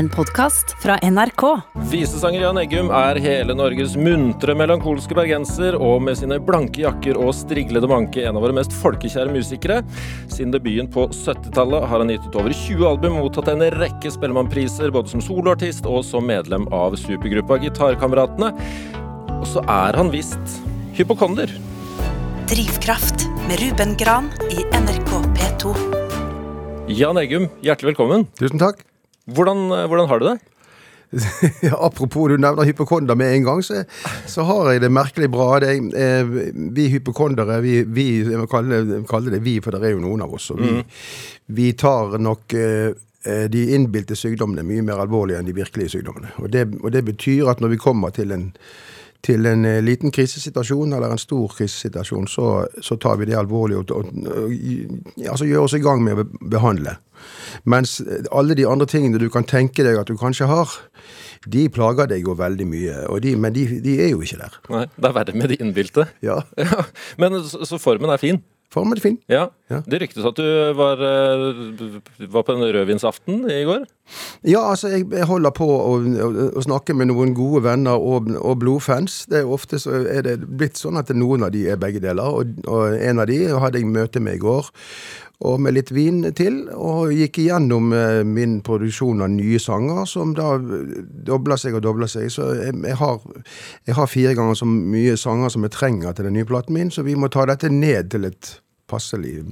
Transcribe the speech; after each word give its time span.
en 0.00 0.08
podkast 0.08 0.72
fra 0.82 0.96
NRK. 1.02 1.42
Visesanger 1.90 2.40
Jan 2.40 2.58
Eggum 2.62 2.88
er 2.94 3.18
hele 3.20 3.52
Norges 3.56 3.98
muntre, 4.00 4.54
melankolske 4.56 5.12
bergenser, 5.16 5.76
og 5.76 6.00
med 6.06 6.16
sine 6.16 6.38
blanke 6.40 6.86
jakker 6.86 7.20
og 7.20 7.34
striglede 7.36 7.90
manke 7.90 8.24
en 8.24 8.38
av 8.38 8.46
våre 8.46 8.56
mest 8.56 8.72
folkekjære 8.80 9.34
musikere. 9.34 9.82
Siden 10.32 10.54
debuten 10.56 10.88
på 10.94 11.04
70-tallet 11.12 11.84
har 11.92 12.00
han 12.00 12.14
gitt 12.14 12.24
ut 12.30 12.40
over 12.40 12.56
20 12.56 12.88
album, 12.88 13.20
mottatt 13.20 13.52
en 13.52 13.66
rekke 13.76 14.14
Spellemannpriser, 14.16 14.88
både 14.94 15.12
som 15.12 15.24
soloartist 15.24 15.88
og 15.90 16.00
som 16.08 16.24
medlem 16.32 16.64
av 16.72 16.96
supergruppa 17.00 17.60
Gitarkameratene. 17.60 18.54
Og 19.36 19.46
så 19.52 19.60
er 19.68 20.00
han 20.00 20.12
visst 20.14 20.60
hypokonder. 20.96 21.52
Drivkraft 22.48 23.28
med 23.50 23.60
Ruben 23.66 23.98
Gran 24.00 24.32
i 24.48 24.64
NRK 24.80 25.18
P2. 25.36 25.74
Jan 26.88 27.20
Eggum, 27.20 27.52
hjertelig 27.60 27.92
velkommen. 27.92 28.30
Tusen 28.40 28.62
takk. 28.62 28.86
Hvordan, 29.34 29.68
hvordan 29.88 30.10
har 30.10 30.22
du 30.22 30.28
det? 30.30 30.38
Apropos 31.86 32.28
du 32.28 32.36
nevner 32.38 32.64
hypokonder 32.64 33.14
med 33.14 33.34
en 33.34 33.44
gang, 33.44 33.62
så, 33.62 33.82
så 34.26 34.44
har 34.46 34.72
jeg 34.72 34.84
det 34.84 34.92
merkelig 34.94 35.30
bra. 35.30 35.48
Det, 35.62 35.72
eh, 35.98 36.34
vi 36.76 36.88
hypokondere, 36.92 37.58
vi, 37.64 37.80
vi 37.82 38.06
jeg 38.22 38.38
må 38.38 38.46
kalle, 38.50 38.82
det, 38.86 39.02
kalle 39.10 39.34
det 39.34 39.42
vi, 39.44 39.58
for 39.64 39.74
det 39.74 39.88
er 39.88 39.96
jo 39.96 40.04
noen 40.04 40.22
av 40.26 40.36
oss. 40.38 40.50
Og 40.54 40.62
vi, 40.62 40.76
vi 41.58 41.72
tar 41.78 42.18
nok 42.22 42.54
eh, 42.54 42.92
de 43.50 43.66
innbilte 43.74 44.16
sykdommene 44.16 44.64
mye 44.64 44.86
mer 44.86 45.02
alvorlig 45.02 45.36
enn 45.36 45.50
de 45.50 45.56
virkelige 45.56 45.96
sykdommene. 45.96 46.32
Og 46.40 46.52
det, 46.54 46.68
og 46.80 46.94
det 46.94 47.04
betyr 47.10 47.50
at 47.52 47.60
når 47.60 47.74
vi 47.74 47.82
kommer 47.82 48.14
til 48.14 48.32
en, 48.36 48.46
til 49.24 49.46
en 49.46 49.64
eh, 49.68 49.82
liten 49.84 50.12
krisesituasjon 50.14 50.94
eller 50.96 51.12
en 51.12 51.20
stor 51.20 51.52
krisesituasjon, 51.56 52.28
så, 52.30 52.48
så 52.80 52.96
tar 53.00 53.18
vi 53.20 53.28
det 53.30 53.38
alvorlig 53.38 53.78
og, 53.80 53.92
og, 53.94 54.12
og 54.24 54.54
altså 55.28 55.48
gjør 55.48 55.66
oss 55.66 55.76
i 55.76 55.82
gang 55.84 56.02
med 56.04 56.22
å 56.22 56.26
behandle. 56.52 56.96
Mens 57.68 57.98
alle 58.32 58.56
de 58.56 58.64
andre 58.68 58.88
tingene 58.88 59.20
du 59.20 59.28
kan 59.32 59.44
tenke 59.44 59.84
deg 59.84 59.98
at 60.00 60.08
du 60.08 60.16
kanskje 60.20 60.48
har, 60.48 60.72
de 61.48 61.66
plager 61.72 62.08
deg 62.10 62.24
jo 62.24 62.36
veldig 62.36 62.68
mye. 62.68 63.02
De, 63.24 63.34
men 63.36 63.54
de, 63.56 63.66
de, 63.84 63.98
er 64.04 64.14
jo 64.14 64.22
ikke 64.24 64.40
der. 64.40 64.56
Nei, 64.72 64.86
Det 64.96 65.10
er 65.10 65.16
verre 65.16 65.36
med 65.36 65.52
de 65.52 65.60
innbilte. 65.60 66.08
Ja. 66.24 66.40
ja. 66.64 66.86
Men 67.20 67.40
så, 67.44 67.64
så 67.68 67.80
formen 67.80 68.12
er 68.12 68.20
fin? 68.20 68.40
Formen 68.70 68.94
er 68.94 69.02
fin. 69.02 69.16
Ja. 69.26 69.48
Ja. 69.70 69.80
Det 69.86 69.98
ryktes 70.02 70.26
at 70.26 70.36
du 70.38 70.46
var, 70.78 71.00
eh, 71.02 72.26
var 72.30 72.44
på 72.46 72.54
en 72.54 72.62
rødvinsaften 72.62 73.42
i 73.50 73.64
går? 73.66 73.86
Ja, 74.46 74.62
altså, 74.70 74.88
jeg, 74.94 75.26
holder 75.26 75.50
på 75.54 75.66
å, 75.66 75.96
å, 76.54 76.62
snakke 76.62 76.94
med 76.94 77.10
noen 77.10 77.34
gode 77.34 77.64
venner 77.66 77.98
og, 77.98 78.30
og 78.38 78.60
blodfans. 78.62 79.24
Det 79.30 79.42
er 79.42 79.50
Ofte 79.50 79.80
så 79.82 80.04
er 80.06 80.22
det 80.26 80.36
blitt 80.46 80.78
sånn 80.78 80.98
at 81.00 81.10
noen 81.14 81.46
av 81.46 81.54
de 81.54 81.64
er 81.70 81.80
begge 81.82 82.02
deler, 82.02 82.30
og, 82.30 82.62
og 82.70 82.94
en 82.94 83.22
av 83.22 83.26
de 83.30 83.40
hadde 83.50 83.82
jeg 83.82 83.90
møte 83.90 84.22
med 84.22 84.38
i 84.38 84.42
går. 84.42 84.70
Og 85.40 85.60
med 85.64 85.72
litt 85.72 85.88
vin 85.96 86.20
til, 86.36 86.66
og 86.76 87.14
gikk 87.16 87.38
igjennom 87.40 87.94
eh, 87.96 88.20
min 88.28 88.58
produksjon 88.64 89.24
av 89.24 89.30
nye 89.32 89.60
sanger, 89.62 90.02
som 90.04 90.34
da 90.36 90.58
dobla 90.60 91.56
seg 91.60 91.78
og 91.78 91.84
dobla 91.86 92.08
seg. 92.10 92.28
Så 92.32 92.50
jeg, 92.58 92.74
jeg, 92.84 92.98
har, 93.00 93.22
jeg 93.88 93.96
har 93.96 94.10
fire 94.10 94.34
ganger 94.36 94.58
så 94.60 94.68
mye 94.68 95.16
sanger 95.20 95.54
som 95.54 95.64
jeg 95.64 95.76
trenger 95.78 96.12
til 96.16 96.28
den 96.28 96.36
nye 96.36 96.48
platen 96.48 96.76
min, 96.76 96.92
så 96.92 97.06
vi 97.06 97.16
må 97.16 97.32
ta 97.32 97.46
dette 97.48 97.72
ned 97.72 98.12
til 98.12 98.28
et 98.28 98.52
passelig 98.90 99.44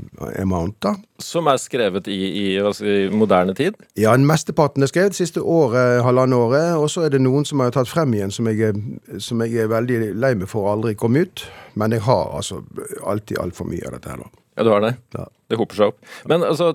amount, 0.42 0.76
da. 0.82 0.94
Som 1.22 1.48
er 1.50 1.60
skrevet 1.62 2.08
i, 2.10 2.18
i, 2.26 2.46
i 2.58 2.96
moderne 3.14 3.54
tid? 3.54 3.78
Ja, 3.98 4.16
mesteparten 4.18 4.84
er 4.84 4.90
skrevet 4.90 5.16
siste 5.18 5.42
året, 5.42 6.02
halvannet 6.04 6.38
året. 6.38 6.72
Og 6.78 6.90
så 6.92 7.06
er 7.06 7.14
det 7.14 7.22
noen 7.22 7.46
som 7.48 7.62
har 7.62 7.72
tatt 7.74 7.90
frem 7.90 8.16
igjen, 8.18 8.34
som 8.34 8.50
jeg, 8.50 8.74
som 9.22 9.44
jeg 9.44 9.64
er 9.64 9.72
veldig 9.72 10.12
lei 10.18 10.34
meg 10.38 10.50
for 10.50 10.70
aldri 10.72 10.96
kom 10.98 11.16
ut. 11.18 11.46
Men 11.78 11.94
jeg 11.94 12.04
har 12.08 12.34
altså 12.40 12.64
alltid 13.06 13.40
altfor 13.42 13.70
mye 13.70 13.86
av 13.86 13.98
dette 13.98 14.12
her, 14.12 14.26
da. 14.26 14.44
Ja, 14.58 14.66
du 14.66 14.72
har 14.74 14.82
det? 14.82 14.96
Ja. 15.14 15.28
Det 15.48 15.56
hoper 15.56 15.78
seg 15.78 15.92
opp. 15.94 16.00
Men 16.28 16.42
altså, 16.44 16.72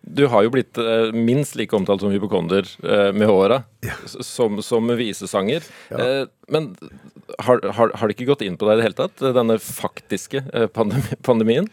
du 0.00 0.22
har 0.32 0.44
jo 0.46 0.50
blitt 0.54 0.78
eh, 0.80 1.10
minst 1.12 1.56
like 1.58 1.74
omtalt 1.76 2.00
som 2.00 2.12
hypokonder 2.14 2.64
eh, 2.86 3.10
med 3.12 3.28
åra, 3.28 3.58
Ja. 3.84 3.94
som, 4.06 4.58
som 4.64 4.88
visesanger. 4.96 5.64
Ja. 5.90 5.98
Eh, 6.00 6.26
men 6.52 6.70
har, 7.46 7.60
har, 7.76 7.92
har 7.94 8.08
det 8.10 8.16
ikke 8.16 8.26
gått 8.32 8.42
inn 8.46 8.56
på 8.58 8.66
deg 8.66 8.74
i 8.74 8.80
det 8.80 8.86
hele 8.88 8.96
tatt, 8.98 9.20
denne 9.36 9.58
faktiske 9.62 10.40
eh, 10.52 10.64
pandemi, 10.72 11.18
pandemien? 11.28 11.68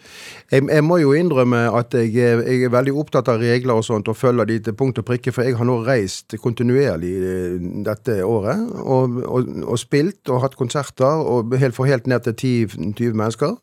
Jeg, 0.53 0.67
jeg 0.67 0.85
må 0.85 0.99
jo 1.01 1.13
innrømme 1.17 1.63
at 1.79 1.95
jeg, 1.97 2.11
er- 2.19 2.43
jeg 2.45 2.67
er 2.67 2.73
veldig 2.75 2.93
opptatt 3.01 3.31
av 3.31 3.39
regler 3.41 3.79
og 3.79 3.87
sånt, 3.87 4.11
og 4.11 4.19
følger 4.19 4.49
de 4.51 4.59
til 4.67 4.75
punkt 4.79 4.99
og 5.01 5.07
prikke, 5.07 5.31
for 5.35 5.47
jeg 5.47 5.55
har 5.59 5.67
nå 5.69 5.79
reist 5.87 6.35
kontinuerlig 6.43 7.13
eh, 7.23 7.55
dette 7.87 8.19
året, 8.27 8.67
og, 8.83 9.21
og, 9.23 9.49
og 9.63 9.79
spilt 9.81 10.27
og 10.35 10.43
hatt 10.43 10.59
konserter, 10.59 11.23
og 11.23 11.55
helt, 11.63 11.75
for 11.79 11.87
helt 11.89 12.07
ned 12.11 12.27
til 12.27 12.67
10-20 12.67 13.15
mennesker. 13.23 13.55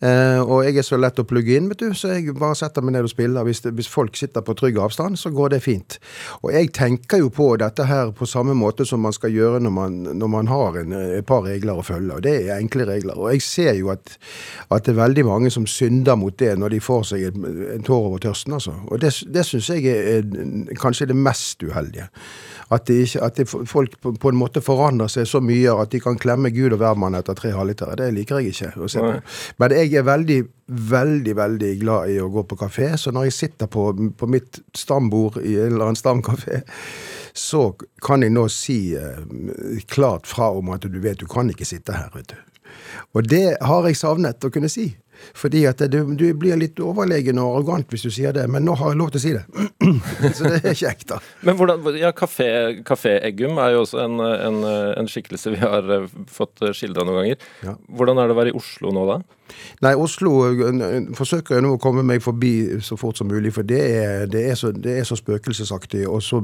Eh, 0.00 0.40
og 0.40 0.64
jeg 0.64 0.78
er 0.80 0.86
så 0.86 0.96
lett 0.96 1.18
å 1.20 1.26
plugge 1.28 1.58
inn, 1.58 1.66
vet 1.68 1.82
du, 1.82 1.90
så 1.96 2.14
jeg 2.14 2.32
bare 2.38 2.56
setter 2.56 2.84
meg 2.84 2.94
ned 2.94 3.04
og 3.04 3.12
spiller. 3.12 3.44
Hvis, 3.44 3.60
det, 3.66 3.74
hvis 3.76 3.90
folk 3.90 4.16
sitter 4.16 4.44
på 4.44 4.54
trygg 4.56 4.78
avstand, 4.80 5.18
så 5.20 5.32
går 5.34 5.52
det 5.54 5.60
fint. 5.64 5.98
Og 6.40 6.54
jeg 6.54 6.70
tenker 6.76 7.20
jo 7.20 7.28
på 7.34 7.50
dette 7.60 7.84
her 7.84 8.14
på 8.16 8.28
samme 8.28 8.56
måte 8.56 8.86
som 8.88 9.04
man 9.04 9.12
skal 9.16 9.34
gjøre 9.34 9.60
når 9.60 9.74
man, 9.76 9.98
når 10.16 10.32
man 10.32 10.48
har 10.48 10.80
en, 10.80 10.96
et 11.20 11.26
par 11.28 11.44
regler 11.44 11.76
å 11.76 11.84
følge, 11.84 12.16
og 12.16 12.24
det 12.24 12.36
er 12.46 12.56
enkle 12.56 12.88
regler. 12.88 13.20
Og 13.20 13.34
jeg 13.34 13.44
ser 13.44 13.74
jo 13.76 13.92
at, 13.92 14.16
at 14.70 14.86
det 14.86 14.94
er 14.94 15.02
veldig 15.02 15.26
mange 15.28 15.52
som 15.52 15.68
synder 15.68 16.16
mot 16.16 16.36
det 16.40 16.54
når 16.56 16.76
de 16.76 16.80
får 16.84 17.10
seg 17.12 17.28
en, 17.28 17.50
en 17.76 17.84
tår 17.84 18.08
over 18.08 18.24
tørsten, 18.24 18.56
altså. 18.56 18.78
Og 18.88 19.02
det, 19.04 19.12
det 19.28 19.44
syns 19.46 19.68
jeg 19.74 19.84
er, 19.90 20.24
er 20.24 20.80
kanskje 20.80 21.10
det 21.12 21.18
mest 21.18 21.60
uheldige. 21.66 22.08
At, 22.70 22.86
de 22.86 23.00
ikke, 23.02 23.22
at 23.26 23.38
de, 23.40 23.44
folk 23.66 23.96
på, 23.98 24.12
på 24.22 24.30
en 24.30 24.38
måte 24.38 24.62
forandrer 24.62 25.10
seg 25.10 25.26
så 25.26 25.40
mye 25.42 25.72
at 25.82 25.90
de 25.90 25.98
kan 26.02 26.18
klemme 26.20 26.52
Gud 26.54 26.76
og 26.76 26.78
hvermann 26.78 27.18
etter 27.18 27.34
tre 27.38 27.50
halvlitere. 27.54 27.96
Det 27.98 28.10
liker 28.14 28.38
jeg 28.38 28.54
ikke 28.54 28.84
å 28.86 28.90
se 28.90 29.02
på. 29.02 29.14
Men 29.58 29.74
jeg 29.74 29.96
er 29.98 30.06
veldig, 30.06 30.38
veldig 30.92 31.34
veldig 31.40 31.72
glad 31.80 32.12
i 32.14 32.20
å 32.22 32.30
gå 32.30 32.44
på 32.46 32.60
kafé, 32.60 32.92
så 32.94 33.10
når 33.14 33.26
jeg 33.26 33.38
sitter 33.40 33.70
på, 33.70 33.88
på 34.14 34.30
mitt 34.30 34.62
stambord 34.78 35.40
i 35.42 35.56
en 35.58 35.74
eller 35.74 35.90
annen 35.90 35.98
stamkafé, 35.98 36.62
så 37.34 37.72
kan 38.04 38.22
jeg 38.22 38.34
nå 38.34 38.46
si 38.52 38.78
eh, 38.98 39.82
klart 39.90 40.30
fra 40.30 40.50
om 40.54 40.70
at 40.74 40.86
du 40.86 40.98
vet, 41.02 41.18
du 41.18 41.26
kan 41.30 41.50
ikke 41.50 41.68
sitte 41.68 41.96
her, 41.96 42.10
vet 42.14 42.34
du. 42.34 42.38
Og 43.18 43.26
det 43.26 43.56
har 43.66 43.86
jeg 43.86 43.98
savnet 43.98 44.46
å 44.46 44.52
kunne 44.54 44.70
si. 44.70 44.92
Fordi 45.36 45.64
at 45.70 45.82
du, 45.92 45.98
du 46.18 46.26
blir 46.38 46.58
litt 46.60 46.80
overlegen 46.82 47.40
og 47.42 47.58
arrogant 47.58 47.92
hvis 47.92 48.06
du 48.06 48.10
sier 48.14 48.34
det, 48.36 48.46
men 48.50 48.64
nå 48.66 48.76
har 48.80 48.92
jeg 48.92 49.00
lov 49.00 49.12
til 49.14 49.20
å 49.20 49.24
si 49.24 49.34
det. 49.36 49.44
så 50.36 50.52
det 50.52 50.62
er 50.62 50.78
kjekt, 50.78 51.08
da. 51.12 51.20
Men 51.46 51.58
hvordan, 51.58 51.90
ja, 52.00 52.12
Kafé, 52.16 52.48
Kafé 52.86 53.18
Eggum 53.28 53.60
er 53.62 53.74
jo 53.74 53.84
også 53.84 54.02
en, 54.04 54.20
en, 54.20 54.62
en 55.00 55.10
skikkelse 55.10 55.54
vi 55.54 55.60
har 55.62 55.90
eh, 55.96 56.08
fått 56.30 56.64
skildra 56.76 57.06
noen 57.06 57.22
ganger. 57.22 57.50
Ja. 57.66 57.76
Hvordan 58.00 58.20
er 58.20 58.30
det 58.30 58.36
å 58.36 58.40
være 58.40 58.54
i 58.54 58.58
Oslo 58.60 58.94
nå, 58.94 59.06
da? 59.10 59.20
Nei, 59.84 59.94
Oslo 59.98 60.32
øh, 60.50 61.10
forsøker 61.16 61.56
jeg 61.56 61.64
nå 61.64 61.74
å 61.76 61.80
komme 61.82 62.04
meg 62.06 62.22
forbi 62.24 62.80
så 62.84 62.98
fort 63.00 63.20
som 63.20 63.30
mulig, 63.30 63.52
for 63.56 63.66
det 63.66 63.80
er, 63.80 64.26
det 64.30 64.44
er, 64.50 64.58
så, 64.58 64.72
det 64.72 64.98
er 65.00 65.08
så 65.08 65.18
spøkelsesaktig 65.18 66.06
og 66.08 66.22
så 66.24 66.42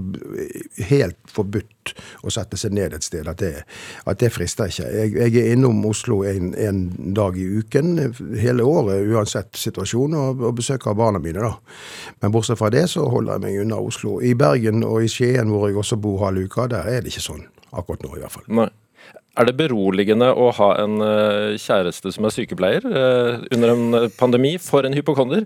helt 0.89 1.19
forbudt 1.33 1.95
å 2.27 2.33
sette 2.35 2.59
seg 2.59 2.75
ned 2.77 2.97
et 2.97 3.07
sted 3.07 3.29
at 3.31 3.41
det, 3.41 3.53
at 4.07 4.21
det 4.21 4.33
frister 4.35 4.71
ikke. 4.73 4.89
Jeg, 4.91 5.13
jeg 5.17 5.43
er 5.43 5.53
innom 5.55 5.85
Oslo 5.87 6.23
en, 6.27 6.53
en 6.59 6.81
dag 7.17 7.37
i 7.39 7.47
uken 7.61 7.95
hele 8.41 8.67
året, 8.67 9.07
uansett 9.13 9.55
situasjon, 9.59 10.17
og, 10.17 10.43
og 10.49 10.57
besøker 10.61 10.97
barna 10.99 11.23
mine, 11.23 11.45
da. 11.45 11.55
Men 12.23 12.35
bortsett 12.35 12.59
fra 12.61 12.73
det 12.75 12.87
så 12.93 13.07
holder 13.11 13.37
jeg 13.37 13.47
meg 13.47 13.61
unna 13.65 13.79
Oslo. 13.83 14.19
I 14.25 14.35
Bergen 14.39 14.83
og 14.87 15.05
i 15.05 15.13
Skien, 15.13 15.53
hvor 15.53 15.69
jeg 15.69 15.79
også 15.79 16.01
bor 16.01 16.25
halve 16.25 16.49
uka, 16.49 16.67
der 16.73 16.91
er 16.91 17.05
det 17.05 17.15
ikke 17.15 17.29
sånn. 17.29 17.47
Akkurat 17.77 18.05
nå, 18.07 18.17
i 18.17 18.25
hvert 18.25 18.39
fall. 18.39 18.49
Nei. 18.63 18.71
Er 19.37 19.45
det 19.45 19.59
beroligende 19.59 20.31
å 20.33 20.49
ha 20.57 20.71
en 20.81 20.97
eh, 21.05 21.57
kjæreste 21.61 22.13
som 22.15 22.25
er 22.25 22.33
sykepleier 22.33 22.87
eh, 22.89 23.45
under 23.53 23.73
en 23.75 23.99
eh, 23.99 24.09
pandemi 24.17 24.55
for 24.63 24.89
en 24.89 24.97
hypokonder? 24.97 25.45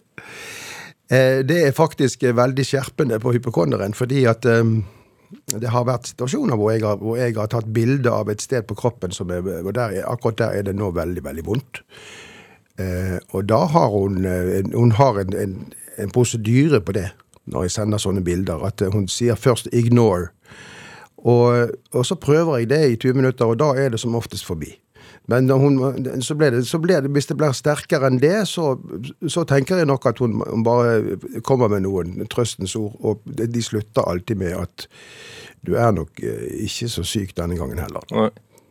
Det 1.11 1.57
er 1.67 1.73
faktisk 1.75 2.23
veldig 2.23 2.63
skjerpende 2.63 3.17
på 3.19 3.33
hypokonderen, 3.35 3.97
fordi 3.99 4.21
at 4.31 4.47
det 4.47 5.73
har 5.75 5.89
vært 5.89 6.07
situasjoner 6.07 6.55
hvor 6.55 6.71
jeg 6.71 6.85
har, 6.87 7.01
hvor 7.03 7.19
jeg 7.19 7.35
har 7.35 7.49
tatt 7.51 7.67
bilde 7.75 8.13
av 8.15 8.31
et 8.31 8.39
sted 8.45 8.63
på 8.69 8.77
kroppen, 8.79 9.11
som 9.11 9.33
er, 9.35 9.43
og 9.43 9.73
der 9.75 9.97
er, 9.97 10.05
akkurat 10.07 10.39
der 10.39 10.61
er 10.61 10.69
det 10.69 10.77
nå 10.79 10.93
veldig, 10.95 11.25
veldig 11.27 11.45
vondt. 11.49 11.83
Og 13.35 13.43
da 13.51 13.59
har 13.75 13.91
hun, 13.91 14.23
hun 14.71 14.95
har 15.01 15.19
en, 15.25 15.35
en, 15.35 15.59
en 15.99 16.15
prosedyre 16.15 16.79
på 16.79 16.95
det, 16.95 17.09
når 17.51 17.67
jeg 17.67 17.75
sender 17.81 18.05
sånne 18.07 18.23
bilder, 18.31 18.63
at 18.71 18.87
hun 18.95 19.11
sier 19.11 19.35
først 19.35 19.67
'ignore'. 19.75 20.31
Og, 21.29 21.75
og 21.93 22.07
så 22.07 22.17
prøver 22.17 22.63
jeg 22.63 22.71
det 22.71 22.85
i 22.91 22.97
20 22.97 23.19
minutter, 23.19 23.51
og 23.51 23.59
da 23.61 23.75
er 23.77 23.93
det 23.93 24.01
som 24.01 24.17
oftest 24.17 24.47
forbi. 24.49 24.73
Men 25.31 25.51
hun, 25.51 25.79
så 26.25 26.35
ble 26.35 26.49
det, 26.55 26.65
så 26.67 26.81
ble 26.83 26.97
det, 27.05 27.11
hvis 27.15 27.29
det 27.31 27.37
blir 27.39 27.55
sterkere 27.55 28.09
enn 28.11 28.19
det, 28.23 28.49
så, 28.51 28.73
så 29.31 29.45
tenker 29.49 29.79
jeg 29.79 29.89
nok 29.91 30.09
at 30.11 30.21
hun, 30.23 30.41
bare 30.67 31.19
kommer 31.47 31.71
med 31.71 31.85
noen 31.87 32.27
trøstens 32.33 32.75
ord. 32.79 32.97
Og 33.05 33.23
de 33.25 33.47
de 33.51 33.63
slutter 33.63 34.07
alltid 34.07 34.41
med 34.41 34.57
at 34.59 34.89
du 35.67 35.77
er 35.77 35.93
nok 35.93 36.23
eh, 36.25 36.65
ikke 36.65 36.89
så 36.89 37.05
syk 37.07 37.37
denne 37.37 37.59
gangen 37.61 37.79
heller. 37.79 38.07
Nei. 38.17 38.31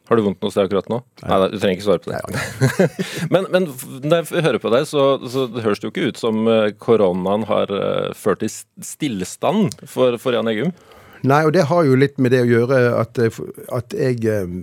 Har 0.10 0.18
du 0.18 0.24
vondt 0.25 0.42
noe 0.42 0.50
sted 0.50 0.66
akkurat 0.66 0.88
nå? 0.90 0.98
Nei, 1.22 1.36
nei, 1.38 1.48
du 1.54 1.60
trenger 1.62 1.75
ikke 1.78 1.86
svare 1.86 2.01
på 2.01 2.10
det. 2.10 2.86
men, 3.34 3.46
men 3.54 3.68
når 4.01 4.24
jeg 4.24 4.42
hører 4.48 4.57
på 4.63 4.72
deg, 4.74 4.88
så, 4.90 5.04
så 5.30 5.44
det 5.54 5.62
høres 5.62 5.84
det 5.84 5.86
jo 5.86 5.92
ikke 5.94 6.07
ut 6.10 6.22
som 6.22 6.50
eh, 6.50 6.72
koronaen 6.81 7.46
har 7.46 7.69
eh, 7.69 8.16
ført 8.18 8.42
til 8.42 8.50
stillstand 8.50 9.84
for, 9.86 10.18
for 10.18 10.34
Jan 10.34 10.50
Eggum. 10.50 10.74
Nei, 11.27 11.42
og 11.44 11.51
det 11.51 11.66
har 11.68 11.83
jo 11.83 11.98
litt 12.00 12.19
med 12.21 12.31
det 12.31 12.44
å 12.45 12.48
gjøre 12.48 12.77
at, 12.95 13.19
eh, 13.19 13.39
at 13.75 13.95
jeg 13.95 14.21
eh, 14.24 14.54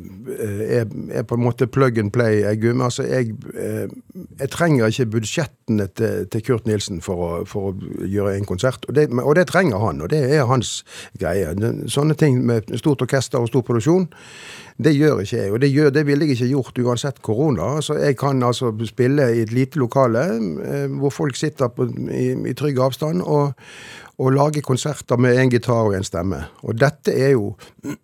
er, 0.81 0.87
er, 1.12 1.26
på 1.29 1.37
en 1.37 1.44
måte 1.44 1.69
plug 1.69 1.99
and 2.00 2.12
play, 2.14 2.44
Eggum. 2.49 2.81
Altså, 2.85 3.05
jeg, 3.05 3.35
eh, 3.53 3.85
jeg 4.41 4.53
trenger 4.55 4.88
ikke 4.88 5.08
budsjettene 5.19 5.88
til, 5.99 6.25
til 6.32 6.44
Kurt 6.47 6.69
Nilsen 6.69 7.03
for 7.05 7.25
å, 7.26 7.31
for 7.49 7.73
å, 7.73 8.05
gjøre 8.06 8.38
en 8.38 8.49
konsert. 8.49 8.88
Og 8.88 8.97
det, 8.97 9.11
og 9.20 9.37
det, 9.37 9.49
trenger 9.50 9.82
han, 9.85 10.00
og 10.00 10.12
det 10.14 10.23
er 10.32 10.49
hans 10.49 10.79
greie. 11.20 11.53
Sånne 11.93 12.17
ting 12.17 12.41
med 12.49 12.73
stort 12.81 13.05
orkester 13.05 13.43
og 13.43 13.52
stor 13.52 13.67
produksjon, 13.67 14.09
det 14.76 14.93
gjør 14.93 15.23
ikke 15.23 15.37
jeg. 15.38 15.52
Og 15.52 15.61
det, 15.61 15.70
gjør, 15.73 15.93
det 15.94 16.06
ville 16.06 16.26
jeg 16.26 16.37
ikke 16.37 16.50
gjort 16.50 16.81
uansett 16.84 17.20
korona. 17.25 17.76
Altså, 17.78 17.96
jeg 18.00 18.17
kan 18.20 18.43
altså 18.44 18.75
spille 18.84 19.31
i 19.32 19.44
et 19.46 19.52
lite 19.52 19.81
lokale 19.81 20.26
hvor 21.00 21.14
folk 21.14 21.37
sitter 21.37 21.73
på, 21.73 21.88
i, 22.12 22.32
i 22.50 22.56
trygg 22.56 22.82
avstand. 22.88 23.23
og 23.23 23.55
og 24.17 24.32
lage 24.32 24.62
konserter 24.64 25.19
med 25.20 25.37
en 25.37 25.50
gitar 25.52 25.90
og 25.90 25.94
en 25.96 26.05
stemme. 26.05 26.38
Og 26.64 26.78
dette 26.81 27.12
er 27.12 27.34
jo 27.34 27.56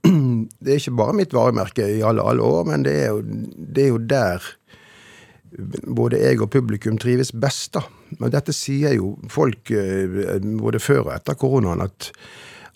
Det 0.63 0.75
er 0.75 0.81
ikke 0.81 0.99
bare 0.99 1.17
mitt 1.17 1.33
varemerke 1.33 1.87
i 1.89 2.03
alle, 2.05 2.23
alle 2.23 2.43
år, 2.43 2.67
men 2.69 2.85
det 2.85 2.93
er, 3.05 3.15
jo, 3.15 3.23
det 3.57 3.85
er 3.85 3.89
jo 3.89 3.99
der 3.99 4.51
både 5.97 6.21
jeg 6.21 6.41
og 6.41 6.51
publikum 6.53 6.99
trives 7.01 7.33
best, 7.33 7.75
da. 7.75 7.83
Men 8.21 8.33
dette 8.33 8.53
sier 8.57 8.95
jo 8.97 9.15
folk 9.33 9.73
eh, 9.73 10.39
både 10.61 10.81
før 10.81 11.07
og 11.07 11.15
etter 11.17 11.37
koronaen 11.41 11.85
at 11.85 12.13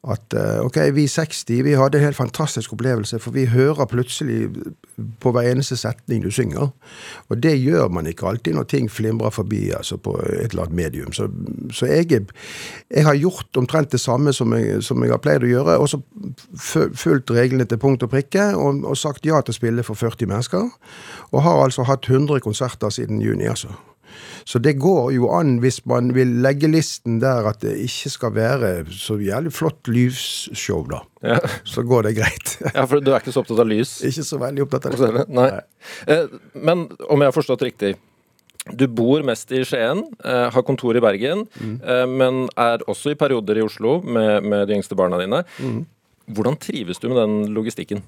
at 0.06 0.34
eh, 0.38 0.60
ok, 0.62 0.76
vi 0.94 1.06
60 1.10 1.64
vi 1.66 1.72
hadde 1.74 1.98
en 1.98 2.04
helt 2.04 2.16
fantastisk 2.16 2.72
opplevelse, 2.72 3.18
for 3.18 3.34
vi 3.34 3.46
hører 3.50 3.88
plutselig 3.90 4.48
på 5.20 5.32
hver 5.34 5.48
eneste 5.50 5.76
setning 5.76 6.22
du 6.22 6.30
synger. 6.30 6.70
Og 7.28 7.42
det 7.42 7.56
gjør 7.58 7.88
man 7.88 8.06
ikke 8.06 8.28
alltid 8.28 8.54
når 8.54 8.68
ting 8.70 8.90
flimrer 8.90 9.34
forbi 9.34 9.70
altså 9.76 9.96
på 9.96 10.14
et 10.22 10.52
eller 10.52 10.66
annet 10.66 10.76
medium. 10.76 11.12
Så, 11.12 11.28
så 11.72 11.86
jeg, 11.90 12.26
jeg, 12.90 13.04
har 13.04 13.14
gjort 13.14 13.56
omtrent 13.56 13.92
det 13.92 14.00
samme 14.00 14.32
som 14.32 14.54
jeg, 14.54 14.82
som 14.86 15.02
jeg 15.02 15.10
har 15.10 15.22
pleid 15.22 15.42
å 15.42 15.50
gjøre, 15.50 15.78
og 15.82 15.90
så 15.90 16.00
fulgt 16.94 17.34
reglene 17.34 17.66
til 17.66 17.82
punkt 17.82 18.06
og 18.06 18.12
prikke, 18.14 18.52
og, 18.54 18.84
og 18.86 18.96
sagt 18.98 19.26
ja 19.26 19.40
til 19.42 19.56
å 19.56 19.58
spille 19.58 19.86
for 19.86 19.98
40 19.98 20.30
mennesker. 20.30 20.70
Og 21.32 21.42
har 21.42 21.64
altså 21.64 21.86
hatt 21.88 22.06
100 22.08 22.40
konserter 22.46 22.94
siden 22.94 23.20
juni, 23.22 23.50
altså. 23.50 23.74
Så 24.46 24.60
det 24.62 24.76
går 24.78 25.10
jo 25.16 25.26
an, 25.34 25.56
hvis 25.58 25.80
man 25.90 26.12
vil 26.14 26.36
legge 26.44 26.68
listen 26.70 27.18
der 27.22 27.48
at 27.50 27.64
det 27.64 27.72
ikke 27.82 28.10
skal 28.12 28.34
være 28.36 28.68
så 28.94 29.16
jævlig 29.18 29.50
flott 29.56 29.90
lysshow, 29.90 30.84
da. 30.86 31.00
Ja. 31.26 31.38
Så 31.66 31.82
går 31.82 32.06
det 32.06 32.12
greit. 32.20 32.52
ja, 32.76 32.84
For 32.86 33.02
du 33.02 33.10
er 33.10 33.18
ikke 33.18 33.34
så 33.34 33.42
opptatt 33.42 33.64
av 33.64 33.66
lys? 33.66 33.96
Ikke 34.06 34.26
så 34.26 34.38
veldig 34.38 34.62
opptatt 34.62 34.86
av 34.92 35.02
det. 35.02 35.24
Nei. 35.34 35.48
Nei. 35.50 35.64
Eh, 36.14 36.36
men 36.62 36.86
om 37.10 37.24
jeg 37.24 37.32
har 37.32 37.34
forstått 37.34 37.66
riktig. 37.66 37.96
Du 38.66 38.86
bor 38.90 39.22
mest 39.26 39.50
i 39.54 39.64
Skien, 39.66 40.04
eh, 40.26 40.46
har 40.54 40.66
kontor 40.66 40.98
i 40.98 41.02
Bergen, 41.02 41.44
mm. 41.58 41.74
eh, 41.82 42.06
men 42.10 42.46
er 42.54 42.82
også 42.86 43.12
i 43.14 43.18
perioder 43.18 43.58
i 43.58 43.66
Oslo 43.66 43.98
med, 44.02 44.46
med 44.46 44.66
de 44.70 44.78
yngste 44.78 44.98
barna 44.98 45.18
dine. 45.22 45.42
Mm. 45.58 45.82
Hvordan 46.38 46.58
trives 46.62 47.02
du 47.02 47.10
med 47.10 47.18
den 47.18 47.36
logistikken? 47.54 48.02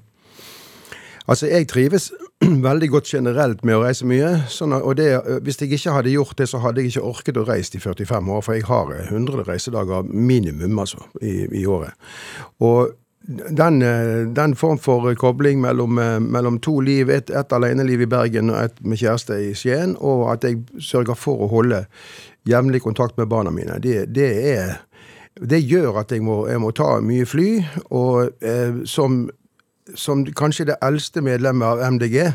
Altså, 1.28 1.48
jeg 1.50 1.68
trives 1.68 2.10
veldig 2.68 2.88
godt 2.92 3.10
generelt 3.10 3.64
med 3.66 3.76
å 3.76 3.82
reise 3.84 4.06
mye. 4.08 4.30
Sånn, 4.52 4.72
og 4.78 4.96
det, 4.96 5.10
hvis 5.44 5.60
jeg 5.60 5.74
ikke 5.76 5.96
hadde 5.98 6.14
gjort 6.14 6.38
det, 6.40 6.48
så 6.48 6.62
hadde 6.64 6.80
jeg 6.80 6.94
ikke 6.94 7.10
orket 7.10 7.40
å 7.40 7.44
reise 7.48 7.76
i 7.76 7.82
45 7.82 8.32
år. 8.32 8.46
For 8.46 8.56
jeg 8.56 8.68
har 8.70 8.94
100 9.10 9.44
reisedager 9.48 10.08
minimum, 10.08 10.80
altså, 10.80 11.04
i, 11.20 11.42
i 11.60 11.66
året. 11.68 11.92
Og 12.64 12.94
den, 13.28 13.82
den, 14.32 14.54
form 14.56 14.78
for 14.80 15.14
kobling 15.20 15.60
mellom, 15.60 16.00
mellom 16.32 16.58
to 16.64 16.78
liv, 16.80 17.10
et, 17.12 17.30
et 17.30 17.52
aleneliv 17.52 18.06
i 18.06 18.08
Bergen 18.08 18.48
og 18.54 18.62
et 18.62 18.80
med 18.80 18.96
kjæreste 18.96 19.36
i 19.50 19.54
Skien, 19.58 19.96
og 20.00 20.30
at 20.32 20.46
jeg 20.48 20.62
sørger 20.80 21.18
for 21.18 21.44
å 21.44 21.50
holde 21.52 21.82
jevnlig 22.48 22.80
kontakt 22.86 23.18
med 23.20 23.28
barna 23.28 23.52
mine, 23.52 23.76
det, 23.84 24.06
det, 24.16 24.30
er, 24.54 24.78
det 25.44 25.60
gjør 25.60 26.00
at 26.00 26.14
jeg 26.14 26.24
må, 26.24 26.46
jeg 26.48 26.62
må, 26.62 26.72
ta 26.72 26.94
mye 27.04 27.26
fly. 27.28 27.50
Og 27.92 28.30
eh, 28.40 28.80
som 28.88 29.26
som 29.96 30.24
kanskje 30.36 30.68
det 30.72 30.78
eldste 30.84 31.22
medlemmet 31.24 31.66
av 31.66 31.82
MDG, 31.94 32.32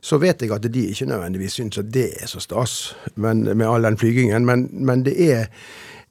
så 0.00 0.18
vet 0.22 0.42
jeg 0.42 0.52
at 0.54 0.66
de 0.72 0.84
ikke 0.92 1.08
nødvendigvis 1.10 1.58
syns 1.58 1.80
at 1.80 1.90
det 1.94 2.08
er 2.20 2.30
så 2.30 2.40
stas 2.42 2.94
men, 3.14 3.44
med 3.46 3.66
all 3.66 3.86
den 3.86 3.98
flygingen. 3.98 4.46
Men, 4.46 4.68
men, 4.72 5.04
det 5.06 5.16
er 5.32 5.46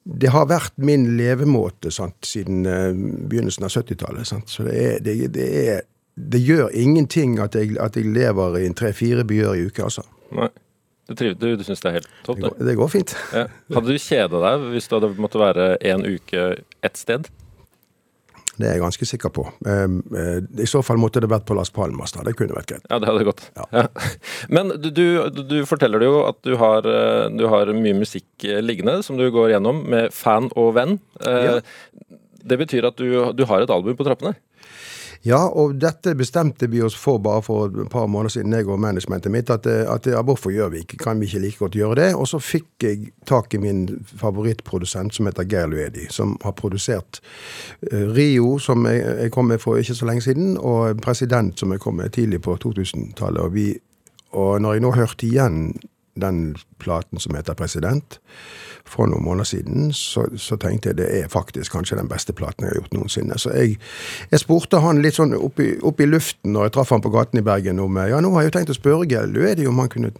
Det 0.06 0.30
har 0.30 0.44
vært 0.46 0.76
min 0.78 1.16
levemåte 1.18 1.90
sant, 1.90 2.14
siden 2.22 2.62
uh, 2.62 2.92
begynnelsen 3.26 3.64
av 3.66 3.72
70-tallet. 3.74 4.28
Så 4.46 4.62
det, 4.62 4.74
er, 4.78 5.00
det, 5.02 5.14
det, 5.34 5.46
er, 5.66 5.80
det, 6.14 6.40
gjør 6.46 6.68
ingenting 6.70 7.40
at 7.42 7.58
jeg, 7.58 7.74
at 7.82 7.96
jeg 7.96 8.12
lever 8.14 8.60
i 8.60 8.68
tre-fire 8.70 9.24
byer 9.26 9.56
i 9.58 9.64
uka, 9.66 9.88
altså. 9.88 10.06
Nei. 10.30 10.46
Du, 11.08 11.14
trives, 11.14 11.38
du, 11.38 11.56
du 11.58 11.64
syns 11.66 11.82
det 11.82 11.90
er 11.90 11.98
helt 11.98 12.08
topp? 12.22 12.38
Det 12.38 12.50
går, 12.50 12.62
det 12.68 12.76
går 12.78 12.88
fint. 12.90 13.16
Ja. 13.34 13.44
Hadde 13.74 13.94
du 13.94 13.98
kjeda 13.98 14.44
deg 14.46 14.68
hvis 14.76 14.86
du 14.86 14.94
hadde 14.94 15.10
måttet 15.18 15.42
være 15.42 15.66
en 15.90 16.06
uke 16.06 16.46
ett 16.86 17.02
sted? 17.02 17.26
Det 18.56 18.66
er 18.66 18.76
jeg 18.76 18.82
ganske 18.82 19.08
sikker 19.08 19.32
på. 19.36 19.44
Ehm, 19.68 19.98
eh, 20.16 20.38
I 20.64 20.68
så 20.68 20.80
fall 20.84 21.00
måtte 21.00 21.20
det 21.20 21.28
vært 21.30 21.44
på 21.48 21.56
Las 21.58 21.70
Palmas. 21.74 22.14
da, 22.16 22.24
Det 22.24 22.36
kunne 22.38 22.56
vært 22.56 22.70
greit. 22.72 22.86
Ja, 22.88 22.98
det 22.98 23.10
hadde 23.10 23.26
gått. 23.28 23.42
Ja. 23.56 23.66
Ja. 23.72 23.86
Men 24.54 24.72
du, 24.80 24.90
du, 24.90 25.42
du, 25.42 25.58
forteller 25.68 26.02
jo 26.06 26.22
at 26.24 26.40
du 26.46 26.56
har, 26.60 26.86
eh, 26.88 27.28
du 27.36 27.46
har, 27.52 27.72
mye 27.76 27.98
musikk 27.98 28.46
eh, 28.46 28.62
liggende 28.64 29.02
som 29.04 29.20
du 29.20 29.28
går 29.30 29.52
gjennom 29.56 29.84
med 29.90 30.14
fan 30.14 30.48
og 30.56 30.72
venn. 30.78 30.98
Ja. 31.20 31.60
Det 32.46 32.60
betyr 32.60 32.86
at 32.88 32.98
du, 33.00 33.32
du 33.34 33.44
har 33.50 33.62
et 33.62 33.72
album 33.74 33.96
på 33.98 34.06
trappene? 34.06 34.36
Ja, 35.26 35.40
og 35.50 35.74
dette 35.82 36.12
bestemte 36.14 36.68
vi 36.70 36.78
oss 36.86 36.94
for 36.94 37.18
bare 37.18 37.42
for 37.42 37.66
et 37.66 37.88
par 37.90 38.06
måneder 38.06 38.36
siden, 38.36 38.52
jeg 38.54 38.68
og 38.70 38.78
managementet 38.78 39.32
mitt, 39.34 39.50
at, 39.50 39.66
at 39.66 40.06
ja, 40.06 40.20
hvorfor 40.22 40.52
gjør 40.54 40.70
vi 40.70 40.82
ikke, 40.84 41.00
kan 41.02 41.18
vi 41.18 41.26
ikke 41.26 41.40
like 41.42 41.58
godt 41.58 41.78
gjøre 41.78 41.96
det? 41.98 42.06
Og 42.14 42.28
så 42.30 42.38
fikk 42.38 42.86
jeg 42.86 43.10
tak 43.26 43.56
i 43.56 43.60
min 43.62 43.88
favorittprodusent 44.20 45.16
som 45.16 45.26
heter 45.26 45.48
Geir 45.50 45.66
Luedi, 45.72 46.06
som 46.14 46.36
har 46.44 46.54
produsert 46.54 47.18
uh, 47.90 48.06
Rio, 48.14 48.54
som 48.62 48.86
jeg, 48.86 49.02
jeg, 49.24 49.32
kom 49.34 49.50
med 49.50 49.58
for 49.62 49.82
ikke 49.82 49.98
så 49.98 50.06
lenge 50.06 50.22
siden, 50.28 50.54
og 50.62 51.02
President, 51.02 51.58
som 51.58 51.74
jeg 51.74 51.82
kom 51.82 51.98
med 51.98 52.14
tidlig 52.14 52.44
på 52.46 52.54
2000-tallet. 52.62 53.42
Og, 53.42 53.58
og 54.38 54.62
når 54.62 54.78
jeg 54.78 54.86
nå 54.86 54.94
hørte 54.94 55.26
igjen 55.26 55.60
den 56.14 56.54
platen 56.78 57.18
som 57.20 57.34
heter 57.34 57.58
President, 57.58 58.20
for 58.86 59.10
noen 59.10 59.24
måneder 59.26 59.48
siden, 59.50 59.90
så, 59.94 60.26
så, 60.38 60.56
tenkte 60.62 60.92
jeg 60.92 60.98
det 61.00 61.08
er 61.18 61.30
faktisk 61.32 61.74
kanskje 61.74 61.98
den 61.98 62.10
beste 62.10 62.34
platen 62.36 62.64
jeg 62.64 62.72
har 62.72 62.80
gjort 62.80 62.94
noensinne. 62.94 63.38
Så 63.38 63.52
jeg, 63.56 63.78
jeg 64.30 64.42
spurte 64.42 64.80
han 64.82 65.02
litt 65.02 65.18
sånn 65.18 65.34
opp 65.36 65.60
i, 65.62 65.72
opp 65.82 66.00
i, 66.00 66.06
luften 66.08 66.54
når 66.54 66.68
jeg 66.68 66.76
traff 66.76 66.94
han 66.94 67.04
på 67.04 67.12
gaten 67.14 67.42
i 67.42 67.46
Bergen 67.46 67.82
om 67.82 67.98
ja, 68.06 68.20
nå 68.22 68.30
har 68.34 68.46
jeg 68.46 68.52
jo 68.52 68.58
tenkt 68.58 68.74
å 68.74 68.78
spørre 68.78 69.24
det 69.56 69.64
jo 69.64 69.72
om 69.72 69.82
han 69.82 69.90
kunne 69.92 70.12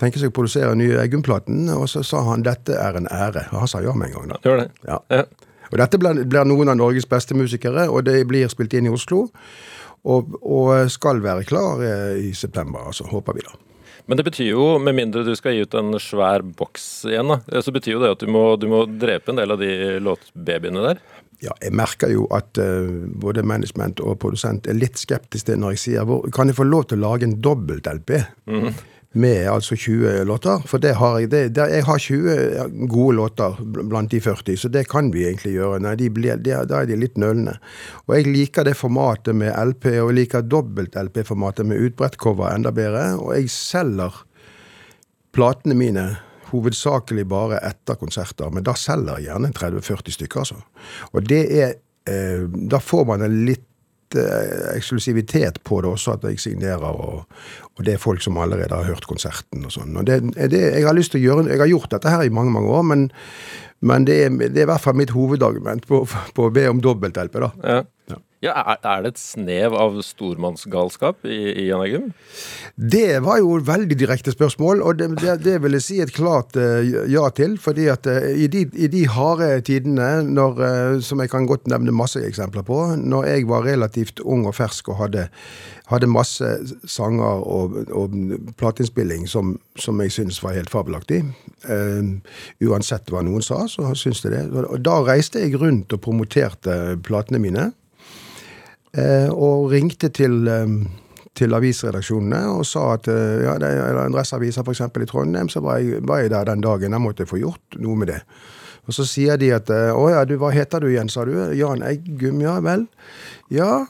tenke 0.00 0.18
seg 0.18 0.32
å 0.32 0.34
produsere 0.34 0.74
nye 0.78 0.98
Eggum-platen, 1.04 1.68
og 1.74 1.86
så 1.90 2.02
sa 2.06 2.22
han 2.30 2.44
dette 2.46 2.74
er 2.78 2.98
en 2.98 3.10
ære. 3.10 3.48
Og 3.52 3.62
han 3.62 3.70
sa 3.70 3.82
ja 3.84 3.94
med 3.94 4.10
en 4.10 4.16
gang. 4.16 4.32
da. 4.32 4.40
Gjør 4.46 4.62
det. 4.62 4.68
Ja. 4.88 4.98
ja. 5.10 5.50
Og 5.70 5.78
dette 5.80 6.00
blir, 6.00 6.24
blir, 6.24 6.48
noen 6.48 6.72
av 6.72 6.78
Norges 6.78 7.06
beste 7.10 7.36
musikere, 7.38 7.86
og 7.90 8.04
det 8.08 8.20
blir 8.30 8.50
spilt 8.52 8.74
inn 8.74 8.90
i 8.90 8.94
Oslo. 8.94 9.28
Og, 10.04 10.34
og 10.44 10.90
skal 10.92 11.22
være 11.24 11.46
klar 11.48 11.80
eh, 11.80 12.26
i 12.28 12.34
september, 12.36 12.90
altså. 12.90 13.06
Håper 13.08 13.38
vi, 13.38 13.46
da. 13.46 13.54
Men 14.06 14.20
det 14.20 14.26
betyr 14.26 14.50
jo, 14.50 14.64
med 14.84 14.96
mindre 14.98 15.24
du 15.24 15.32
skal 15.38 15.56
gi 15.56 15.64
ut 15.64 15.74
en 15.80 15.96
svær 16.02 16.44
boks 16.44 16.86
igjen, 17.08 17.30
da, 17.32 17.62
så 17.64 17.72
betyr 17.72 17.96
jo 17.96 18.02
det 18.02 18.14
at 18.16 18.24
du 18.24 18.28
må, 18.32 18.46
du 18.60 18.66
må 18.68 18.84
drepe 18.86 19.32
en 19.32 19.40
del 19.40 19.54
av 19.54 19.62
de 19.62 19.70
låtbabyene 20.04 20.82
der? 20.84 21.00
Ja, 21.42 21.54
jeg 21.60 21.74
merker 21.76 22.12
jo 22.12 22.26
at 22.32 22.56
uh, 22.60 23.04
både 23.20 23.42
management 23.44 24.00
og 24.04 24.18
produsent 24.22 24.68
er 24.70 24.76
litt 24.76 25.00
skeptiske 25.00 25.56
når 25.60 25.74
jeg 25.74 25.82
sier 25.82 26.08
hvor, 26.08 26.24
kan 26.32 26.48
jeg 26.48 26.56
få 26.60 26.68
lov 26.68 26.86
til 26.88 27.00
å 27.00 27.08
lage 27.08 27.28
en 27.28 27.38
dobbelt-LP. 27.44 28.18
Mm 28.50 28.68
med 29.14 29.46
altså 29.50 29.76
20 29.76 30.24
låter. 30.24 30.62
For 30.66 30.82
det 30.82 30.94
har 30.98 31.18
jeg, 31.20 31.30
det, 31.30 31.42
det, 31.54 31.68
jeg 31.70 31.86
har 31.86 31.98
20 31.98 32.88
gode 32.90 33.16
låter 33.16 33.56
blant 33.62 34.10
de 34.10 34.20
40, 34.20 34.56
så 34.58 34.70
det 34.72 34.86
kan 34.90 35.12
vi 35.14 35.26
egentlig 35.28 35.54
gjøre. 35.54 35.80
Nei, 35.84 35.94
de 36.00 36.10
blir, 36.10 36.40
de, 36.42 36.56
Da 36.68 36.82
er 36.82 36.90
de 36.90 36.98
litt 36.98 37.18
nølende. 37.20 37.56
Og 38.08 38.16
jeg 38.18 38.28
liker 38.30 38.66
det 38.66 38.76
formatet 38.78 39.36
med 39.38 39.54
LP, 39.54 39.90
og 40.02 40.10
jeg 40.10 40.18
liker 40.20 40.46
dobbelt-LP-formatet 40.50 41.70
med 41.70 41.86
utbredt 41.86 42.18
cover 42.18 42.50
enda 42.50 42.74
bedre. 42.74 43.12
Og 43.20 43.36
jeg 43.36 43.52
selger 43.54 44.24
platene 45.34 45.78
mine 45.78 46.08
hovedsakelig 46.50 47.26
bare 47.30 47.60
etter 47.66 47.98
konserter, 47.98 48.50
men 48.54 48.66
da 48.66 48.74
selger 48.78 49.18
jeg 49.18 49.30
gjerne 49.30 49.54
30-40 49.54 50.18
stykker, 50.18 50.42
altså. 50.44 50.60
Og 51.12 51.30
det 51.30 51.44
er 51.54 51.72
eh, 52.10 52.44
Da 52.70 52.78
får 52.82 53.06
man 53.08 53.24
en 53.26 53.38
litt 53.46 53.66
eksklusivitet 54.74 55.62
på 55.64 55.80
det 55.80 55.90
også, 55.90 56.18
at 56.18 56.26
jeg 56.28 56.40
signerer, 56.42 56.84
og, 56.84 57.24
og, 57.74 57.84
det 57.86 57.94
er 57.94 58.02
folk 58.02 58.22
som 58.22 58.38
allerede 58.38 58.74
har 58.74 58.84
hørt 58.84 59.08
konserten 59.08 59.64
og 59.64 59.72
sånn. 59.72 59.96
Og 59.96 60.06
det, 60.08 60.20
det, 60.36 60.60
jeg 60.60 60.84
har 60.86 60.96
lyst 60.96 61.14
til 61.14 61.22
å 61.22 61.24
gjøre, 61.24 61.48
jeg 61.52 61.62
har 61.64 61.72
gjort 61.72 61.90
dette 61.96 62.12
her 62.12 62.26
i 62.26 62.32
mange, 62.34 62.54
mange 62.54 62.70
år, 62.74 62.86
men, 62.90 63.08
men 63.80 64.06
det, 64.08 64.20
er, 64.26 64.36
det, 64.44 64.52
er, 64.52 64.66
i 64.66 64.70
hvert 64.72 64.84
fall 64.84 64.98
mitt 65.00 65.14
hovedargument 65.16 65.88
på, 65.90 66.04
på 66.06 66.48
å 66.48 66.54
be 66.54 66.68
om 66.70 66.82
dobbelt-LP, 66.84 67.40
da. 67.46 67.52
Ja. 67.64 67.82
Ja. 68.44 68.52
Er, 68.84 69.02
det 69.04 69.14
et 69.14 69.20
snev 69.20 69.74
av 69.78 69.96
stormannsgalskap 70.04 71.24
i, 71.24 71.38
i 71.62 71.66
Jan 71.70 71.84
Eggum? 71.84 72.10
Det 72.76 73.20
var 73.24 73.40
jo 73.40 73.56
veldig 73.64 73.96
direkte 73.96 74.34
spørsmål, 74.34 74.82
og 74.84 74.98
det, 75.00 75.10
det, 75.22 75.38
det 75.46 75.56
vil 75.64 75.78
jeg 75.78 75.86
si 75.86 76.00
et 76.04 76.12
klart 76.12 76.58
eh, 76.60 76.84
ja 77.10 77.24
til. 77.32 77.56
fordi 77.58 77.88
at 77.92 78.06
eh, 78.10 78.34
i, 78.44 78.48
de, 78.52 78.66
i 78.74 78.90
de 78.92 79.04
harde 79.08 79.48
tidene, 79.64 80.10
når, 80.28 80.64
eh, 80.68 80.98
som 81.04 81.22
jeg 81.22 81.32
kan 81.32 81.48
godt 81.48 81.70
nevne 81.72 81.94
masse 81.94 82.20
eksempler 82.20 82.66
på, 82.66 82.80
når 83.00 83.30
jeg 83.30 83.48
var 83.48 83.64
relativt 83.64 84.20
ung 84.20 84.44
og 84.50 84.58
fersk 84.58 84.92
og 84.92 85.00
hadde, 85.00 85.28
hadde 85.88 86.10
masse 86.10 86.50
sanger 86.84 87.44
og, 87.48 87.78
og 87.92 88.18
plateinnspilling 88.60 89.28
som, 89.30 89.56
som 89.80 90.00
jeg 90.04 90.12
syntes 90.12 90.42
var 90.44 90.58
helt 90.58 90.72
fabelaktig, 90.72 91.24
Uh, 91.64 92.20
uansett 92.60 93.08
hva 93.08 93.22
noen 93.24 93.40
sa, 93.40 93.62
så 93.72 93.94
syntes 93.96 94.20
jeg 94.26 94.34
det. 94.34 94.42
Og 94.52 94.82
da 94.84 94.98
reiste 95.00 95.40
jeg 95.40 95.56
rundt 95.56 95.94
og 95.96 96.02
promoterte 96.04 96.74
platene 97.06 97.40
mine. 97.40 97.70
Eh, 98.94 99.30
og 99.30 99.72
ringte 99.72 100.08
til, 100.14 100.46
eh, 100.48 100.74
til 101.34 101.56
avisredaksjonene 101.56 102.44
og 102.54 102.62
sa 102.68 102.92
at 102.94 103.08
eh, 103.10 103.42
ja, 103.42 103.56
det 103.58 103.70
er 103.74 103.98
Adresseavisa 104.04 104.62
f.eks. 104.62 104.84
i 104.86 105.08
Trondheim, 105.10 105.50
så 105.50 105.62
var 105.64 105.80
jeg, 105.82 106.04
var 106.06 106.22
jeg, 106.22 106.30
der 106.30 106.46
den 106.52 106.62
dagen. 106.62 106.94
Jeg 106.94 107.02
måtte 107.02 107.26
få 107.26 107.40
gjort 107.42 107.78
noe 107.82 107.98
med 107.98 108.12
det. 108.12 108.20
Og 108.86 108.94
så 108.94 109.06
sier 109.08 109.40
de 109.40 109.48
at 109.56 109.70
å 109.72 110.04
ja, 110.12 110.22
du, 110.28 110.36
hva 110.38 110.52
heter 110.52 110.84
du 110.84 110.90
igjen, 110.90 111.08
sa 111.08 111.24
du? 111.24 111.32
Jan 111.56 111.82
Eggum, 111.88 112.42
ja 112.44 112.58
vel. 112.60 112.84
Ja, 113.48 113.86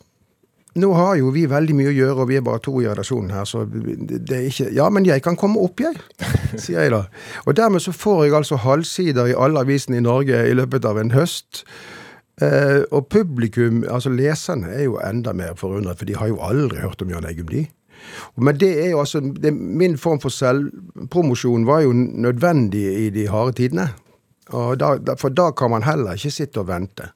nå 0.79 0.91
har 0.95 1.17
jo 1.19 1.33
vi 1.35 1.45
veldig 1.51 1.75
mye 1.79 1.91
å 1.91 1.95
gjøre, 1.95 2.15
og 2.23 2.31
vi 2.31 2.39
er 2.39 2.47
bare 2.47 2.63
to 2.63 2.73
i 2.83 2.87
redaksjonen 2.87 3.35
her, 3.35 3.45
så 3.47 3.63
det 3.67 4.35
er 4.35 4.47
ikke 4.49 4.71
Ja, 4.75 4.89
men 4.91 5.07
jeg 5.07 5.23
kan 5.23 5.37
komme 5.39 5.63
opp, 5.63 5.83
jeg, 5.83 5.99
sier 6.63 6.81
jeg 6.87 6.95
da. 6.95 7.05
Og 7.45 7.59
dermed 7.59 7.83
så 7.85 7.95
får 7.95 8.25
jeg 8.25 8.39
altså 8.39 8.59
halvsider 8.63 9.31
i 9.31 9.37
alle 9.39 9.63
avisene 9.67 10.01
i 10.01 10.07
Norge 10.07 10.41
i 10.49 10.57
løpet 10.57 10.87
av 10.89 10.99
en 11.03 11.13
høst. 11.15 11.67
Eh, 12.43 12.83
og 12.91 13.07
publikum, 13.13 13.85
altså 13.87 14.11
leserne, 14.11 14.73
er 14.75 14.89
jo 14.89 14.99
enda 14.99 15.33
mer 15.33 15.55
forundret, 15.59 15.99
for 15.99 16.09
de 16.09 16.17
har 16.19 16.33
jo 16.33 16.41
aldri 16.43 16.83
hørt 16.83 17.03
om 17.03 17.13
Jan 17.13 17.27
Eggum, 17.29 17.51
de. 17.53 17.67
Men 18.37 18.59
det 18.61 18.73
er 18.83 18.91
jo 18.91 19.01
altså 19.01 19.21
det, 19.21 19.53
Min 19.55 19.95
form 19.99 20.19
for 20.21 20.35
selvpromosjon 20.35 21.65
var 21.67 21.85
jo 21.87 21.93
nødvendig 21.95 22.83
i 23.07 23.11
de 23.11 23.29
harde 23.31 23.57
tidene. 23.63 23.89
Da, 24.51 25.15
for 25.17 25.33
da 25.33 25.51
kan 25.57 25.71
man 25.73 25.87
heller 25.87 26.19
ikke 26.19 26.35
sitte 26.35 26.61
og 26.61 26.69
vente 26.69 27.09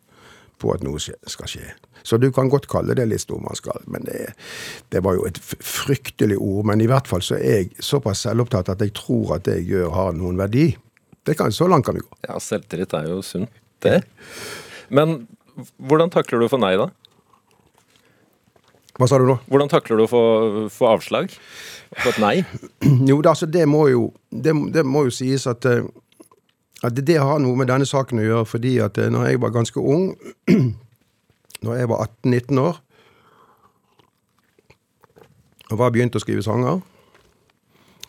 på 0.58 0.72
at 0.72 0.82
noe 0.86 0.98
skal 1.02 1.50
skje. 1.50 1.66
Så 2.02 2.16
du 2.16 2.30
kan 2.32 2.48
godt 2.48 2.70
kalle 2.70 2.94
det 2.96 3.04
litt 3.10 3.20
stormannsgal, 3.20 3.82
men 3.90 4.06
det, 4.06 4.30
det, 4.88 5.02
var 5.04 5.18
jo 5.18 5.26
et 5.28 5.38
fryktelig 5.42 6.38
ord. 6.38 6.64
Men 6.70 6.80
i 6.80 6.88
hvert 6.88 7.10
fall 7.10 7.22
så 7.26 7.36
er 7.36 7.64
jeg 7.64 7.84
såpass 7.84 8.24
selvopptatt 8.24 8.70
at 8.72 8.86
jeg 8.86 8.94
tror 8.96 9.36
at 9.36 9.44
det 9.48 9.58
jeg 9.60 9.74
gjør, 9.74 9.90
har 9.92 10.16
noen 10.16 10.40
verdi. 10.40 10.70
Det 11.26 11.36
kan, 11.36 11.52
så 11.52 11.68
langt 11.68 11.84
kan 11.84 11.98
vi 11.98 12.06
gå. 12.06 12.20
Ja, 12.30 12.38
selvtillit 12.40 12.96
er 12.96 13.10
jo 13.10 13.20
sunt, 13.26 13.52
det. 13.84 14.00
Men 14.94 15.20
hvordan 15.76 16.12
takler 16.12 16.40
du 16.40 16.46
å 16.46 16.52
få 16.52 16.60
nei, 16.62 16.74
da? 16.78 16.88
Hva 18.98 19.06
sa 19.06 19.18
du 19.20 19.28
nå? 19.28 19.36
Hvordan 19.46 19.70
takler 19.70 20.00
du 20.00 20.04
å 20.06 20.10
få, 20.10 20.22
få 20.74 20.90
avslag? 20.90 21.30
Få 22.02 22.12
et 22.12 22.20
nei? 22.22 22.34
Jo, 23.08 23.20
altså, 23.22 23.46
det 23.46 23.64
må 23.70 23.86
jo, 23.92 24.08
det, 24.30 24.54
det 24.74 24.84
må 24.86 25.04
jo 25.06 25.14
sies 25.14 25.46
at, 25.50 25.66
eh, 25.70 25.86
at 26.82 26.98
det 26.98 27.18
har 27.20 27.38
noe 27.42 27.58
med 27.58 27.70
denne 27.70 27.86
saken 27.88 28.22
å 28.22 28.26
gjøre, 28.26 28.50
fordi 28.56 28.74
at 28.82 28.98
eh, 28.98 29.10
når 29.14 29.30
jeg 29.30 29.42
var 29.44 29.54
ganske 29.54 29.82
ung, 29.82 30.10
når 31.64 31.80
jeg 31.80 31.90
var 31.92 32.06
18-19 32.26 32.62
år, 32.64 32.82
og 35.68 35.80
var 35.82 35.92
begynt 35.92 36.16
å 36.16 36.22
skrive 36.22 36.42
sanger 36.42 36.80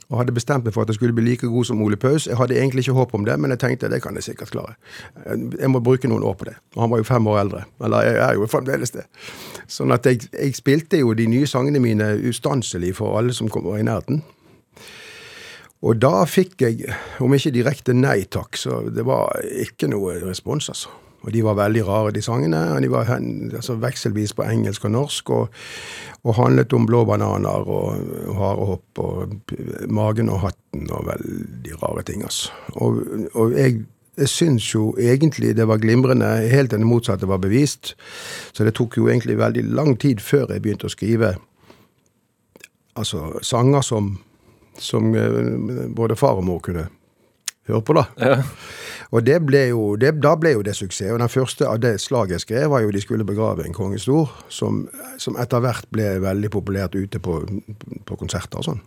og 0.09 0.17
hadde 0.17 0.33
bestemt 0.33 0.65
meg 0.65 0.73
for 0.73 0.81
at 0.81 0.89
jeg 0.89 0.97
skulle 0.97 1.13
bli 1.13 1.27
like 1.27 1.47
god 1.47 1.67
som 1.69 1.81
Ole 1.85 1.97
Paus. 1.97 2.25
Jeg 2.27 2.37
hadde 2.37 2.57
egentlig 2.57 2.81
ikke 2.81 2.97
håp 2.97 3.13
om 3.13 3.25
det, 3.27 3.35
men 3.39 3.53
jeg 3.53 3.61
tenkte 3.61 3.91
det 3.93 4.01
kan 4.01 4.17
jeg 4.17 4.25
sikkert 4.25 4.49
klare. 4.55 4.73
Jeg 5.59 5.69
må 5.69 5.83
bruke 5.85 6.09
noen 6.09 6.25
år 6.25 6.33
på 6.39 6.47
det. 6.49 6.55
Og 6.75 6.81
han 6.81 6.89
var 6.89 7.03
jo 7.03 7.05
fem 7.05 7.27
år 7.29 7.39
eldre. 7.43 7.61
Eller 7.85 8.07
jeg 8.07 8.17
er 8.25 8.39
jo 8.39 8.47
fremdeles 8.49 8.95
det. 8.95 9.05
Sånn 9.69 9.93
at 9.93 10.09
jeg, 10.09 10.25
jeg 10.33 10.57
spilte 10.57 10.97
jo 10.97 11.13
de 11.13 11.27
nye 11.29 11.49
sangene 11.49 11.81
mine 11.83 12.09
ustanselig 12.31 12.95
for 12.97 13.19
alle 13.19 13.37
som 13.37 13.51
kom 13.53 13.69
i 13.75 13.85
nærheten. 13.85 14.23
Og 15.85 16.01
da 16.01 16.25
fikk 16.27 16.65
jeg, 16.65 16.89
om 17.23 17.35
ikke 17.37 17.53
direkte 17.55 17.93
nei 17.95 18.23
takk, 18.27 18.57
så 18.59 18.81
det 18.91 19.05
var 19.07 19.37
ikke 19.61 19.87
noe 19.93 20.17
respons, 20.25 20.71
altså. 20.73 20.91
Og 21.21 21.33
de 21.33 21.43
var 21.43 21.57
veldig 21.59 21.83
rare, 21.87 22.11
de 22.15 22.21
sangene. 22.23 22.61
og 22.73 22.81
De 22.81 22.91
var 22.91 23.09
altså, 23.11 23.75
vekselvis 23.75 24.33
på 24.33 24.45
engelsk 24.47 24.85
og 24.85 24.91
norsk, 24.91 25.29
og, 25.29 25.47
og 26.23 26.35
handlet 26.35 26.73
om 26.73 26.87
blå 26.87 27.03
bananer 27.05 27.67
og, 27.67 28.03
og 28.27 28.35
harehopp 28.39 29.03
og 29.03 29.35
magen 29.87 30.29
og 30.29 30.43
hatten 30.47 30.91
og 30.91 31.07
veldig 31.09 31.79
rare 31.83 32.03
ting, 32.07 32.23
altså. 32.23 32.51
Og, 32.79 33.01
og 33.33 33.57
jeg, 33.57 33.81
jeg 34.17 34.29
syns 34.31 34.73
jo 34.75 34.93
egentlig 34.99 35.55
det 35.57 35.67
var 35.67 35.81
glimrende, 35.83 36.27
helt 36.51 36.69
til 36.69 36.79
det 36.79 36.87
motsatte 36.87 37.27
var 37.27 37.43
bevist. 37.43 37.95
Så 38.53 38.63
det 38.63 38.75
tok 38.79 38.97
jo 38.97 39.09
egentlig 39.09 39.37
veldig 39.39 39.63
lang 39.75 39.99
tid 39.99 40.23
før 40.23 40.47
jeg 40.53 40.63
begynte 40.63 40.87
å 40.87 40.95
skrive 40.95 41.35
altså 42.99 43.39
sanger 43.45 43.81
som, 43.85 44.17
som 44.75 45.13
eh, 45.15 45.87
både 45.95 46.17
far 46.19 46.39
og 46.39 46.47
mor 46.47 46.59
kunne 46.63 46.89
høre 47.69 47.85
på, 47.85 47.95
da. 47.97 48.05
Ja. 48.19 48.41
Og 49.09 49.25
det 49.25 49.39
ble 49.41 49.63
jo, 49.71 49.95
det, 49.97 50.11
da 50.21 50.35
ble 50.37 50.51
jo 50.53 50.61
det 50.65 50.75
suksess. 50.77 51.09
Og 51.13 51.19
den 51.21 51.31
første 51.33 51.65
av 51.65 51.79
det 51.81 51.95
slaget 52.01 52.37
jeg 52.37 52.45
skrev, 52.45 52.69
var 52.69 52.83
jo 52.83 52.91
'De 52.91 53.01
skulle 53.01 53.25
begrave 53.25 53.65
en 53.65 53.73
kongestor', 53.73 54.29
som, 54.49 54.87
som 55.17 55.37
etter 55.41 55.59
hvert 55.59 55.89
ble 55.89 56.21
veldig 56.21 56.49
populært 56.53 56.95
ute 56.95 57.19
på, 57.19 57.41
på, 58.05 58.15
konserter 58.15 58.61
og 58.61 58.65
sånn. 58.65 58.81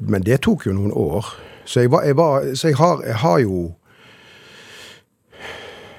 Men 0.00 0.24
det 0.24 0.40
tok 0.40 0.66
jo 0.66 0.72
noen 0.72 0.92
år. 0.92 1.26
Så 1.64 1.80
jeg, 1.80 1.90
var, 1.92 2.02
jeg, 2.02 2.16
var, 2.16 2.54
så 2.54 2.68
jeg, 2.68 2.76
har, 2.76 3.02
jeg 3.06 3.14
har 3.14 3.38
jo 3.38 3.74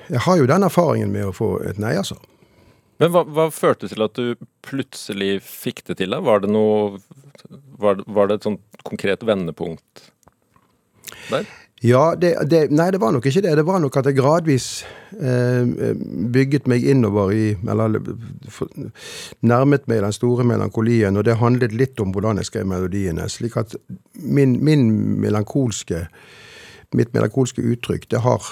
Jeg 0.10 0.20
har 0.20 0.38
jo 0.38 0.46
den 0.46 0.64
erfaringen 0.64 1.12
med 1.12 1.26
å 1.26 1.32
få 1.32 1.64
et 1.64 1.78
nei, 1.80 1.96
altså. 1.96 2.18
Men 3.00 3.10
hva, 3.14 3.24
hva 3.24 3.48
førte 3.50 3.88
til 3.88 4.04
at 4.04 4.14
du 4.20 4.36
plutselig 4.62 5.42
fikk 5.42 5.86
det 5.88 5.98
til? 5.98 6.12
da? 6.12 6.20
Var 6.20 6.44
det 6.44 6.50
noe 6.52 7.00
Var, 7.80 8.04
var 8.08 8.28
det 8.28 8.36
et 8.36 8.44
sånt 8.44 8.62
konkret 8.84 9.24
vendepunkt 9.24 10.12
der? 11.30 11.48
Ja, 11.84 12.16
det, 12.16 12.38
det, 12.48 12.70
Nei, 12.72 12.92
det 12.96 13.00
var 13.02 13.12
nok 13.12 13.26
ikke 13.28 13.42
det. 13.44 13.58
Det 13.60 13.66
var 13.68 13.82
nok 13.84 13.98
at 14.00 14.08
jeg 14.08 14.16
gradvis 14.16 14.68
eh, 15.20 15.68
bygget 16.32 16.68
meg 16.72 16.86
innover 16.88 17.34
i 17.36 17.50
Eller 17.60 17.98
for, 18.48 18.72
nærmet 19.44 19.88
meg 19.92 20.00
den 20.06 20.16
store 20.16 20.46
melankolien, 20.48 21.18
og 21.18 21.26
det 21.28 21.42
handlet 21.42 21.76
litt 21.76 22.00
om 22.00 22.14
hvordan 22.16 22.40
jeg 22.40 22.48
skrev 22.48 22.70
melodiene. 22.72 23.28
Slik 23.30 23.58
at 23.60 23.76
min, 24.16 24.64
min 24.64 24.88
melankolske 25.20 26.08
Mitt 26.94 27.10
melankolske 27.10 27.62
uttrykk, 27.66 28.04
det 28.12 28.20
har 28.22 28.46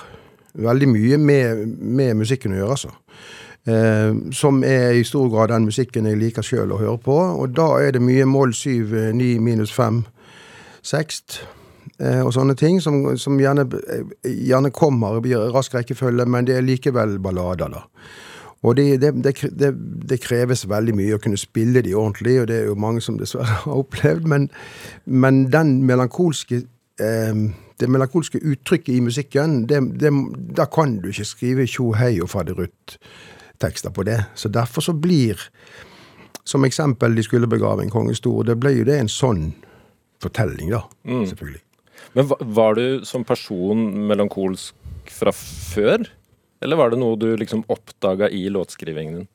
veldig 0.57 0.87
mye 0.89 1.17
med, 1.21 1.59
med 1.77 2.15
musikken 2.17 2.55
å 2.55 2.57
gjøre, 2.57 2.73
altså. 2.73 2.89
Eh, 3.69 4.15
som 4.33 4.63
er 4.65 4.97
i 4.97 5.03
stor 5.05 5.29
grad 5.29 5.53
den 5.53 5.67
musikken 5.69 6.09
jeg 6.09 6.17
liker 6.17 6.41
sjøl 6.41 6.73
å 6.73 6.79
høre 6.81 6.97
på. 7.05 7.19
Og 7.37 7.53
da 7.53 7.67
er 7.77 7.93
det 7.93 8.01
mye 8.01 8.25
moll 8.25 8.49
7, 8.57 9.13
9 9.13 9.35
minus 9.45 9.71
5, 9.77 10.01
6 10.81 11.43
og 12.01 12.31
sånne 12.33 12.55
ting, 12.57 12.79
som, 12.81 12.95
som 13.17 13.35
gjerne, 13.37 13.67
gjerne, 14.25 14.71
kommer 14.73 15.19
i 15.25 15.35
rask 15.53 15.75
rekkefølge, 15.75 16.25
men 16.25 16.47
det 16.47 16.55
er 16.57 16.65
likevel 16.65 17.19
ballader, 17.21 17.69
da. 17.75 17.83
Og 18.61 18.75
det, 18.77 19.01
det, 19.01 19.33
det, 19.57 19.71
det, 20.09 20.19
kreves 20.21 20.67
veldig 20.69 20.93
mye 20.97 21.17
å 21.17 21.21
kunne 21.21 21.39
spille 21.39 21.81
de 21.81 21.95
ordentlig, 21.97 22.35
og 22.41 22.47
det 22.51 22.59
er 22.59 22.69
jo 22.69 22.77
mange 22.77 23.01
som 23.01 23.17
dessverre 23.17 23.61
har 23.65 23.81
opplevd, 23.83 24.27
men, 24.29 24.47
men 25.05 25.43
den 25.53 25.79
melankolske 25.89 26.63
eh, 27.01 27.43
det 27.81 27.89
melankolske 27.89 28.37
uttrykket 28.45 28.93
i 28.93 29.01
musikken, 29.01 29.63
da 29.65 30.67
kan 30.69 30.99
du 31.01 31.09
ikke 31.09 31.25
skrive 31.25 31.65
tjo 31.65 31.87
hei 31.97 32.13
og 32.21 32.29
faderut-tekster 32.29 33.93
på 33.95 34.05
det. 34.05 34.19
Så 34.37 34.51
derfor 34.53 34.85
så 34.85 34.93
blir, 34.93 35.41
som 36.45 36.65
eksempel, 36.65 37.15
De 37.15 37.23
skulle 37.23 37.47
begrave 37.47 37.83
en 37.83 37.89
kongestor, 37.89 38.43
det 38.43 38.59
ble 38.59 38.75
jo 38.77 38.85
det 38.85 38.99
en 38.99 39.09
sånn 39.09 39.53
fortelling, 40.21 40.69
da. 40.69 40.83
Mm. 41.09 41.25
Selvfølgelig. 41.31 41.61
Men 42.13 42.31
var 42.39 42.75
du 42.79 43.05
som 43.07 43.25
person 43.27 43.85
melankolsk 44.09 45.11
fra 45.11 45.33
før? 45.35 46.05
Eller 46.61 46.77
var 46.77 46.91
det 46.91 46.99
noe 47.01 47.17
du 47.19 47.31
liksom 47.39 47.63
oppdaga 47.71 48.29
i 48.29 48.45
låtskrivingen 48.53 49.21
din? 49.21 49.29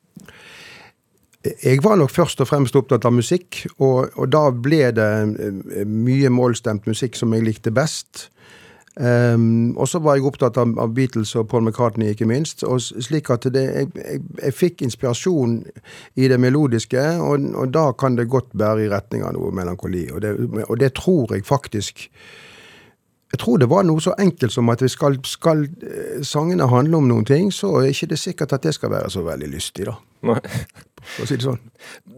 Jeg 1.62 1.78
var 1.84 1.98
nok 1.98 2.10
først 2.10 2.40
og 2.42 2.48
fremst 2.50 2.76
opptatt 2.78 3.04
av 3.06 3.14
musikk, 3.14 3.60
og, 3.78 4.10
og 4.18 4.30
da 4.34 4.48
ble 4.50 4.88
det 4.94 5.10
eh, 5.46 5.84
mye 5.86 6.30
målstemt 6.32 6.88
musikk 6.90 7.18
som 7.18 7.34
jeg 7.36 7.46
likte 7.46 7.70
best. 7.74 8.28
Um, 8.96 9.76
og 9.76 9.90
så 9.90 10.00
var 10.00 10.16
jeg 10.16 10.24
opptatt 10.24 10.56
av, 10.56 10.70
av, 10.80 10.94
Beatles 10.96 11.34
og 11.36 11.50
Paul 11.50 11.66
McCartney, 11.66 12.14
ikke 12.14 12.28
minst. 12.28 12.64
og 12.64 12.80
slik 12.80 13.28
at 13.30 13.44
det, 13.52 13.64
jeg, 13.66 13.90
jeg, 13.92 14.22
jeg, 14.40 14.54
fikk 14.56 14.86
inspirasjon 14.86 15.58
i 16.16 16.30
det 16.32 16.38
melodiske, 16.40 17.02
og, 17.20 17.44
og, 17.52 17.68
da 17.76 17.90
kan 17.92 18.16
det 18.16 18.30
godt 18.32 18.56
bære 18.56 18.86
i 18.86 18.90
retning 18.90 19.26
av 19.26 19.36
noe 19.36 19.52
melankoli. 19.52 20.06
Og 20.16 20.24
det, 20.24 20.32
og 20.64 20.80
det 20.80 20.94
tror 20.96 21.36
jeg 21.36 21.44
faktisk 21.44 22.08
jeg 23.36 23.42
tror 23.42 23.60
det 23.60 23.68
var 23.68 23.84
noe 23.84 24.00
så 24.00 24.14
enkelt 24.20 24.54
som 24.54 24.72
at 24.72 24.80
skal, 24.88 25.18
skal 25.28 25.66
eh, 25.84 26.22
sangene 26.24 26.68
handle 26.72 27.02
om 27.02 27.08
noen 27.10 27.26
ting, 27.28 27.50
så 27.52 27.74
er 27.82 27.90
ikke 27.90 28.08
det 28.14 28.20
sikkert 28.22 28.54
at 28.56 28.64
det 28.64 28.72
skal 28.76 28.94
være 28.94 29.12
så 29.12 29.24
veldig 29.26 29.50
lystig, 29.52 29.90
da. 29.90 29.96
Nei. 30.26 30.40
For 31.06 31.22
å 31.22 31.28
si 31.28 31.36
det 31.36 31.44
sånn. 31.44 31.60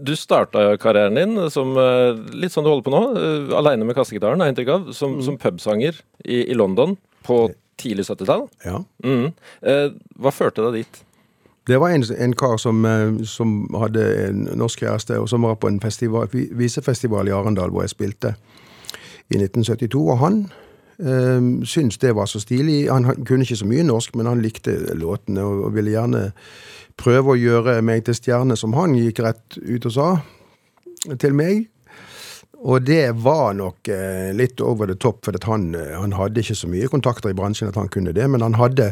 Du 0.06 0.14
starta 0.16 0.62
karrieren 0.80 1.18
din 1.18 1.50
som 1.52 1.75
eh, 1.76 2.14
litt 2.38 2.54
sånn 2.54 2.64
du 2.64 2.70
holder 2.70 2.87
på 2.87 2.94
nå, 2.94 3.02
uh, 3.18 3.56
aleine 3.58 3.88
med 3.88 3.98
kassegitaren, 3.98 4.40
har 4.40 4.48
jeg 4.48 4.54
inntrykk 4.54 4.70
av, 4.76 4.87
som, 4.96 5.18
mm. 5.18 5.25
som 5.26 5.40
pubsanger 5.42 5.98
i, 6.25 6.44
i, 6.46 6.54
London 6.56 6.94
på 7.26 7.42
tidlig 7.78 8.06
70-tall. 8.08 8.46
Ja. 8.64 8.80
Mm. 9.04 9.34
Hva 10.22 10.32
førte 10.34 10.64
deg 10.64 10.80
dit? 10.80 11.02
Det 11.68 11.76
var 11.80 11.92
en, 11.92 12.04
en 12.18 12.32
kar 12.32 12.56
som, 12.56 12.84
eh, 12.84 13.25
som 13.28 13.66
hadde 13.76 14.04
en 14.28 14.46
norsk 14.56 14.80
kjæreste, 14.87 15.18
og 15.20 15.28
som 15.28 15.44
var 15.44 15.58
på 15.60 15.68
en 15.68 15.80
festival, 15.80 16.30
visefestival 16.32 17.28
i 17.28 17.34
Arendal 17.37 17.75
hvor 17.75 17.84
jeg 17.84 17.92
spilte 17.92 18.32
i 19.28 19.37
1972. 19.37 20.00
Og 20.00 20.18
han 20.22 20.40
eh, 20.99 21.40
syntes 21.64 22.00
det 22.02 22.14
var 22.17 22.26
så 22.31 22.40
stilig. 22.43 22.88
Han 22.90 23.09
han 23.09 23.25
kunne 23.25 23.47
ikke 23.47 23.62
så 23.62 23.69
mye 23.69 23.87
norsk, 23.87 24.17
men 24.19 24.31
han 24.31 24.43
likte 24.45 24.76
låtene 24.95 25.45
og, 25.47 25.64
og 25.69 25.75
ville 25.76 25.95
gjerne 25.95 26.28
prøve 26.99 27.35
å 27.35 27.38
gjøre 27.38 27.81
meg 27.87 28.05
til 28.07 28.17
stjerne, 28.19 28.57
som 28.59 28.75
han 28.75 28.97
gikk 28.99 29.23
rett 29.23 29.59
ut 29.59 29.87
og 29.87 29.95
sa 29.95 30.09
til 31.23 31.37
meg. 31.38 31.69
Og 32.59 32.83
det 32.83 33.12
var 33.23 33.52
nok 33.55 33.88
eh, 33.88 34.33
litt 34.35 34.59
over 34.61 34.90
the 34.90 34.97
top, 34.99 35.23
for 35.25 35.37
han, 35.47 35.71
eh, 35.78 35.95
han 35.95 36.17
hadde 36.19 36.43
ikke 36.43 36.57
så 36.59 36.71
mye 36.71 36.88
kontakter 36.90 37.31
i 37.31 37.37
bransjen 37.38 37.71
at 37.71 37.78
han 37.78 37.90
kunne 37.93 38.14
det, 38.17 38.26
men 38.26 38.43
han 38.43 38.59
hadde 38.59 38.90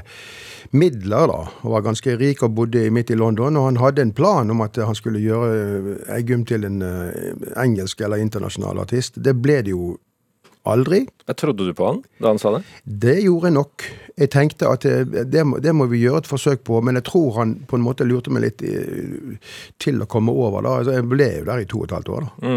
midler 0.71 1.27
da, 1.31 1.41
og 1.67 1.75
var 1.75 1.83
ganske 1.89 2.15
rik 2.21 2.45
og 2.47 2.55
bodde 2.55 2.85
midt 2.95 3.11
i 3.11 3.19
London, 3.19 3.59
og 3.59 3.67
han 3.73 3.81
hadde 3.83 4.05
en 4.07 4.15
plan 4.15 4.51
om 4.55 4.63
at 4.63 4.79
han 4.79 4.95
skulle 4.99 5.23
gjøre 5.23 5.97
Eggum 6.15 6.47
til 6.47 6.67
en 6.69 6.79
eh, 6.87 7.35
engelsk 7.59 8.07
eller 8.07 8.23
internasjonal 8.23 8.85
artist. 8.87 9.19
Det 9.19 9.35
ble 9.35 9.59
det 9.67 9.75
jo 9.75 9.97
aldri. 10.70 11.04
Jeg 11.26 11.38
trodde 11.40 11.66
du 11.66 11.73
på 11.76 11.87
han 11.88 12.02
da 12.23 12.30
han 12.30 12.40
sa 12.40 12.52
det? 12.56 12.61
Det 12.85 13.16
gjorde 13.23 13.50
jeg 13.50 13.56
nok. 13.56 13.87
Jeg 14.16 14.30
tenkte 14.32 14.68
at 14.70 14.85
det, 14.87 15.25
det, 15.32 15.42
må, 15.44 15.58
det 15.62 15.75
må 15.76 15.88
vi 15.90 16.00
gjøre 16.02 16.23
et 16.23 16.30
forsøk 16.30 16.62
på, 16.66 16.80
men 16.87 16.96
jeg 16.99 17.06
tror 17.08 17.40
han 17.40 17.54
på 17.68 17.76
en 17.76 17.85
måte 17.85 18.06
lurte 18.08 18.32
meg 18.32 18.46
litt 18.46 18.64
til 19.82 20.00
å 20.02 20.08
komme 20.11 20.32
over. 20.32 20.64
da. 20.64 20.76
Altså, 20.80 20.94
jeg 20.96 21.08
ble 21.11 21.28
jo 21.40 21.49
der 21.49 21.64
i 21.64 21.68
to 21.68 21.82
og 21.82 21.88
et 21.88 21.96
halvt 21.99 22.12
år. 22.16 22.28
da. 22.28 22.52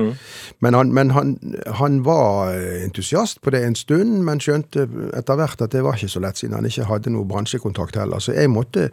Men, 0.65 0.79
han, 0.79 0.93
men 0.95 1.15
han, 1.17 1.33
han 1.81 1.99
var 2.07 2.53
entusiast 2.85 3.41
på 3.43 3.53
det 3.55 3.65
en 3.65 3.79
stund, 3.79 4.21
men 4.27 4.43
skjønte 4.43 4.87
etter 5.17 5.39
hvert 5.39 5.65
at 5.65 5.75
det 5.75 5.83
var 5.85 5.99
ikke 5.99 6.13
så 6.15 6.23
lett, 6.23 6.39
siden 6.39 6.55
han 6.59 6.69
ikke 6.69 6.87
hadde 6.89 7.13
noe 7.15 7.27
bransjekontakt 7.27 7.99
heller. 7.99 8.23
Så 8.23 8.37
jeg 8.37 8.53
måtte 8.53 8.89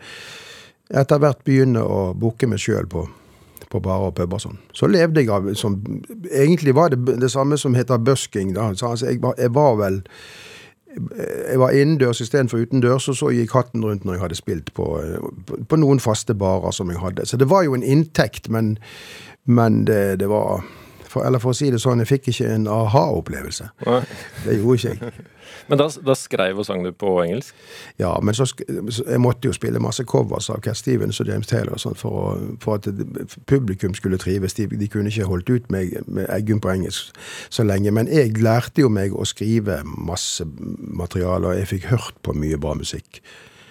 etter 0.90 1.23
hvert 1.23 1.42
begynne 1.46 1.82
å 1.82 2.11
booke 2.14 2.49
meg 2.50 2.62
sjøl 2.62 2.87
på, 2.90 3.06
på 3.70 3.80
barer 3.82 4.11
og 4.11 4.16
puber. 4.18 4.40
Sånn. 4.42 4.58
Så 4.76 4.88
levde 4.90 5.23
jeg 5.23 5.32
av 5.32 5.49
som 5.58 5.78
Egentlig 6.30 6.75
var 6.76 6.92
det 6.92 7.18
det 7.20 7.30
samme 7.32 7.58
som 7.58 7.75
heter 7.75 7.99
busking. 7.99 8.54
da. 8.54 8.73
Så, 8.75 8.92
altså, 8.94 9.06
jeg, 9.11 9.23
var, 9.23 9.35
jeg 9.38 9.54
var 9.54 9.80
vel 9.80 10.02
jeg 11.50 11.58
var 11.61 11.75
innendørs 11.76 12.23
istedenfor 12.25 12.62
utendørs, 12.64 13.08
og 13.12 13.16
så 13.18 13.28
gikk 13.35 13.52
hatten 13.52 13.85
rundt 13.85 14.06
når 14.06 14.14
jeg 14.14 14.23
hadde 14.23 14.38
spilt 14.38 14.70
på, 14.75 14.87
på 15.68 15.76
noen 15.76 16.00
faste 16.00 16.35
barer 16.35 16.73
som 16.73 16.88
jeg 16.88 17.02
hadde. 17.02 17.26
Så 17.28 17.37
det 17.37 17.50
var 17.50 17.66
jo 17.66 17.75
en 17.76 17.85
inntekt, 17.85 18.49
men, 18.49 18.78
men 19.44 19.85
det, 19.85 20.20
det 20.23 20.30
var 20.32 20.64
for, 21.09 21.25
Eller 21.27 21.43
for 21.43 21.55
å 21.55 21.57
si 21.57 21.71
det 21.73 21.81
sånn, 21.83 22.03
jeg 22.03 22.11
fikk 22.11 22.29
ikke 22.33 22.51
en 22.55 22.69
aha-opplevelse. 22.71 23.71
Det 24.45 24.59
gjorde 24.59 24.77
ikke 24.77 24.95
jeg. 24.95 25.27
Men 25.71 25.81
da, 25.81 25.87
da 26.03 26.15
skrev 26.19 26.59
og 26.61 26.67
sang 26.67 26.85
du 26.85 26.93
på 26.95 27.11
engelsk? 27.23 27.55
Ja, 27.99 28.13
men 28.23 28.35
så, 28.35 28.45
jeg 28.67 29.21
måtte 29.23 29.49
jo 29.49 29.55
spille 29.55 29.81
masse 29.83 30.05
covers 30.07 30.51
av 30.53 30.61
Cat 30.63 30.79
Stevens 30.79 31.21
og 31.23 31.31
James 31.31 31.49
Taylor 31.51 31.75
og 31.75 31.83
sånn 31.83 31.99
for, 31.99 32.19
å, 32.19 32.57
for 32.63 32.79
at 32.79 32.89
publikum 33.51 33.95
skulle 33.97 34.19
trives. 34.23 34.55
De, 34.59 34.67
de 34.71 34.89
kunne 34.91 35.11
ikke 35.11 35.29
holdt 35.31 35.51
ut 35.51 35.71
meg 35.73 35.97
med 36.07 36.29
Eggum 36.35 36.61
på 36.63 36.71
engelsk 36.75 37.15
så 37.51 37.67
lenge. 37.67 37.95
Men 37.95 38.11
jeg 38.11 38.37
lærte 38.43 38.85
jo 38.85 38.91
meg 38.93 39.15
å 39.15 39.27
skrive 39.27 39.81
masse 39.87 40.47
materiale, 40.47 41.51
og 41.51 41.61
jeg 41.61 41.71
fikk 41.77 41.91
hørt 41.95 42.19
på 42.27 42.37
mye 42.37 42.59
bra 42.63 42.77
musikk. 42.79 43.23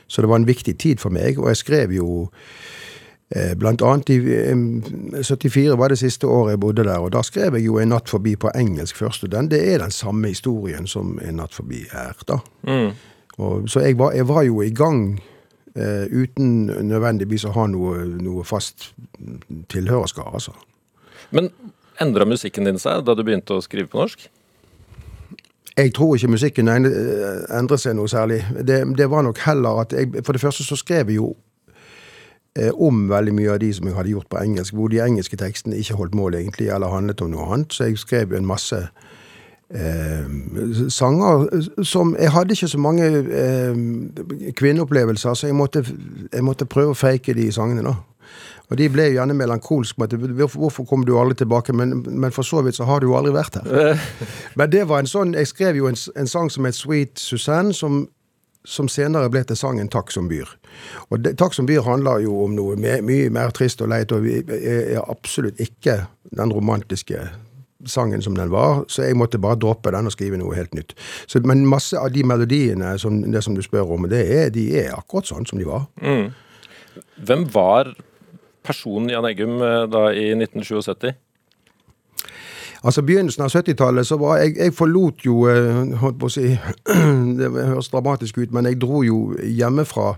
Så 0.07 0.21
det 0.21 0.31
var 0.31 0.41
en 0.41 0.47
viktig 0.47 0.77
tid 0.81 1.03
for 1.03 1.13
meg, 1.13 1.39
og 1.39 1.49
jeg 1.51 1.63
skrev 1.63 1.95
jo 1.95 2.09
Blant 3.57 3.81
annet 3.81 4.09
i 4.13 4.17
eh, 4.21 5.23
74 5.25 5.73
var 5.79 5.89
det 5.89 5.97
siste 5.97 6.27
året 6.29 6.51
jeg 6.53 6.59
bodde 6.61 6.83
der, 6.85 6.99
og 7.01 7.09
da 7.15 7.23
skrev 7.25 7.55
jeg 7.57 7.65
jo 7.65 7.79
En 7.81 7.89
natt 7.89 8.09
forbi 8.09 8.35
på 8.37 8.51
engelsk 8.55 8.95
først, 9.01 9.23
og 9.25 9.31
den, 9.33 9.47
det 9.49 9.63
er 9.73 9.79
den 9.81 9.91
samme 9.91 10.27
historien 10.29 10.85
som 10.87 11.15
En 11.25 11.39
natt 11.41 11.53
forbi 11.57 11.81
er, 11.91 12.13
da. 12.29 12.37
Og, 13.37 13.65
så 13.69 13.79
jeg 13.81 13.97
var, 13.99 14.13
jeg 14.15 14.27
var 14.29 14.43
jo 14.45 14.61
i 14.61 14.69
gang 14.69 15.17
eh, 15.75 16.05
uten 16.13 16.69
nødvendigvis 16.87 17.47
å 17.49 17.51
ha 17.57 17.65
noe, 17.67 18.05
noe 18.21 18.45
fast 18.47 18.91
tilhørerskap, 19.73 20.29
altså. 20.33 20.53
Men 21.35 21.49
endra 21.99 22.25
musikken 22.29 22.69
din 22.69 22.77
seg 22.79 23.01
da 23.07 23.15
du 23.17 23.23
begynte 23.25 23.57
å 23.57 23.63
skrive 23.65 23.89
på 23.91 23.99
norsk? 24.03 24.29
Jeg 25.75 25.91
tror 25.97 26.13
ikke 26.15 26.29
musikken 26.31 26.69
en- 26.71 26.85
eh, 26.87 27.41
endret 27.57 27.81
seg 27.83 27.97
noe 27.97 28.07
særlig. 28.07 28.39
Det, 28.63 28.83
det 28.95 29.09
var 29.11 29.25
nok 29.27 29.41
heller 29.43 29.81
at 29.81 29.91
jeg 29.97 30.13
For 30.23 30.31
det 30.37 30.41
første 30.45 30.63
så 30.63 30.77
skrev 30.79 31.09
jeg 31.11 31.17
jo 31.17 31.33
eh, 31.33 31.41
om 32.79 33.09
veldig 33.09 33.33
mye 33.35 33.51
av 33.51 33.59
de 33.59 33.73
som 33.75 33.87
jeg 33.87 33.95
hadde 33.97 34.13
gjort 34.13 34.29
på 34.31 34.39
engelsk, 34.39 34.73
hvor 34.73 34.87
de 34.87 35.01
engelske 35.03 35.37
tekstene 35.37 35.75
ikke 35.75 35.97
holdt 35.99 36.15
mål 36.15 36.37
egentlig, 36.39 36.69
eller 36.71 36.93
handlet 36.93 37.21
om 37.21 37.33
noe 37.33 37.47
annet. 37.51 37.75
Så 37.75 37.89
jeg 37.89 37.99
skrev 37.99 38.31
en 38.33 38.47
masse 38.47 38.79
eh, 39.69 40.25
sanger 40.89 41.83
som 41.83 42.15
Jeg 42.19 42.31
hadde 42.31 42.55
ikke 42.55 42.67
så 42.71 42.79
mange 42.79 43.05
eh, 43.41 44.51
kvinneopplevelser, 44.55 45.33
så 45.33 45.47
jeg 45.47 45.55
måtte, 45.55 45.85
jeg 46.33 46.43
måtte 46.43 46.65
prøve 46.65 46.95
å 46.95 46.99
fake 46.99 47.33
de 47.33 47.51
sangene, 47.51 47.83
da. 47.83 47.95
Og 48.69 48.77
de 48.77 48.87
ble 48.89 49.03
jo 49.09 49.19
gjerne 49.19 49.35
melankolske. 49.37 50.07
Hvorfor, 50.33 50.71
kommer 50.83 50.89
kom 50.89 51.05
du 51.05 51.19
aldri 51.19 51.35
tilbake? 51.35 51.73
Men, 51.73 52.05
men 52.07 52.31
for 52.31 52.43
så 52.43 52.63
vidt 52.65 52.75
så 52.75 52.83
har 52.83 52.99
du 52.99 53.07
jo 53.07 53.17
aldri 53.17 53.33
vært 53.35 53.59
her. 53.61 53.99
Men 54.57 54.71
det 54.71 54.87
var 54.89 55.03
en 55.03 55.09
sånn 55.09 55.35
Jeg 55.37 55.47
skrev 55.51 55.77
jo 55.77 55.89
en, 55.89 55.97
en 56.17 56.27
sang 56.27 56.49
som 56.49 56.65
het 56.65 56.77
Sweet 56.77 57.19
Suzanne, 57.19 57.73
som, 57.73 58.07
som 58.65 58.89
senere 58.91 59.29
ble 59.31 59.43
til 59.47 59.57
sangen 59.59 59.89
Takk 59.91 60.11
som 60.13 60.29
byr. 60.31 60.49
Og 61.09 61.21
det, 61.23 61.35
Takk 61.39 61.55
som 61.57 61.67
byr 61.69 61.85
handler 61.85 62.23
jo 62.25 62.41
om 62.45 62.55
noe 62.57 62.75
me, 62.79 62.99
mye 63.05 63.31
mer 63.33 63.53
trist 63.55 63.83
og 63.85 63.91
leit, 63.93 64.13
og 64.15 64.25
vi 64.25 64.41
er, 64.41 64.99
absolutt 65.05 65.61
ikke 65.61 66.03
den 66.35 66.53
romantiske 66.53 67.27
sangen 67.85 68.23
som 68.25 68.37
den 68.37 68.49
var, 68.49 68.83
så 68.89 69.05
jeg 69.05 69.17
måtte 69.19 69.39
bare 69.41 69.59
droppe 69.61 69.91
den 69.93 70.09
og 70.09 70.15
skrive 70.15 70.39
noe 70.41 70.55
helt 70.57 70.73
nytt. 70.73 70.95
Så, 71.27 71.41
men 71.45 71.65
masse 71.69 71.99
av 71.99 72.09
de 72.15 72.23
melodiene, 72.25 72.95
som, 73.01 73.19
det 73.31 73.43
som 73.45 73.55
du 73.55 73.61
spør 73.65 73.93
om, 73.97 74.07
det 74.09 74.23
er, 74.25 74.49
de 74.53 74.65
er 74.81 74.95
akkurat 74.95 75.29
sånn 75.29 75.45
som 75.45 75.61
de 75.61 75.67
var. 75.69 75.85
Hvem 77.15 77.45
var 77.53 77.93
personen 78.65 79.11
Jan 79.13 79.27
Eggum 79.29 79.59
eh, 79.61 79.83
da 79.91 80.07
i 80.15 80.31
1977? 80.33 81.13
Altså 82.85 83.01
Begynnelsen 83.01 83.43
av 83.43 83.49
70-tallet 83.49 84.07
så 84.07 84.17
var 84.21 84.41
jeg 84.43 84.57
Jeg 84.59 84.73
forlot 84.77 85.25
jo 85.25 85.45
eh, 85.49 85.95
Holdt 86.01 86.19
på 86.21 86.29
å 86.29 86.33
si 86.33 86.51
Det 87.39 87.49
høres 87.55 87.89
dramatisk 87.93 88.37
ut, 88.37 88.51
men 88.53 88.69
jeg 88.69 88.79
dro 88.81 89.01
jo 89.05 89.19
hjemmefra 89.41 90.11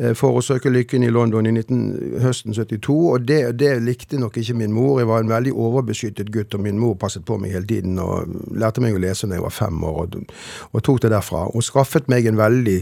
eh, 0.00 0.14
for 0.18 0.38
å 0.38 0.44
søke 0.44 0.72
lykken 0.72 1.06
i 1.06 1.12
London 1.14 1.46
i 1.46 1.54
19, 1.54 2.18
høsten 2.24 2.56
72, 2.56 2.96
og 3.12 3.28
det, 3.28 3.40
det 3.60 3.76
likte 3.86 4.18
nok 4.20 4.36
ikke 4.40 4.56
min 4.58 4.74
mor. 4.74 4.98
Jeg 5.00 5.08
var 5.08 5.22
en 5.22 5.30
veldig 5.30 5.54
overbeskyttet 5.54 6.32
gutt, 6.34 6.54
og 6.58 6.64
min 6.66 6.80
mor 6.82 6.96
passet 7.00 7.24
på 7.24 7.38
meg 7.40 7.54
hele 7.54 7.68
tiden 7.70 8.00
og 8.02 8.34
lærte 8.58 8.82
meg 8.84 8.96
å 8.96 9.02
lese 9.02 9.30
da 9.30 9.38
jeg 9.38 9.46
var 9.46 9.54
fem 9.54 9.84
år, 9.86 10.02
og, 10.04 10.34
og 10.72 10.84
tok 10.84 11.04
det 11.06 11.12
derfra. 11.14 11.46
Hun 11.54 11.64
skaffet 11.64 12.10
meg 12.12 12.26
en 12.28 12.40
veldig 12.40 12.80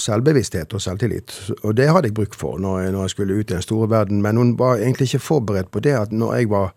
selvbevissthet 0.00 0.76
og 0.76 0.82
selvtillit. 0.84 1.34
Og 1.64 1.74
det 1.76 1.88
hadde 1.90 2.10
jeg 2.10 2.16
bruk 2.16 2.36
for 2.38 2.60
når 2.62 2.84
jeg, 2.84 2.92
når 2.94 3.08
jeg 3.08 3.14
skulle 3.16 3.40
ut 3.40 3.48
i 3.48 3.56
den 3.56 3.64
store 3.64 3.90
verden. 3.90 4.22
Men 4.22 4.38
hun 4.38 4.54
var 4.58 4.78
egentlig 4.78 5.10
ikke 5.10 5.26
forberedt 5.26 5.72
på 5.74 5.82
det 5.84 5.96
at 5.98 6.12
når 6.14 6.36
jeg 6.38 6.52
var 6.52 6.70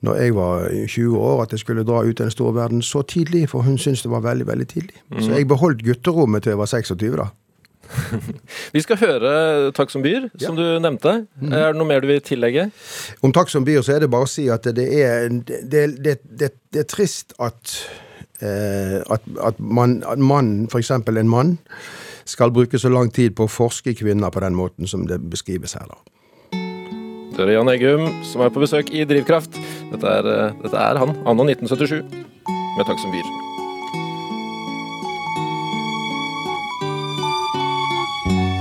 når 0.00 0.16
jeg 0.16 0.34
var 0.34 0.70
20 0.88 1.18
år, 1.18 1.42
at 1.42 1.52
jeg 1.52 1.60
skulle 1.60 1.84
dra 1.84 2.00
ut 2.04 2.20
i 2.20 2.22
den 2.22 2.32
store 2.32 2.54
verden 2.56 2.82
så 2.82 3.02
tidlig, 3.02 3.48
for 3.52 3.66
hun 3.66 3.78
syntes 3.78 4.02
det 4.02 4.10
var 4.10 4.24
veldig 4.24 4.46
veldig 4.48 4.66
tidlig. 4.68 4.96
Så 5.18 5.34
jeg 5.34 5.48
beholdt 5.48 5.84
gutterommet 5.84 6.42
til 6.42 6.54
jeg 6.54 6.58
var 6.58 6.70
26, 6.72 7.16
da. 7.20 7.28
Vi 8.74 8.82
skal 8.84 9.00
høre 9.00 9.32
Takk 9.76 9.90
som 9.92 10.04
byr, 10.04 10.28
som 10.38 10.58
du 10.58 10.64
nevnte. 10.82 11.24
Er 11.50 11.72
det 11.72 11.78
noe 11.78 11.88
mer 11.88 12.02
du 12.02 12.10
vil 12.10 12.22
tillegge? 12.24 12.68
Om 13.24 13.34
takk 13.34 13.50
som 13.52 13.66
byr, 13.66 13.82
så 13.84 13.96
er 13.96 14.04
det 14.04 14.10
bare 14.12 14.28
å 14.28 14.30
si 14.30 14.46
at 14.52 14.68
det 14.76 14.86
er, 15.00 15.26
det, 15.28 15.82
det, 15.98 16.14
det, 16.24 16.52
det 16.72 16.84
er 16.84 16.88
trist 16.90 17.34
at, 17.42 17.74
eh, 18.40 19.00
at, 19.02 19.26
at 19.42 19.58
man, 19.60 20.00
at 20.08 20.22
man, 20.22 20.68
for 20.70 20.82
eksempel 20.82 21.20
en 21.20 21.30
mann, 21.30 21.58
skal 22.30 22.54
bruke 22.54 22.78
så 22.78 22.92
lang 22.92 23.10
tid 23.12 23.34
på 23.36 23.48
å 23.48 23.50
forske 23.50 23.96
kvinner 23.98 24.30
på 24.30 24.42
den 24.44 24.56
måten 24.56 24.88
som 24.90 25.06
det 25.10 25.18
beskrives 25.32 25.74
her. 25.78 25.90
da. 25.90 26.19
Er 27.40 27.54
Jan 27.54 27.70
Eggum 27.72 28.02
som 28.28 28.42
er 28.44 28.50
på 28.52 28.60
besøk 28.60 28.90
i 28.92 29.00
Drivkraft. 29.08 29.54
Dette 29.88 30.06
er, 30.06 30.26
eh, 30.28 30.52
dette 30.60 30.76
er 30.76 30.98
han, 31.00 31.14
anno 31.24 31.44
1977, 31.48 32.04
med 32.76 32.84
Takk 32.84 32.98
som 33.00 33.10
byr. 33.14 33.28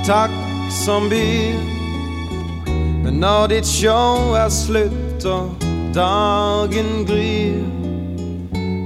Takk 0.07 0.31
som 0.71 1.09
byr. 1.09 1.59
Men 3.03 3.19
når 3.19 3.47
ditt 3.51 3.67
show 3.67 4.31
er 4.39 4.47
slutt 4.47 5.25
og 5.27 5.51
dagen 5.93 7.03
gryr, 7.09 7.59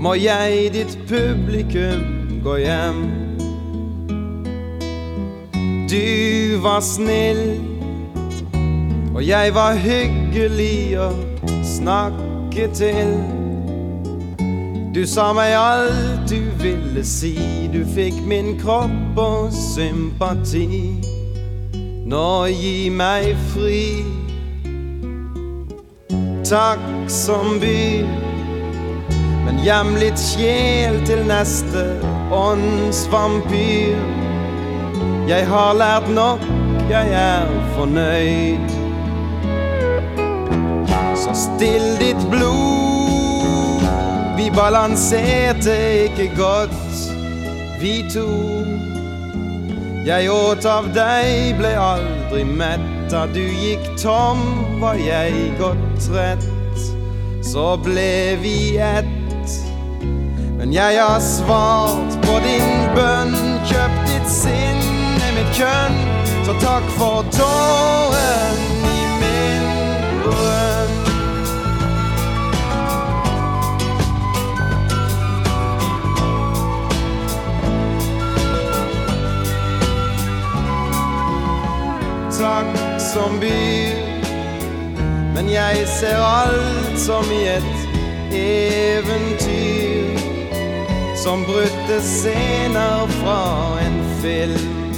må 0.01 0.15
jeg, 0.17 0.73
ditt 0.73 0.97
publikum, 1.07 2.41
gå 2.43 2.57
hjem. 2.65 3.03
Du 5.87 6.57
var 6.65 6.81
snill, 6.81 7.72
og 9.15 9.27
jeg 9.27 9.53
var 9.55 9.77
hyggelig 9.77 10.97
å 10.97 11.09
snakke 11.65 12.67
til. 12.73 13.13
Du 14.93 15.03
sa 15.09 15.31
meg 15.37 15.53
alt 15.57 16.25
du 16.29 16.49
ville 16.61 17.03
si, 17.05 17.35
du 17.73 17.83
fikk 17.93 18.17
min 18.29 18.55
kropp 18.61 19.17
og 19.21 19.53
sympati. 19.53 20.67
Nå 22.09 22.25
gi 22.53 22.89
meg 22.93 23.33
fri. 23.53 23.85
Takk 26.43 26.83
som 27.09 27.57
byr, 27.61 28.09
men 29.45 29.61
gjem 29.65 29.95
litt 30.01 30.19
sjel 30.21 30.99
til 31.07 31.23
neste 31.29 31.85
åndsvampyr. 32.33 33.97
Jeg 35.29 35.47
har 35.47 35.73
lært 35.79 36.09
nok 36.11 36.43
jeg 36.89 37.13
er 37.15 37.47
fornøyd. 37.75 38.82
Still 41.33 41.97
ditt 41.97 42.29
blod, 42.29 43.81
vi 44.37 44.49
balanserte 44.55 46.03
ikke 46.03 46.31
godt, 46.37 47.09
vi 47.81 48.03
to. 48.13 48.27
Jeg 50.05 50.29
åt 50.29 50.65
av 50.69 50.91
deg, 50.93 51.55
ble 51.57 51.71
aldri 51.79 52.43
mett. 52.45 52.83
Da 53.09 53.23
du 53.33 53.41
gikk 53.41 53.87
tom, 54.01 54.43
var 54.81 54.99
jeg 55.01 55.53
godt 55.57 55.87
trett. 56.05 56.85
Så 57.41 57.65
ble 57.81 58.37
vi 58.43 58.77
ett. 58.77 59.57
Men 60.59 60.73
jeg 60.73 60.99
har 61.01 61.23
svart 61.23 62.19
på 62.27 62.37
din 62.45 62.85
bønn, 62.93 63.33
kjøpt 63.71 64.05
ditt 64.11 64.29
sinne, 64.29 65.33
mitt 65.39 65.57
kjønn. 65.57 65.97
Så 66.45 66.59
takk 66.61 66.93
for 66.99 67.25
tåren 67.33 68.72
Takk 82.43 82.99
som 82.99 83.39
byr, 83.39 83.95
men 85.35 85.47
jeg 85.49 85.85
ser 85.87 86.17
alt 86.19 86.97
som 86.99 87.23
i 87.31 87.45
et 87.47 87.77
eventyr. 88.35 90.19
Som 91.15 91.45
brutte 91.47 92.01
scener 92.03 93.07
fra 93.21 93.79
en 93.85 93.95
film. 94.19 94.91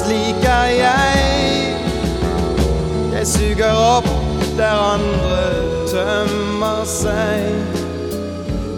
Slik 0.00 0.42
er 0.42 0.74
jeg. 0.80 1.22
Jeg 3.14 3.26
suger 3.36 3.78
opp 3.94 4.10
der 4.58 4.74
andre 4.74 5.46
tømmer 5.94 6.82
seg. 6.82 7.46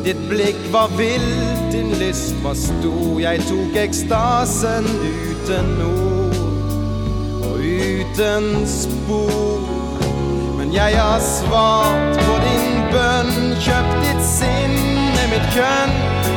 Ditt 0.05 0.29
blikk 0.29 0.61
var 0.77 0.93
vilt, 1.01 1.73
din 1.73 1.97
lyst 2.05 2.37
var 2.45 2.55
stor. 2.69 3.21
Jeg 3.21 3.49
tok 3.49 3.85
ekstasen 3.89 4.93
uten 5.09 5.77
ord 5.89 6.20
uten 8.11 8.67
spor. 8.67 9.61
Men 10.59 10.75
jeg 10.75 10.99
har 10.99 11.21
svart 11.21 12.19
på 12.27 12.35
din 12.45 12.83
bønn, 12.93 13.55
kjøpt 13.61 13.97
ditt 14.05 14.25
sinne, 14.25 15.23
mitt 15.31 15.47
kjønn. 15.55 15.97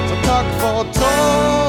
Så 0.10 0.22
takk 0.28 0.56
for 0.62 0.86
tåren 0.94 1.63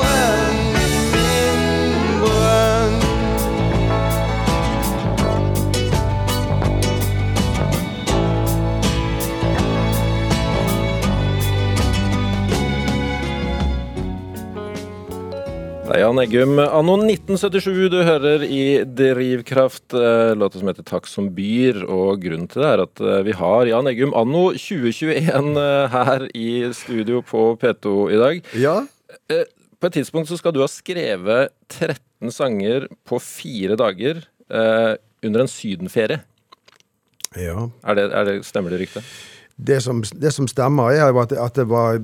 Det 15.95 16.01
er 16.01 16.09
Jan 16.09 16.19
Eggum. 16.19 16.57
Anno 16.59 16.95
1977 17.07 17.85
du 17.87 18.01
hører 18.03 18.43
i 18.43 18.83
Drivkraft, 18.83 19.95
eh, 19.95 20.33
låta 20.35 20.59
som 20.59 20.67
heter 20.67 20.83
'Takk 20.83 21.07
som 21.07 21.29
byr'. 21.31 21.85
Og 21.87 22.19
grunnen 22.19 22.49
til 22.51 22.63
det 22.63 22.67
er 22.67 22.83
at 22.83 23.01
eh, 23.01 23.23
vi 23.23 23.31
har 23.31 23.67
Jan 23.67 23.87
Eggum 23.87 24.13
anno 24.13 24.51
2021 24.59 25.55
eh, 25.55 25.87
her 25.95 26.27
i 26.35 26.73
studio 26.75 27.23
på 27.23 27.57
P2 27.63 28.11
i 28.11 28.19
dag. 28.19 28.43
Ja, 28.59 28.87
På 29.79 29.87
et 29.87 29.93
tidspunkt 29.93 30.27
så 30.27 30.37
skal 30.37 30.53
du 30.53 30.59
ha 30.59 30.67
skrevet 30.67 31.51
13 31.69 32.33
sanger 32.33 32.89
på 33.07 33.21
fire 33.21 33.77
dager 33.77 34.27
under 35.23 35.41
en 35.41 35.47
sydenferie. 35.47 36.25
ja. 37.37 37.71
Er 37.87 37.95
det, 37.95 38.13
er 38.13 38.25
det, 38.25 38.45
stemmer 38.45 38.71
det 38.71 38.81
ryktet? 38.81 39.05
Det 39.57 39.81
som, 39.81 40.03
det 40.03 40.33
som 40.33 40.49
stemmer, 40.49 40.91
er 40.91 41.13
jo 41.13 41.21
at, 41.21 41.33
at 41.33 41.55
det 41.55 41.69
var 41.69 42.03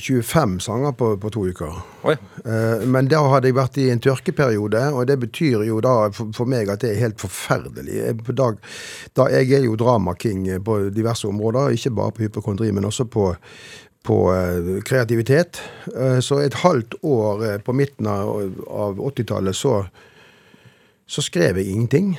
25 0.00 0.60
sanger 0.60 0.92
på, 0.92 1.16
på 1.20 1.30
to 1.30 1.46
uker. 1.46 1.76
Oi. 2.04 2.14
Eh, 2.44 2.84
Men 2.88 3.08
da 3.10 3.20
hadde 3.30 3.50
jeg 3.50 3.56
vært 3.56 3.78
i 3.80 3.88
en 3.92 4.02
tørkeperiode, 4.02 4.82
og 4.92 5.06
det 5.08 5.18
betyr 5.22 5.64
jo 5.68 5.80
da 5.84 6.10
for, 6.14 6.48
meg 6.50 6.70
at 6.72 6.82
det 6.84 6.92
er 6.92 7.02
helt 7.02 7.20
forferdelig. 7.22 7.94
Jeg, 8.00 8.18
dag, 8.36 8.58
da 9.16 9.28
jeg 9.32 9.52
er 9.58 9.68
jo 9.68 9.76
dramaking 9.80 10.48
på 10.64 10.78
diverse 10.94 11.28
områder, 11.28 11.74
ikke 11.76 11.94
bare 11.94 12.16
på 12.16 12.26
hypokondri, 12.26 12.70
men 12.74 12.88
også 12.88 13.06
på, 13.10 13.28
på 14.04 14.18
eh, 14.34 14.72
kreativitet. 14.86 15.62
Eh, 15.94 16.18
så 16.24 16.42
et 16.42 16.60
halvt 16.64 16.98
år 17.02 17.46
på 17.64 17.76
midten 17.76 18.10
av 18.10 18.98
80-tallet 18.98 19.56
så, 19.56 19.78
så 21.06 21.24
skrev 21.24 21.62
jeg 21.62 21.70
ingenting. 21.70 22.14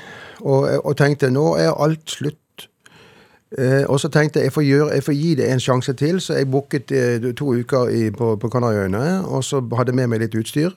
Og, 0.46 0.70
og 0.84 0.96
tenkte 1.00 1.34
nå 1.34 1.56
er 1.60 1.76
alt 1.76 2.18
slutt. 2.18 2.40
Eh, 3.54 3.84
og 3.86 4.00
så 4.02 4.10
tenkte 4.10 4.42
jeg 4.42 4.50
jeg 4.50 4.56
får, 4.56 4.64
gjøre, 4.66 4.94
jeg 4.98 5.04
får 5.06 5.18
gi 5.20 5.36
det 5.38 5.52
en 5.52 5.62
sjanse 5.62 5.94
til, 5.94 6.18
så 6.22 6.40
jeg 6.40 6.50
booket 6.52 6.92
eh, 6.92 7.28
to 7.38 7.54
uker 7.54 7.92
i, 7.94 8.08
på, 8.12 8.34
på 8.42 8.50
Kanariøyene, 8.50 9.06
og 9.30 9.44
så 9.46 9.62
hadde 9.78 9.94
med 9.96 10.10
meg 10.12 10.26
litt 10.26 10.36
utstyr. 10.36 10.74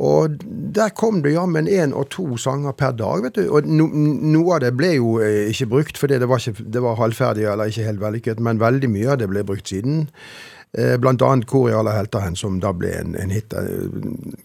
Og 0.00 0.38
der 0.74 0.92
kom 0.96 1.18
det 1.22 1.34
jammen 1.34 1.68
én 1.68 1.92
og 1.92 2.08
to 2.14 2.36
sanger 2.40 2.72
per 2.72 2.94
dag, 2.96 3.24
vet 3.26 3.36
du. 3.36 3.42
Og 3.50 3.66
no, 3.68 3.88
noe 3.90 4.56
av 4.56 4.62
det 4.64 4.70
ble 4.78 4.94
jo 4.94 5.18
eh, 5.20 5.50
ikke 5.50 5.68
brukt, 5.74 6.00
fordi 6.00 6.20
det 6.22 6.28
var, 6.30 6.40
ikke, 6.40 6.64
det 6.64 6.82
var 6.84 6.96
halvferdig 7.00 7.44
eller 7.50 7.68
ikke 7.68 7.88
helt 7.88 8.00
vellykket, 8.00 8.40
men 8.40 8.62
veldig 8.62 8.90
mye 8.90 9.12
av 9.12 9.20
det 9.20 9.28
ble 9.28 9.44
brukt 9.44 9.68
siden. 9.68 10.06
Eh, 10.78 10.96
Blant 10.98 11.22
annet 11.22 11.48
'Hvor 11.50 11.68
i 11.68 11.74
alle 11.74 11.90
helter 11.90 12.20
hen', 12.22 12.36
som 12.36 12.60
da 12.62 12.70
ble 12.72 12.92
en, 12.94 13.16
en 13.18 13.30
hit 13.30 13.52
eh, 13.58 13.88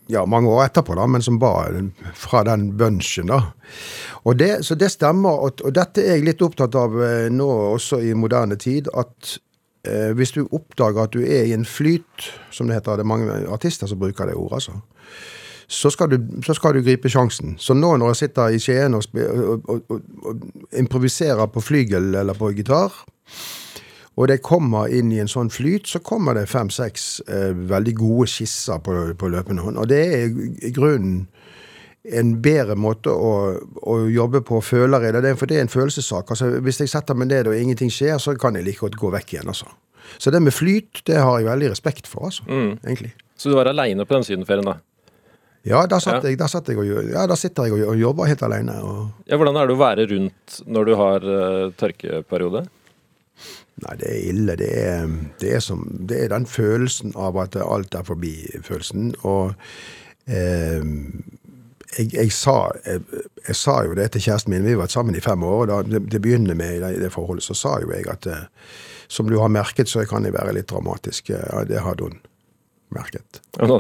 ja, 0.10 0.26
mange 0.26 0.50
år 0.50 0.64
etterpå, 0.66 0.96
da, 0.98 1.06
men 1.06 1.22
som 1.22 1.38
var 1.40 1.76
fra 2.18 2.42
den 2.44 2.72
bunchen, 2.78 3.30
da. 3.30 3.42
Og 4.26 4.40
det, 4.40 4.66
så 4.66 4.76
det 4.76 4.90
stemmer, 4.92 5.38
og, 5.46 5.62
og 5.62 5.76
dette 5.76 6.02
er 6.02 6.18
jeg 6.18 6.26
litt 6.26 6.42
opptatt 6.42 6.76
av 6.76 6.98
eh, 6.98 7.30
nå 7.30 7.50
også 7.76 8.02
i 8.02 8.16
moderne 8.18 8.58
tid, 8.58 8.90
at 8.98 9.38
eh, 9.86 10.16
hvis 10.18 10.34
du 10.34 10.48
oppdager 10.50 11.04
at 11.04 11.14
du 11.14 11.22
er 11.22 11.46
i 11.46 11.54
en 11.54 11.66
flyt, 11.66 12.32
som 12.50 12.68
det 12.68 12.80
heter, 12.80 12.98
det 12.98 13.06
er 13.06 13.14
mange 13.14 13.40
artister 13.54 13.88
som 13.88 14.02
bruker 14.02 14.26
det 14.26 14.34
ordet, 14.34 14.64
altså, 14.64 14.80
så 15.68 15.90
skal, 15.90 16.10
du, 16.10 16.42
så 16.46 16.54
skal 16.54 16.74
du 16.74 16.82
gripe 16.86 17.10
sjansen. 17.10 17.56
Så 17.58 17.74
nå 17.74 17.96
når 17.98 18.14
jeg 18.14 18.20
sitter 18.24 18.54
i 18.54 18.60
Skien 18.62 18.94
og, 18.94 19.06
og, 19.14 19.70
og, 19.90 20.42
improviserer 20.78 21.50
på 21.50 21.62
flygel 21.62 22.14
eller 22.22 22.38
på 22.38 22.52
gitar, 22.54 22.94
og 24.16 24.30
det 24.32 24.40
kommer 24.46 24.92
inn 24.96 25.12
i 25.12 25.20
en 25.20 25.32
sånn 25.32 25.52
flyt, 25.52 25.90
så 25.92 26.00
kommer 26.00 26.38
det 26.38 26.46
fem-seks 26.48 27.08
eh, 27.28 27.52
veldig 27.68 27.96
gode 28.00 28.30
skisser 28.32 28.80
på, 28.84 28.94
på 29.20 29.32
løpende 29.34 29.66
hånd. 29.66 29.80
Og 29.82 29.90
det 29.92 30.02
er 30.06 30.38
i 30.64 30.72
grunnen 30.76 31.26
en 32.06 32.36
bedre 32.42 32.78
måte 32.78 33.12
å, 33.12 33.34
å 33.82 33.96
jobbe 34.14 34.44
på, 34.46 34.62
føler 34.64 35.08
jeg 35.08 35.18
det. 35.26 35.34
For 35.40 35.50
det 35.50 35.58
er 35.58 35.66
en 35.66 35.74
følelsessak. 35.74 36.32
Altså, 36.32 36.52
hvis 36.64 36.80
jeg 36.84 36.94
setter 36.94 37.18
meg 37.18 37.32
ned 37.32 37.50
og 37.50 37.58
ingenting 37.58 37.92
skjer, 37.92 38.16
så 38.22 38.38
kan 38.40 38.56
jeg 38.56 38.68
like 38.68 38.86
godt 38.86 39.00
gå 39.02 39.12
vekk 39.18 39.36
igjen, 39.36 39.52
altså. 39.52 39.68
Så 40.22 40.32
det 40.32 40.40
med 40.46 40.54
flyt, 40.54 41.02
det 41.10 41.18
har 41.18 41.40
jeg 41.42 41.50
veldig 41.50 41.72
respekt 41.74 42.08
for, 42.08 42.30
altså. 42.30 42.46
Egentlig. 42.86 43.16
Så 43.36 43.52
du 43.52 43.58
var 43.58 43.68
aleine 43.68 44.06
på 44.08 44.16
den 44.16 44.28
sydenferien, 44.28 44.70
da? 44.70 44.78
Ja, 45.66 45.82
der, 45.90 45.98
Ja. 45.98 46.20
Jeg, 46.22 46.38
der, 46.38 46.78
og, 46.78 46.86
ja, 47.10 47.26
der 47.26 47.36
sitter 47.42 47.66
jeg 47.66 47.74
og, 47.74 47.88
og 47.90 48.00
jobber 48.00 48.30
helt 48.30 48.44
alene. 48.46 48.78
Og, 48.86 49.08
Ja, 49.26 49.36
Hvordan 49.36 49.58
er 49.58 49.68
det 49.68 49.74
å 49.74 49.82
være 49.82 50.06
rundt 50.14 50.60
når 50.70 50.86
du 50.86 50.96
har 50.96 51.26
uh, 51.26 51.72
tørkeperiode? 51.74 52.68
Nei, 53.84 53.96
det 54.02 54.10
er 54.12 54.20
ille. 54.32 54.58
Det 54.60 54.72
er, 54.82 55.08
det, 55.42 55.54
er 55.58 55.64
som, 55.64 55.86
det 56.10 56.24
er 56.24 56.34
den 56.34 56.48
følelsen 56.50 57.16
av 57.20 57.40
at 57.42 57.58
alt 57.62 57.96
er 57.98 58.08
forbi-følelsen. 58.08 59.14
Og 59.28 59.56
eh, 60.28 60.84
jeg, 61.98 62.12
jeg, 62.14 62.34
sa, 62.36 62.58
jeg, 62.86 63.04
jeg 63.48 63.60
sa 63.60 63.80
jo 63.88 63.96
det 63.98 64.10
til 64.14 64.28
kjæresten 64.28 64.54
min, 64.56 64.66
vi 64.66 64.76
har 64.76 64.84
vært 64.84 64.96
sammen 64.96 65.18
i 65.18 65.24
fem 65.24 65.44
år, 65.48 65.62
og 65.66 65.72
da 65.72 65.80
det, 65.88 66.06
det 66.12 66.22
begynner 66.24 66.58
med 66.58 66.78
i 66.78 66.84
det, 66.84 66.94
det 67.06 67.14
forholdet, 67.14 67.48
så 67.48 67.58
sa 67.58 67.78
jo 67.84 67.94
jeg 67.94 68.08
at 68.12 68.28
eh, 68.32 68.48
som 69.08 69.30
du 69.30 69.38
har 69.40 69.52
merket, 69.54 69.92
så 69.92 70.06
kan 70.10 70.26
jeg 70.26 70.34
være 70.36 70.56
litt 70.58 70.72
dramatisk. 70.72 71.30
Ja, 71.30 71.64
det 71.68 71.84
hadde 71.86 72.10
hun 72.10 72.22
merket. 72.96 73.42
Ja, 73.60 73.80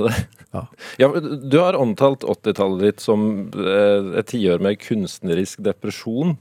Ja. 0.56 0.68
Ja, 0.98 1.10
du 1.20 1.58
har 1.60 1.76
omtalt 1.76 2.24
80-tallet 2.24 2.84
ditt 2.86 3.02
som 3.04 3.26
eh, 3.60 4.12
et 4.22 4.30
tiår 4.32 4.62
med 4.64 4.80
kunstnerisk 4.80 5.60
depresjon. 5.66 6.38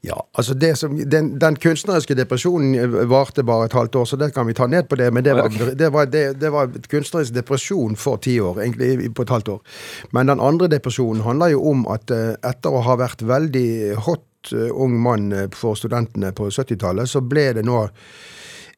Ja, 0.00 0.16
altså 0.32 0.54
det 0.54 0.76
som, 0.78 0.96
den, 1.10 1.34
den 1.40 1.56
kunstneriske 1.60 2.14
depresjonen 2.16 2.94
varte 3.10 3.44
bare 3.44 3.66
et 3.68 3.76
halvt 3.76 3.98
år, 4.00 4.06
så 4.08 4.16
det 4.16 4.30
kan 4.34 4.48
vi 4.48 4.54
ta 4.56 4.66
ned 4.66 4.88
på 4.88 4.96
det. 4.96 5.10
Men 5.12 5.24
det 5.24 5.34
var, 5.36 5.52
det 5.78 5.90
var, 5.92 6.06
det, 6.06 6.24
det 6.40 6.52
var 6.52 6.72
kunstnerisk 6.88 7.34
depresjon 7.36 7.96
for 8.00 8.16
ti 8.24 8.38
år, 8.40 8.62
egentlig 8.64 9.12
på 9.14 9.26
et 9.26 9.34
halvt 9.36 9.52
år. 9.56 9.60
Men 10.16 10.32
den 10.32 10.40
andre 10.40 10.70
depresjonen 10.72 11.22
handler 11.26 11.52
jo 11.52 11.62
om 11.72 11.86
at 11.92 12.10
eh, 12.14 12.32
etter 12.48 12.72
å 12.72 12.84
ha 12.86 12.96
vært 13.00 13.26
veldig 13.28 14.00
hot 14.06 14.54
eh, 14.54 14.72
ung 14.72 14.96
mann 15.04 15.32
eh, 15.36 15.48
for 15.52 15.76
studentene 15.76 16.32
på 16.32 16.48
70-tallet, 16.48 17.10
så 17.10 17.20
ble 17.20 17.50
det 17.60 17.66
nå 17.68 17.84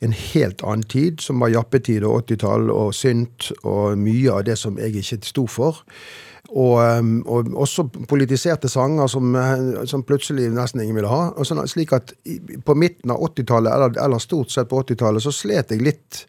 en 0.02 0.14
helt 0.18 0.62
annen 0.66 0.82
tid, 0.90 1.22
som 1.22 1.38
var 1.38 1.52
jappetid 1.54 2.02
og 2.02 2.24
80-tall 2.24 2.70
og 2.74 2.90
synt 2.96 3.52
og 3.62 3.94
mye 4.02 4.34
av 4.34 4.42
det 4.48 4.58
som 4.58 4.78
jeg 4.80 4.98
ikke 4.98 5.22
sto 5.22 5.46
for. 5.46 5.84
Og, 6.52 7.24
og 7.24 7.54
også 7.64 7.86
politiserte 8.08 8.68
sanger 8.68 9.08
som, 9.08 9.30
eh, 9.36 9.86
som 9.88 10.02
plutselig 10.04 10.50
nesten 10.52 10.82
ingen 10.82 10.98
ville 10.98 11.08
ha. 11.08 11.30
Og 11.32 11.48
sånn, 11.48 11.62
slik 11.70 11.94
at 11.96 12.12
på 12.66 12.76
midten 12.76 13.14
av 13.14 13.22
80-tallet, 13.30 13.72
eller, 13.72 13.96
eller 14.04 14.20
stort 14.20 14.52
sett 14.52 14.68
på 14.68 14.82
80-tallet, 14.82 15.24
så 15.24 15.32
slet 15.32 15.72
jeg 15.72 15.80
litt 15.80 16.26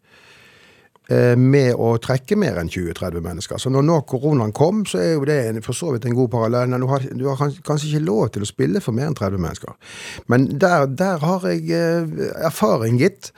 eh, 1.12 1.33
med 1.36 1.73
å 1.75 1.97
trekke 2.03 2.38
mer 2.39 2.62
enn 2.62 2.71
20-30 2.71 3.25
mennesker. 3.25 3.59
Så 3.59 3.73
når 3.73 3.83
nå 3.89 3.97
koronaen 4.07 4.55
kom, 4.55 4.86
så 4.88 5.01
er 5.03 5.12
jo 5.17 5.27
det 5.27 5.38
en, 5.49 5.59
for 5.65 5.75
så 5.75 5.91
vidt 5.91 6.07
en 6.07 6.15
god 6.15 6.31
parallell. 6.38 6.77
Du 6.79 6.88
har, 6.93 7.09
du 7.12 7.27
har 7.27 7.43
kanskje 7.67 7.91
ikke 7.91 8.05
lov 8.07 8.23
til 8.38 8.47
å 8.47 8.49
spille 8.53 8.83
for 8.86 8.95
mer 8.95 9.12
enn 9.12 9.19
30 9.19 9.43
mennesker. 9.43 9.75
Men 10.31 10.47
der, 10.55 10.88
der 10.88 11.19
har 11.25 11.49
jeg 11.51 11.67
eh, 11.75 12.31
erfaring, 12.47 13.01
gitt. 13.03 13.33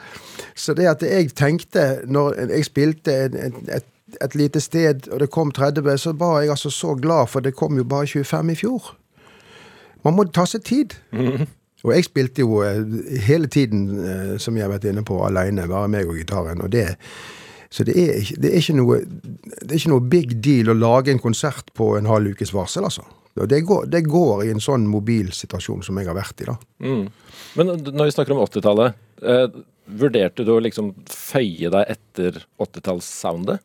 Så 0.54 0.78
det 0.78 0.86
at 0.94 1.02
jeg 1.02 1.34
tenkte, 1.34 2.06
når 2.06 2.44
jeg 2.46 2.70
spilte 2.70 3.20
et, 3.26 3.42
et, 3.74 3.90
et, 4.22 4.36
lite 4.36 4.62
sted, 4.62 5.08
og 5.12 5.20
det 5.20 5.30
kom 5.34 5.52
30, 5.52 5.98
så 6.02 6.14
var 6.18 6.42
jeg 6.42 6.50
altså 6.56 6.70
så 6.72 6.96
glad, 7.00 7.28
for 7.30 7.40
det 7.46 7.56
kom 7.56 7.78
jo 7.78 7.84
bare 7.84 8.08
25 8.08 8.52
i 8.52 8.56
fjor. 8.56 8.92
Man 10.06 10.14
må 10.18 10.26
ta 10.32 10.46
seg 10.46 10.64
tid. 10.68 10.94
Og 11.86 11.92
jeg 11.94 12.06
spilte 12.08 12.42
jo 12.42 12.62
eh, 12.66 12.80
hele 13.28 13.48
tiden, 13.52 13.84
eh, 14.02 14.38
som 14.42 14.56
jeg 14.58 14.66
har 14.66 14.72
vært 14.74 14.88
inne 14.90 15.04
på, 15.06 15.20
aleine, 15.26 15.68
bare 15.70 15.90
meg 15.92 16.08
og 16.10 16.18
gitaren. 16.18 16.62
Og 16.66 16.72
det, 16.74 16.88
så 17.70 17.84
det 17.86 17.94
er, 18.00 18.16
ikke- 18.22 18.40
det, 18.42 18.52
er 18.54 18.58
ikke 18.64 18.78
noe, 18.80 18.98
det 19.62 19.70
er 19.72 19.78
ikke 19.82 19.92
noe 19.94 20.08
big 20.10 20.34
deal 20.42 20.72
å 20.74 20.78
lage 20.80 21.12
en 21.14 21.22
konsert 21.22 21.70
på 21.78 21.92
en 22.00 22.10
halv 22.10 22.34
ukes 22.34 22.54
varsel, 22.56 22.88
altså. 22.90 23.06
Det 23.36 23.60
går, 23.68 23.90
det 23.92 24.06
går 24.08 24.46
i 24.46 24.52
en 24.54 24.62
sånn 24.64 24.86
mobilsituasjon 24.88 25.82
som 25.84 25.98
jeg 26.00 26.08
har 26.08 26.16
vært 26.16 26.40
i, 26.42 26.46
da. 26.48 26.54
Men 27.60 27.74
når 27.84 28.06
vi 28.08 28.14
snakker 28.16 28.32
om 28.32 28.46
80-tallet, 28.46 28.96
eh, 29.28 29.48
vurderte 30.00 30.46
du 30.48 30.54
å 30.56 30.62
liksom 30.64 30.94
føye 31.12 31.70
deg 31.74 31.92
etter 31.98 32.40
80-tallssoundet? 32.64 33.60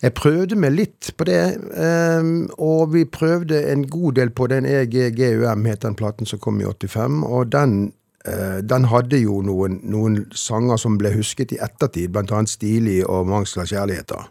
Jeg 0.00 0.14
prøvde 0.16 0.56
meg 0.56 0.72
litt 0.72 1.10
på 1.20 1.26
det, 1.28 1.42
ehm, 1.76 2.48
og 2.56 2.94
vi 2.94 3.04
prøvde 3.04 3.58
en 3.68 3.84
god 3.84 4.16
del 4.16 4.30
på 4.32 4.46
den 4.48 4.64
EGGUM, 4.64 5.66
het 5.68 5.82
den 5.84 5.96
platen 5.98 6.26
som 6.26 6.40
kom 6.40 6.60
i 6.60 6.64
85, 6.64 7.20
og 7.28 7.52
den, 7.52 7.92
eh, 8.24 8.62
den 8.64 8.88
hadde 8.88 9.20
jo 9.20 9.42
noen, 9.44 9.80
noen 9.84 10.24
sanger 10.32 10.80
som 10.80 10.96
ble 10.96 11.12
husket 11.12 11.52
i 11.52 11.60
ettertid, 11.60 12.12
blant 12.12 12.32
annet 12.32 12.48
Stilig 12.48 13.02
og 13.04 13.28
Mangsla 13.28 13.68
kjærligheter. 13.68 14.24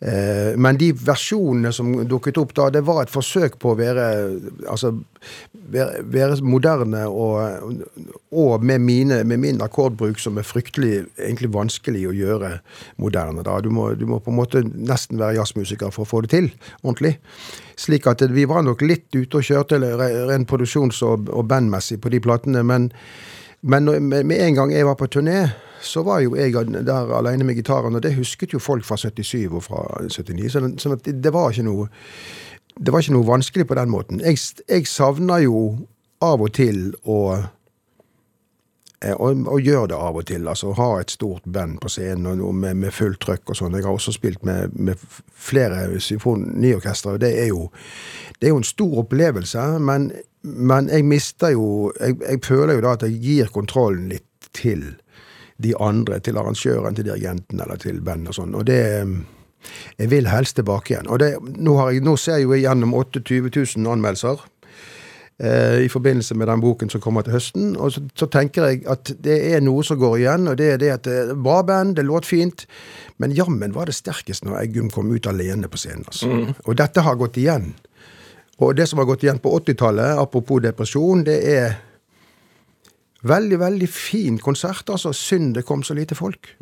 Eh, 0.00 0.52
Men 0.56 0.76
de 0.76 0.90
versjonene 0.92 1.72
som 1.72 1.92
dukket 2.08 2.36
opp 2.36 2.52
da, 2.56 2.68
det 2.70 2.82
var 2.84 3.02
et 3.02 3.12
forsøk 3.12 3.56
på 3.62 3.72
å 3.72 3.78
være, 3.78 4.06
altså, 4.68 4.90
være, 5.72 6.02
være 6.12 6.36
moderne 6.44 7.06
og, 7.08 7.78
og 8.30 8.64
med, 8.64 8.84
mine, 8.84 9.22
med 9.24 9.40
min 9.40 9.62
akkordbruk 9.64 10.20
som 10.20 10.36
er 10.36 10.44
fryktelig 10.44 11.06
egentlig 11.16 11.52
vanskelig 11.54 12.04
å 12.10 12.16
gjøre 12.16 12.52
moderne. 13.00 13.44
da. 13.46 13.56
Du 13.64 13.70
må, 13.72 13.88
du 13.96 14.04
må 14.10 14.20
på 14.20 14.34
en 14.34 14.40
måte 14.42 14.64
nesten 14.66 15.20
være 15.22 15.38
jazzmusiker 15.40 15.94
for 15.94 16.04
å 16.04 16.10
få 16.10 16.24
det 16.26 16.34
til 16.34 16.50
ordentlig. 16.82 17.16
Slik 17.80 18.06
at 18.12 18.24
vi 18.32 18.44
var 18.48 18.64
nok 18.68 18.84
litt 18.84 19.08
ute 19.16 19.40
og 19.40 19.48
kjørte 19.48 19.80
rent 19.80 20.48
produksjons- 20.50 21.02
og, 21.08 21.32
og 21.32 21.48
bandmessig 21.48 22.02
på 22.04 22.12
de 22.12 22.20
platene, 22.24 22.64
men 22.64 22.92
men 23.66 23.88
med 24.08 24.36
en 24.36 24.54
gang 24.54 24.72
jeg 24.72 24.86
var 24.86 24.94
på 24.94 25.08
turné, 25.10 25.48
så 25.82 26.02
var 26.02 26.20
jo 26.20 26.36
jeg 26.36 26.54
der 26.86 27.12
alene 27.18 27.44
med 27.44 27.54
gitaren, 27.54 27.94
og 27.94 28.02
det 28.02 28.14
husket 28.16 28.52
jo 28.52 28.58
folk 28.58 28.84
fra 28.84 28.96
77 28.96 29.48
og 29.50 29.62
fra 29.62 29.82
79. 30.08 30.52
Så 30.52 30.60
det, 30.60 30.92
at 30.92 31.24
det, 31.24 31.32
var 31.32 31.50
ikke 31.50 31.66
noe 31.66 31.88
det 32.76 32.92
var 32.92 33.00
ikke 33.00 33.16
noe 33.16 33.26
vanskelig 33.26 33.66
på 33.66 33.74
den 33.74 33.90
måten. 33.90 34.20
Jeg, 34.20 34.38
jeg 34.68 34.86
savner 34.86 35.44
jo 35.44 35.60
av 36.22 36.42
og 36.42 36.52
til 36.56 36.94
å 37.04 37.20
og, 39.14 39.46
og 39.46 39.60
gjør 39.60 39.86
det 39.90 39.96
av 39.96 40.16
og 40.16 40.26
til. 40.26 40.48
altså 40.48 40.72
Ha 40.72 40.88
et 41.00 41.10
stort 41.12 41.44
band 41.52 41.78
på 41.82 41.90
scenen 41.92 42.40
og 42.40 42.54
med, 42.54 42.74
med 42.80 42.94
fullt 42.96 43.20
trøkk 43.22 43.52
og 43.52 43.58
sånn. 43.58 43.76
Jeg 43.76 43.84
har 43.84 43.92
også 43.92 44.14
spilt 44.16 44.44
med, 44.44 44.72
med 44.72 45.00
flere 45.30 46.00
symfoniorkestre, 46.00 47.16
og 47.16 47.20
det 47.20 47.32
er 47.42 47.50
jo 47.52 47.68
det 48.40 48.48
er 48.48 48.54
jo 48.54 48.60
en 48.60 48.68
stor 48.68 48.98
opplevelse, 49.04 49.66
men, 49.80 50.10
men 50.42 50.88
jeg 50.92 51.04
mister 51.08 51.54
jo 51.54 51.92
jeg, 52.00 52.18
jeg 52.20 52.40
føler 52.44 52.76
jo 52.76 52.84
da 52.84 52.96
at 52.96 53.06
jeg 53.06 53.20
gir 53.22 53.52
kontrollen 53.52 54.08
litt 54.12 54.50
til 54.56 54.94
de 55.62 55.72
andre, 55.80 56.20
til 56.20 56.38
arrangøren, 56.38 56.96
til 56.96 57.08
dirigenten 57.08 57.60
eller 57.60 57.80
til 57.80 58.02
bandet 58.04 58.34
og 58.34 58.40
sånn. 58.40 58.54
Og 58.54 58.66
det 58.68 58.82
Jeg 59.98 60.10
vil 60.10 60.28
helst 60.30 60.54
tilbake 60.54 60.92
igjen. 60.92 61.08
Og 61.10 61.18
det, 61.18 61.32
nå, 61.42 61.72
har 61.80 61.90
jeg, 61.90 62.04
nå 62.04 62.12
ser 62.16 62.36
jeg 62.38 62.44
jo 62.46 62.54
gjennom 62.54 62.92
28 62.94 63.50
000 63.50 63.88
anmeldelser 63.90 64.44
eh, 65.42 65.80
i 65.82 65.88
forbindelse 65.90 66.36
med 66.38 66.46
den 66.46 66.60
boken 66.62 66.92
som 66.92 67.00
kommer 67.02 67.26
til 67.26 67.34
høsten. 67.34 67.72
Og 67.74 67.90
så, 67.92 68.04
så 68.14 68.28
tenker 68.30 68.68
jeg 68.68 68.84
at 68.86 69.10
det 69.24 69.40
er 69.56 69.64
noe 69.64 69.82
som 69.82 69.98
går 69.98 70.18
igjen, 70.20 70.46
og 70.46 70.60
det 70.60 70.68
er 70.74 70.78
det 70.78 70.92
at 70.92 71.08
det 71.08 71.34
var 71.42 71.64
band, 71.66 71.96
det 71.96 72.04
låt 72.06 72.28
fint, 72.28 72.66
men 73.18 73.34
jammen 73.34 73.74
var 73.74 73.90
det 73.90 73.96
sterkest 73.98 74.46
når 74.46 74.60
Eggum 74.60 74.92
kom 74.92 75.10
ut 75.10 75.26
alene 75.26 75.72
på 75.72 75.80
scenen. 75.82 76.06
Altså. 76.06 76.30
Og 76.68 76.78
dette 76.78 77.02
har 77.02 77.18
gått 77.18 77.40
igjen. 77.42 77.72
Og 78.62 78.76
det 78.76 78.86
som 78.88 79.02
har 79.02 79.08
gått 79.08 79.24
igjen 79.26 79.42
på 79.42 79.50
80-tallet, 79.58 80.16
apropos 80.20 80.62
depresjon, 80.62 81.26
det 81.26 81.40
er 81.56 81.74
veldig, 83.24 83.58
veldig 83.62 83.88
fin 83.88 84.38
konsert. 84.38 84.88
Altså, 84.92 85.12
synd 85.16 85.54
det 85.56 85.64
kom 85.68 85.82
så 85.86 85.94
lite 85.96 86.14
folk. 86.18 86.52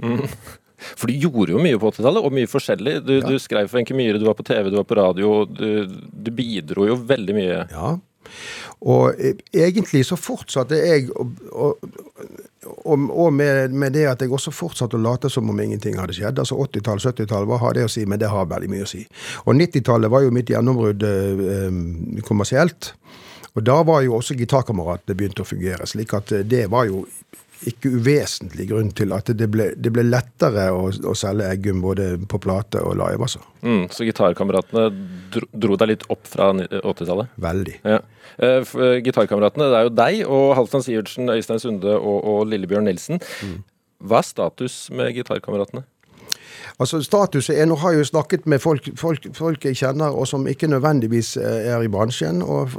For 0.98 1.08
du 1.08 1.14
gjorde 1.16 1.54
jo 1.54 1.60
mye 1.62 1.78
på 1.80 1.90
80-tallet, 1.92 2.24
og 2.26 2.32
mye 2.34 2.50
forskjellig. 2.50 2.98
Du, 3.06 3.12
Ja. 3.20 3.28
du 3.28 3.38
skrev 3.40 3.68
for 3.70 3.78
Enke 3.80 3.94
Myhre, 3.96 4.18
du 4.20 4.26
var 4.26 4.34
på 4.36 4.44
TV, 4.44 4.70
du 4.70 4.76
var 4.76 4.84
på 4.88 4.96
radio. 4.98 5.44
Du, 5.46 5.86
du 5.88 6.30
bidro 6.34 6.86
jo 6.90 6.96
veldig 6.98 7.34
mye. 7.36 7.60
Ja. 7.72 7.94
Og 8.84 9.14
eh, 9.20 9.34
egentlig 9.52 10.02
så 10.08 10.16
fortsatte 10.16 10.76
jeg 10.80 11.10
og, 11.12 11.30
og, 11.52 11.84
og, 12.84 13.04
og 13.12 13.32
med, 13.36 13.70
med 13.76 13.92
det 13.94 14.06
at 14.10 14.20
jeg 14.24 14.32
også 14.32 14.50
fortsatte 14.52 14.96
å 14.98 15.02
late 15.04 15.30
som 15.30 15.48
om 15.52 15.60
ingenting 15.60 15.96
hadde 16.00 16.16
skjedd. 16.16 16.40
Altså 16.42 16.56
80-tall, 16.58 17.00
70-tall, 17.04 17.46
hva 17.48 17.60
har 17.62 17.76
det 17.78 17.84
å 17.86 17.92
si? 17.92 18.04
Men 18.08 18.20
det 18.20 18.32
har 18.32 18.48
veldig 18.50 18.70
mye 18.72 18.84
å 18.84 18.90
si. 18.90 19.04
Og 19.44 19.54
90-tallet 19.60 20.10
var 20.12 20.24
jo 20.26 20.32
mitt 20.34 20.50
gjennombrudd 20.52 21.04
eh, 21.06 21.44
eh, 21.54 22.22
kommersielt. 22.28 22.94
Og 23.54 23.62
da 23.62 23.78
var 23.86 24.02
jo 24.02 24.16
også 24.18 24.36
gitarkameratene 24.38 25.16
begynt 25.16 25.40
å 25.40 25.46
fungere. 25.46 25.86
slik 25.86 26.14
at 26.16 26.32
eh, 26.34 26.46
det 26.46 26.66
var 26.72 26.88
jo 26.90 27.04
ikke 27.64 27.92
uvesentlig 27.96 28.66
grunn 28.68 28.90
til 28.96 29.14
at 29.16 29.30
det 29.38 29.46
ble, 29.48 29.70
det 29.80 29.92
ble 29.94 30.04
lettere 30.04 30.66
å, 30.74 30.88
å 30.90 31.14
selge 31.16 31.46
Eggum 31.54 31.80
både 31.84 32.08
på 32.28 32.40
plate 32.42 32.82
og 32.84 32.98
live, 33.00 33.24
altså. 33.24 33.40
Mm, 33.64 33.86
så 33.94 34.04
gitarkameratene 34.04 34.88
dro, 35.32 35.48
dro 35.52 35.78
deg 35.80 35.94
litt 35.94 36.04
opp 36.12 36.26
fra 36.28 36.50
80-tallet? 36.52 37.32
Veldig. 37.40 37.78
Ja. 37.86 38.02
Eh, 38.36 38.58
eh, 38.60 38.98
Gitarkameratene, 39.06 39.70
det 39.70 39.78
er 39.78 39.88
jo 39.88 39.94
deg 40.02 40.20
og 40.26 40.46
Halvdan 40.58 40.84
Sivertsen, 40.84 41.30
Øystein 41.32 41.62
Sunde 41.62 41.96
og, 41.96 42.18
og 42.20 42.44
Lillebjørn 42.50 42.90
Nilsen. 42.90 43.22
Hva 44.04 44.20
er 44.20 44.28
status 44.28 44.78
med 44.92 45.14
gitarkameratene? 45.16 45.86
Altså 46.82 46.98
Statuset 47.02 47.54
er 47.54 47.68
Nå 47.70 47.76
har 47.78 47.94
jeg 47.94 48.02
jo 48.02 48.08
snakket 48.08 48.46
med 48.50 48.58
folk, 48.58 48.88
folk, 48.98 49.28
folk 49.37 49.64
jeg 49.64 49.78
kjenner, 49.78 50.10
og 50.10 50.26
som 50.26 50.46
ikke 50.50 50.66
nødvendigvis 50.66 51.37
eh, 51.37 51.70
er 51.70 51.82
i 51.82 51.90
bransjen. 51.90 52.42
Og 52.42 52.74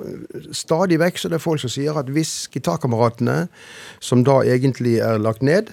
stadig 0.51 0.99
vekk 0.99 1.21
så 1.21 1.29
er 1.29 1.37
det 1.37 1.43
folk 1.43 1.63
som 1.63 1.71
sier 1.71 1.95
at 1.95 2.11
hvis 2.11 2.49
gitarkameratene, 2.51 3.45
som 4.03 4.25
da 4.27 4.41
egentlig 4.43 4.99
er 4.99 5.21
lagt 5.21 5.43
ned 5.43 5.71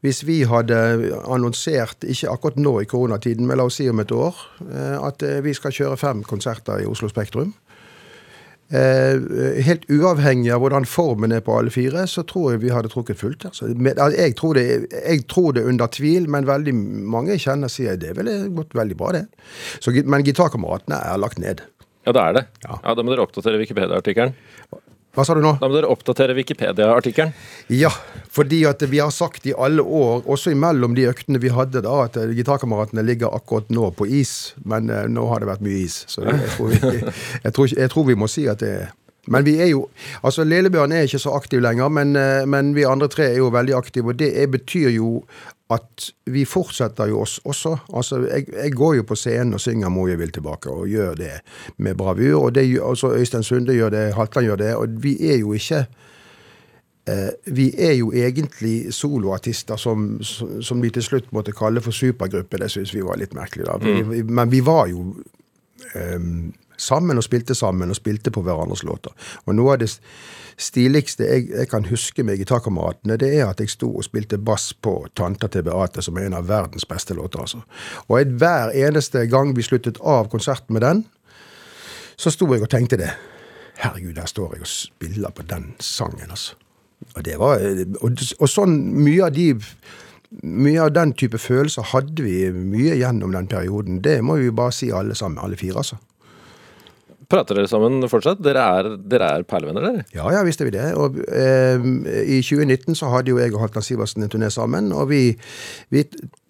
Hvis 0.00 0.26
vi 0.26 0.42
hadde 0.48 0.76
annonsert, 1.28 2.04
ikke 2.08 2.30
akkurat 2.30 2.56
nå 2.56 2.80
i 2.80 2.86
koronatiden, 2.88 3.46
men 3.46 3.58
la 3.58 3.66
oss 3.68 3.76
si 3.76 3.88
om 3.88 4.00
et 4.00 4.12
år, 4.12 4.34
eh, 4.72 4.96
at 4.96 5.22
eh, 5.22 5.42
vi 5.44 5.52
skal 5.54 5.72
kjøre 5.76 5.96
fem 5.96 6.22
konserter 6.24 6.80
i 6.80 6.86
Oslo 6.88 7.08
Spektrum 7.08 7.52
helt 8.70 9.86
uavhengig 9.90 10.52
av 10.54 10.60
hvordan 10.62 10.86
formen 10.86 11.32
er 11.34 11.42
på 11.42 11.56
alle 11.58 11.72
fire, 11.74 12.04
så 12.06 12.22
tror 12.28 12.52
jeg 12.52 12.62
vi 12.62 12.70
hadde 12.70 12.92
trukket 12.92 13.18
fullt. 13.18 13.48
Altså. 13.48 13.66
Altså, 13.72 14.12
jeg, 14.14 14.36
tror 14.38 14.54
det, 14.54 14.66
jeg 14.94 15.24
tror 15.30 15.56
det 15.56 15.66
under 15.66 15.90
tvil, 15.90 16.28
men 16.30 16.46
veldig 16.46 16.74
mange 17.10 17.38
kjenner 17.42 17.72
sier 17.72 17.98
det 17.98 18.14
ville 18.18 18.36
gått 18.54 18.76
veldig 18.78 18.98
bra, 19.00 19.10
det. 19.18 19.26
Så, 19.82 19.94
men 20.06 20.26
gitarkameratene 20.26 21.02
er 21.02 21.18
lagt 21.18 21.42
ned. 21.42 21.64
Ja, 22.06 22.14
det 22.16 22.22
er 22.22 22.36
det. 22.38 22.44
Ja. 22.64 22.78
Ja, 22.80 22.94
Da 22.96 23.04
må 23.04 23.12
dere 23.12 23.26
oppdatere 23.26 23.60
Wikipedia-artikkelen. 23.60 24.32
Hva 25.16 25.24
sa 25.26 25.34
du 25.34 25.40
nå? 25.42 25.56
Da 25.58 25.66
må 25.66 25.74
dere 25.74 25.90
oppdatere 25.90 26.36
Wikipedia-artikkelen. 26.38 27.32
Ja, 27.74 27.90
fordi 28.30 28.60
at 28.68 28.84
vi 28.86 29.00
har 29.02 29.10
sagt 29.10 29.48
i 29.50 29.54
alle 29.58 29.82
år, 29.82 30.22
også 30.30 30.52
imellom 30.54 30.94
de 30.94 31.08
øktene 31.10 31.40
vi 31.42 31.50
hadde, 31.50 31.82
da, 31.82 31.96
at 32.06 32.18
eh, 32.20 32.30
gitarkameratene 32.38 33.02
ligger 33.02 33.34
akkurat 33.34 33.72
nå 33.74 33.90
på 33.98 34.06
is. 34.06 34.54
Men 34.62 34.86
uh, 34.92 35.08
nå 35.10 35.26
har 35.32 35.42
det 35.42 35.50
vært 35.50 35.66
mye 35.66 35.82
is, 35.82 36.04
så 36.10 36.22
jeg 36.28 36.54
tror, 36.54 36.70
vi, 36.70 37.02
jeg, 37.44 37.54
tror, 37.56 37.74
jeg 37.74 37.90
tror 37.90 38.06
vi 38.06 38.18
må 38.22 38.30
si 38.30 38.46
at 38.50 38.62
det 38.62 38.72
er 38.84 38.88
men 39.30 39.44
vi 39.44 39.56
er 39.60 39.68
jo 39.70 39.84
Altså, 40.24 40.44
Lillebjørn 40.48 40.92
er 40.96 41.06
ikke 41.06 41.20
så 41.22 41.34
aktiv 41.36 41.60
lenger, 41.62 41.88
men, 41.92 42.16
eh, 42.16 42.46
men 42.48 42.74
vi 42.74 42.86
andre 42.88 43.08
tre 43.08 43.30
er 43.30 43.38
jo 43.38 43.50
veldig 43.52 43.76
aktive. 43.76 44.12
Og 44.12 44.18
det 44.18 44.30
er, 44.42 44.48
betyr 44.50 44.90
jo 44.94 45.22
at 45.70 46.10
vi 46.26 46.44
fortsetter 46.44 47.06
jo 47.12 47.20
oss 47.22 47.38
også. 47.44 47.76
Altså, 47.94 48.20
jeg, 48.26 48.46
jeg 48.52 48.72
går 48.72 48.94
jo 48.94 49.02
på 49.06 49.14
scenen 49.14 49.54
og 49.54 49.60
synger 49.60 49.88
'Må 49.88 50.08
jeg 50.08 50.18
vil 50.18 50.32
tilbake', 50.32 50.70
og 50.70 50.88
gjør 50.88 51.14
det 51.14 51.40
med 51.76 51.94
bravur. 51.94 52.42
Og 52.42 52.54
det, 52.54 52.80
altså, 52.82 53.12
Øystein 53.14 53.42
Sunde 53.42 53.74
gjør 53.74 53.90
det, 53.90 54.14
Halvdan 54.14 54.44
gjør 54.44 54.56
det. 54.56 54.74
Og 54.76 55.02
vi 55.02 55.16
er 55.32 55.38
jo 55.38 55.52
ikke 55.52 55.86
Eh, 57.10 57.54
vi 57.54 57.74
er 57.78 57.92
jo 57.92 58.12
egentlig 58.12 58.94
soloartister 58.94 59.76
som, 59.76 60.22
som 60.22 60.62
som 60.62 60.82
vi 60.82 60.90
til 60.90 61.02
slutt 61.02 61.32
måtte 61.32 61.52
kalle 61.56 61.80
for 61.80 61.96
supergruppe. 61.96 62.58
Det 62.60 62.70
syns 62.70 62.94
vi 62.94 63.04
var 63.04 63.18
litt 63.18 63.34
merkelig. 63.34 63.66
da. 63.66 63.78
Mm. 63.80 64.10
vi, 64.10 64.22
men 64.22 64.50
vi 64.50 64.60
var 64.60 64.86
jo 64.86 65.14
eh, 65.94 66.20
sammen 66.76 67.16
og 67.16 67.24
spilte 67.24 67.54
sammen 67.54 67.90
og 67.90 67.96
spilte 67.96 68.30
på 68.30 68.42
hverandres 68.42 68.84
låter. 68.84 69.12
Og 69.46 69.54
noe 69.54 69.74
av 69.74 69.80
det 69.80 69.90
stiligste 70.60 71.24
jeg, 71.24 71.48
jeg 71.50 71.68
kan 71.70 71.86
huske 71.88 72.22
med 72.26 72.38
gitarkameratene, 72.40 73.16
det 73.20 73.30
er 73.38 73.48
at 73.48 73.60
jeg 73.60 73.72
sto 73.72 73.88
og 73.96 74.04
spilte 74.04 74.38
bass 74.38 74.72
på 74.74 75.06
'Tanta 75.16 75.48
til 75.48 75.62
Beate', 75.62 76.02
som 76.02 76.16
er 76.16 76.26
en 76.26 76.34
av 76.34 76.48
verdens 76.48 76.84
beste 76.84 77.14
låter. 77.14 77.40
altså. 77.40 77.60
Og 78.08 78.24
hver 78.24 78.70
eneste 78.70 79.26
gang 79.26 79.56
vi 79.56 79.62
sluttet 79.62 79.98
av 80.04 80.28
konserten 80.28 80.72
med 80.72 80.82
den, 80.82 81.04
så 82.16 82.30
sto 82.30 82.52
jeg 82.52 82.62
og 82.62 82.70
tenkte 82.70 82.96
det. 82.96 83.10
Herregud, 83.76 84.14
der 84.14 84.26
står 84.26 84.52
jeg 84.52 84.60
og 84.60 84.66
spiller 84.66 85.30
på 85.30 85.42
den 85.42 85.74
sangen, 85.80 86.30
altså. 86.30 86.54
Og 87.16 87.24
det 87.24 87.38
var, 87.38 87.58
og, 88.00 88.10
og 88.40 88.48
sånn 88.48 88.76
mye 88.94 89.24
av 89.24 89.32
de 89.32 89.54
mye 90.42 90.82
av 90.82 90.92
den 90.94 91.12
type 91.12 91.38
følelser 91.38 91.82
hadde 91.82 92.22
vi 92.22 92.50
mye 92.52 92.94
gjennom 92.94 93.32
den 93.34 93.48
perioden. 93.50 93.98
Det 94.04 94.20
må 94.24 94.36
vi 94.36 94.50
bare 94.50 94.72
si 94.72 94.90
alle 94.94 95.14
sammen, 95.14 95.40
alle 95.42 95.56
fire, 95.56 95.76
altså. 95.82 95.96
Prater 97.30 97.54
dere 97.54 97.70
sammen 97.70 98.02
fortsatt? 98.10 98.40
Dere 98.42 98.62
er, 98.80 98.88
dere 99.06 99.28
er 99.36 99.44
perlevenner, 99.46 99.84
dere? 99.86 100.04
Ja, 100.16 100.26
ja, 100.34 100.42
visste 100.46 100.66
vi 100.66 100.74
det. 100.74 100.88
Og 100.98 101.20
eh, 101.30 101.78
I 101.78 102.40
2019 102.42 102.98
så 102.98 103.12
hadde 103.12 103.30
jo 103.30 103.38
jeg 103.38 103.54
og 103.54 103.62
Halvdan 103.62 103.86
Sivertsen 103.86 104.26
en 104.26 104.32
turné 104.32 104.50
sammen, 104.50 104.90
og 104.90 105.12
vi, 105.12 105.22
vi, 105.94 106.04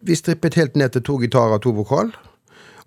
vi 0.09 0.16
strippet 0.16 0.57
helt 0.57 0.79
ned 0.81 0.95
til 0.95 1.05
to 1.05 1.19
gitarer 1.21 1.59
og 1.59 1.64
to 1.66 1.75
vokal. 1.77 2.14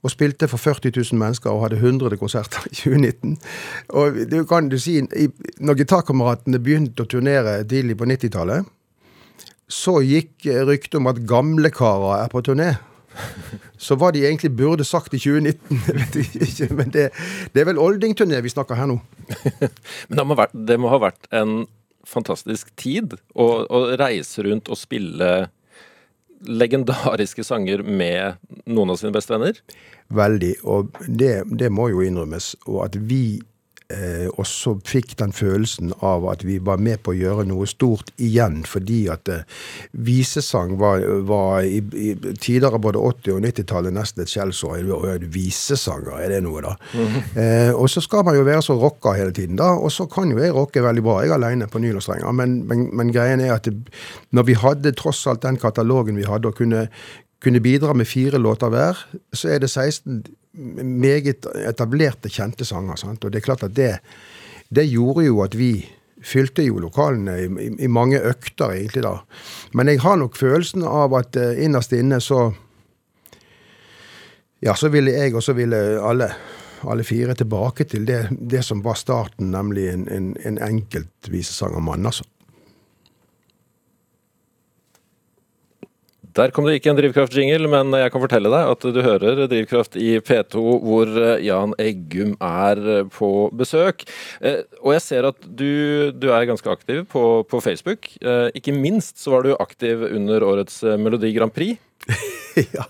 Og 0.03 0.11
spilte 0.11 0.49
for 0.51 0.59
40 0.59 0.91
000 0.97 1.19
mennesker 1.19 1.53
og 1.53 1.61
hadde 1.63 1.77
100 1.79 2.17
konserter 2.19 2.65
i 2.67 2.75
2019. 2.75 3.37
Og 3.95 4.17
det 4.31 4.41
kan 4.49 4.67
du 4.67 4.75
si, 4.81 4.97
når 5.63 5.77
gitarkameratene 5.79 6.59
begynte 6.59 7.05
å 7.05 7.11
turnere 7.13 7.61
tidlig 7.63 7.95
på 8.01 8.09
90-tallet, 8.09 8.67
så 9.71 10.01
gikk 10.03 10.49
ryktet 10.67 10.99
om 10.99 11.07
at 11.07 11.21
gamlekarer 11.29 12.17
er 12.17 12.33
på 12.33 12.43
turné. 12.43 12.73
Så 13.77 13.97
hva 13.99 14.11
de 14.15 14.23
egentlig 14.23 14.53
burde 14.55 14.85
sagt 14.87 15.13
i 15.13 15.21
2019, 15.21 15.81
vet 15.99 16.17
jeg 16.19 16.47
ikke. 16.47 16.69
Men 16.77 16.93
det, 16.93 17.09
det 17.53 17.63
er 17.63 17.69
vel 17.71 17.81
oldingturné 17.81 18.41
vi 18.43 18.53
snakker 18.53 18.79
her 18.79 18.89
nå. 18.89 18.99
Men 20.09 20.19
det 20.19 20.27
må, 20.27 20.37
vært, 20.39 20.55
det 20.55 20.79
må, 20.81 20.91
ha 20.93 21.01
vært 21.03 21.27
en 21.35 21.63
fantastisk 22.07 22.71
tid 22.79 23.15
å, 23.33 23.47
å 23.63 23.83
reise 23.99 24.45
rundt 24.45 24.71
og 24.71 24.79
spille 24.79 25.33
legendariske 26.43 27.45
sanger 27.47 27.85
med 27.87 28.39
noen 28.67 28.91
av 28.91 28.99
sine 28.99 29.13
beste 29.15 29.35
venner? 29.35 29.59
Veldig. 30.13 30.53
Og 30.67 30.91
det, 31.07 31.35
det 31.47 31.71
må 31.71 31.89
jo 31.93 32.03
innrømmes. 32.03 32.53
Og 32.67 32.83
at 32.87 32.97
vi 32.99 33.39
eh, 33.93 34.27
også 34.41 34.77
fikk 34.87 35.15
den 35.19 35.33
følelsen 35.35 35.93
av 36.03 36.25
at 36.31 36.43
vi 36.45 36.59
var 36.63 36.81
med 36.81 37.01
på 37.03 37.13
å 37.13 37.17
gjøre 37.17 37.45
noe 37.49 37.67
stort 37.69 38.11
igjen, 38.17 38.63
fordi 38.67 39.03
at 39.13 39.29
eh, 39.31 39.45
visesang 39.91 40.75
var, 40.81 41.05
var 41.27 41.63
i, 41.63 41.79
i, 41.93 42.13
tider 42.41 42.73
av 42.73 42.81
både 42.83 43.01
80- 43.01 43.37
og 43.37 43.45
90-tallet 43.47 43.95
nesten 43.95 44.25
et 44.25 44.33
skjellsår. 44.33 44.83
Visesanger, 45.33 46.17
er 46.19 46.35
det 46.35 46.43
noe, 46.45 46.63
da? 46.65 46.75
Mm 46.93 47.19
eh, 47.39 47.71
og 47.73 47.89
så 47.89 48.01
skal 48.03 48.23
man 48.25 48.35
jo 48.37 48.45
være 48.45 48.61
så 48.65 48.75
rocka 48.79 49.13
hele 49.17 49.33
tiden, 49.35 49.57
da. 49.59 49.73
Og 49.77 49.91
så 49.93 50.05
kan 50.11 50.31
jo 50.31 50.39
jeg 50.41 50.53
rocke 50.55 50.83
veldig 50.83 51.03
bra. 51.05 51.19
Jeg 51.23 51.33
aleine 51.35 51.67
på 51.71 51.81
nylonstrenger. 51.83 52.31
Men, 52.35 52.59
men, 52.69 52.85
men, 52.95 53.11
greien 53.13 53.41
er 53.43 53.55
at 53.55 53.67
det, 53.67 53.75
når 54.35 54.47
vi 54.49 54.57
hadde 54.59 54.93
tross 54.97 55.23
alt 55.29 55.43
den 55.43 55.59
katalogen 55.61 56.17
vi 56.19 56.27
hadde, 56.27 56.49
og 56.49 56.57
kunne, 56.59 56.87
kunne 57.43 57.61
bidra 57.63 57.93
med 57.93 58.07
fire 58.07 58.39
låter 58.39 58.71
hver, 58.71 58.99
så 59.33 59.51
er 59.53 59.59
det 59.63 59.69
16 59.69 60.23
meget 60.83 61.47
etablerte, 61.65 62.29
kjente 62.29 62.65
sanger. 62.65 62.95
Sant? 62.99 63.25
Og 63.25 63.33
det 63.33 63.41
er 63.41 63.47
klart 63.47 63.65
at 63.65 63.75
det, 63.75 63.97
det 64.69 64.87
gjorde 64.89 65.25
jo 65.25 65.41
at 65.43 65.57
vi 65.57 65.73
fylte 66.23 66.63
jo 66.63 66.79
lokalene 66.79 67.35
i, 67.41 67.47
i, 67.65 67.69
i, 67.83 67.91
mange 67.91 68.21
økter, 68.21 68.71
egentlig, 68.77 69.03
da. 69.03 69.17
Men 69.73 69.91
jeg 69.91 70.01
har 70.05 70.19
nok 70.21 70.37
følelsen 70.39 70.85
av 70.87 71.15
at 71.19 71.35
uh, 71.39 71.51
innerst 71.59 71.95
inne 71.97 72.21
så 72.23 72.51
Ja, 74.63 74.77
så 74.79 74.87
ville 74.87 75.11
jeg, 75.11 75.33
og 75.35 75.43
så 75.43 75.51
ville 75.57 75.75
alle, 75.99 76.29
alle 76.87 77.03
fire, 77.03 77.33
tilbake 77.35 77.83
til 77.83 78.05
det, 78.07 78.29
det 78.31 78.61
som 78.63 78.79
var 78.79 78.95
starten, 78.95 79.49
nemlig 79.51 79.89
en, 79.91 80.05
en, 80.07 80.29
en 80.47 80.59
enkelt 80.63 81.27
visesangermann, 81.27 82.05
altså. 82.07 82.23
Der 86.33 86.49
kom 86.53 86.65
det 86.65 86.79
ikke 86.79 86.89
en 86.89 86.97
Drivkraft-jingle, 86.97 87.69
men 87.69 87.93
jeg 87.93 88.09
kan 88.13 88.21
fortelle 88.23 88.49
deg 88.49 88.71
at 88.73 88.85
du 88.95 88.99
hører 89.05 89.43
Drivkraft 89.49 89.97
i 90.01 90.15
P2 90.25 90.63
hvor 90.81 91.11
eh, 91.21 91.43
Jan 91.45 91.75
Eggum 91.81 92.33
er 92.41 92.81
eh, 92.81 93.03
på 93.13 93.29
besøk. 93.53 94.01
Eh, 94.41 94.63
og 94.81 94.95
jeg 94.95 95.03
ser 95.05 95.29
at 95.29 95.37
du, 95.45 96.09
du 96.17 96.31
er 96.33 96.49
ganske 96.49 96.73
aktiv 96.73 97.03
på, 97.11 97.23
på, 97.45 97.61
Facebook. 97.63 98.09
Ikke 98.57 98.73
minst 98.75 99.21
så 99.21 99.35
var 99.35 99.45
du 99.45 99.53
aktiv 99.53 100.01
under 100.09 100.43
årets 100.47 100.81
Melodi 100.99 101.31
Grand 101.35 101.53
Prix. 101.53 101.77
ja. 102.75 102.83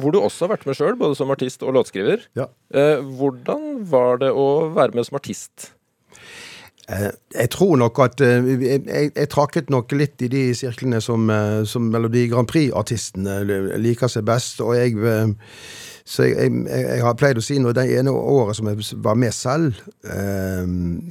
Hvor 0.00 0.14
du 0.14 0.18
også 0.18 0.46
har 0.46 0.56
vært 0.56 0.66
med 0.66 0.78
sjøl, 0.78 0.96
både 0.98 1.18
som 1.18 1.30
artist 1.34 1.62
og 1.62 1.76
låtskriver. 1.76 2.24
Ja. 2.38 2.48
Hvordan 2.72 3.84
var 3.92 4.22
det 4.24 4.32
å 4.34 4.48
være 4.74 4.96
med 4.98 5.06
som 5.06 5.20
artist? 5.20 5.72
Eh, 6.88 7.10
jeg 7.34 7.50
tror 7.52 7.76
nok 7.76 7.98
at 8.00 8.20
jeg, 8.20 8.60
Jeg, 8.62 9.12
jeg 9.16 9.28
trakket 9.28 9.70
nok 9.70 9.92
litt 9.92 10.22
i 10.22 10.30
de 10.32 10.54
sirklene 10.56 11.00
som, 11.04 11.28
eh, 11.30 11.64
som 11.64 11.90
Melodi 11.92 12.28
Grand 12.28 12.48
Prix-artistene 12.48 13.42
liker 13.78 14.08
seg 14.08 14.24
best. 14.24 14.60
Og 14.64 14.76
jeg 14.76 14.96
så 16.08 16.24
jeg, 16.24 16.52
jeg, 16.64 17.00
har 17.04 17.16
pleid 17.20 17.36
å 17.36 17.44
si 17.44 17.58
noe 17.60 17.74
det 17.76 17.84
ene 17.98 18.12
året 18.16 18.56
som 18.56 18.70
jeg 18.70 18.80
var 19.04 19.16
med 19.20 19.34
selv, 19.36 19.76
eh, 20.08 20.64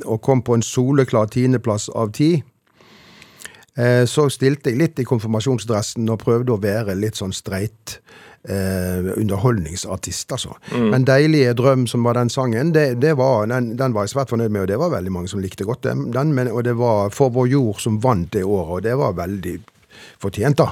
og 0.10 0.24
kom 0.26 0.42
på 0.42 0.58
en 0.58 0.66
soleklar 0.66 1.30
tiendeplass 1.30 1.86
av 1.94 2.16
ti, 2.18 2.32
eh, 3.78 4.06
så 4.10 4.26
stilte 4.34 4.74
jeg 4.74 4.82
litt 4.82 5.02
i 5.04 5.06
konfirmasjonsdressen 5.06 6.10
og 6.10 6.24
prøvde 6.24 6.56
å 6.56 6.62
være 6.64 6.98
litt 6.98 7.20
sånn 7.20 7.36
streit 7.36 8.00
eh, 8.50 9.12
underholdningsartist, 9.18 10.32
altså. 10.32 10.56
Mm. 10.72 10.90
Men 10.90 11.08
'Deilige 11.08 11.54
drøm', 11.54 11.88
som 11.88 12.04
var 12.04 12.14
den 12.14 12.30
sangen, 12.30 12.74
det, 12.74 13.02
det 13.02 13.18
var, 13.18 13.46
den, 13.46 13.78
den, 13.78 13.94
var 13.94 14.02
jeg 14.02 14.10
svært 14.10 14.30
fornøyd 14.30 14.50
med, 14.50 14.62
og 14.62 14.68
det 14.68 14.80
var 14.80 14.90
veldig 14.90 15.12
mange 15.12 15.28
som 15.28 15.40
likte 15.40 15.64
godt 15.64 15.84
den. 15.84 16.34
Men, 16.34 16.48
og 16.48 16.64
det 16.64 16.78
var 16.78 17.10
'For 17.10 17.30
vår 17.30 17.48
jord' 17.48 17.82
som 17.82 18.04
vant 18.04 18.34
det 18.34 18.44
året, 18.44 18.72
og 18.72 18.84
det 18.84 18.98
var 18.98 19.12
veldig 19.14 19.60
fortjent, 20.20 20.58
da. 20.58 20.70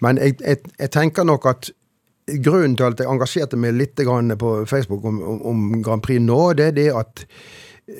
Men 0.00 0.18
jeg, 0.18 0.36
jeg, 0.40 0.56
jeg 0.78 0.90
tenker 0.90 1.24
nok 1.24 1.46
at 1.46 1.70
grunnen 2.42 2.76
til 2.76 2.84
at 2.84 3.00
jeg 3.00 3.10
engasjerte 3.10 3.56
meg 3.56 3.74
litt 3.74 3.98
på 4.38 4.64
Facebook 4.66 5.04
om, 5.04 5.22
om 5.42 5.82
Grand 5.82 6.02
Prix 6.02 6.20
nå, 6.20 6.52
det 6.52 6.66
er 6.66 6.72
det 6.72 6.90
at 6.94 7.26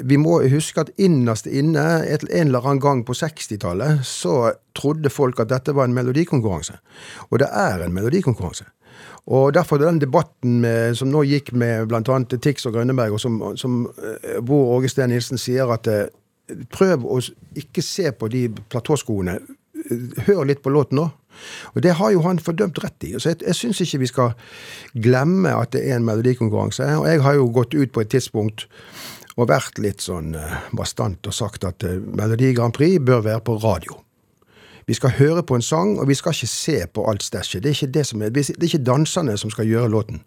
vi 0.03 0.17
må 0.17 0.39
huske 0.49 0.81
at 0.81 0.93
innerst 1.03 1.49
inne, 1.51 2.05
et, 2.07 2.23
en 2.31 2.47
eller 2.47 2.67
annen 2.67 2.81
gang 2.81 3.03
på 3.05 3.17
60-tallet, 3.19 4.05
så 4.07 4.53
trodde 4.79 5.11
folk 5.11 5.41
at 5.43 5.51
dette 5.51 5.75
var 5.75 5.89
en 5.89 5.97
melodikonkurranse. 5.97 6.79
Og 7.31 7.43
det 7.43 7.49
er 7.51 7.83
en 7.83 7.95
melodikonkurranse. 7.95 8.69
Og 9.27 9.55
Derfor 9.55 9.79
den 9.79 10.01
debatten 10.01 10.61
med, 10.61 10.97
som 10.99 11.11
nå 11.13 11.23
gikk 11.23 11.53
med 11.55 11.87
bl.a. 11.91 12.19
Tix 12.43 12.67
og 12.67 12.75
Grønneberg, 12.75 13.15
og 13.15 13.21
som, 13.23 13.39
som, 13.57 13.85
eh, 14.03 14.41
hvor 14.43 14.77
Åge 14.77 14.91
Steen 14.91 15.13
Nilsen 15.15 15.39
sier 15.39 15.71
at 15.71 15.87
eh, 15.87 16.09
prøv 16.75 17.07
å 17.07 17.21
ikke 17.59 17.85
se 17.87 18.11
på 18.13 18.29
de 18.33 18.49
platåskoene. 18.73 19.39
Hør 20.27 20.45
litt 20.47 20.63
på 20.63 20.73
låten 20.75 20.99
nå. 20.99 21.09
Og 21.75 21.83
Det 21.83 21.95
har 21.97 22.11
jo 22.13 22.23
han 22.27 22.43
fordømt 22.43 22.83
rett 22.83 23.07
i. 23.07 23.15
Så 23.19 23.33
Jeg, 23.33 23.43
jeg 23.47 23.55
syns 23.55 23.81
ikke 23.81 24.03
vi 24.03 24.11
skal 24.11 24.35
glemme 24.93 25.55
at 25.55 25.73
det 25.73 25.87
er 25.87 25.97
en 25.97 26.07
melodikonkurranse. 26.07 26.87
Og 26.99 27.07
jeg 27.09 27.23
har 27.23 27.39
jo 27.39 27.51
gått 27.55 27.75
ut 27.75 27.93
på 27.93 28.03
et 28.03 28.11
tidspunkt 28.11 28.67
og 29.39 29.49
vært 29.49 29.79
litt 29.79 30.03
sånn 30.03 30.35
eh, 30.35 30.59
bastant 30.75 31.31
og 31.31 31.35
sagt 31.35 31.65
at 31.65 31.87
Melodi 31.87 32.53
Grand 32.59 32.75
Prix 32.75 32.99
bør 32.99 33.23
være 33.31 33.47
på 33.47 33.61
radio. 33.63 34.03
Vi 34.93 34.99
skal 34.99 35.15
høre 35.17 35.41
på 35.41 35.57
en 35.57 35.63
sang, 35.65 35.95
og 36.01 36.05
vi 36.11 36.15
skal 36.19 36.35
ikke 36.37 36.51
se 36.53 36.75
på 36.93 37.07
alt 37.09 37.23
stæsjet. 37.25 37.63
Det 37.65 37.71
er 37.71 37.77
ikke 37.79 37.95
det 37.95 38.03
som 38.05 38.23
er, 38.23 38.33
det 38.35 38.43
er 38.51 38.67
ikke 38.67 38.85
danserne 38.85 39.39
som 39.41 39.49
skal 39.49 39.65
gjøre 39.65 39.89
låten. 39.89 40.19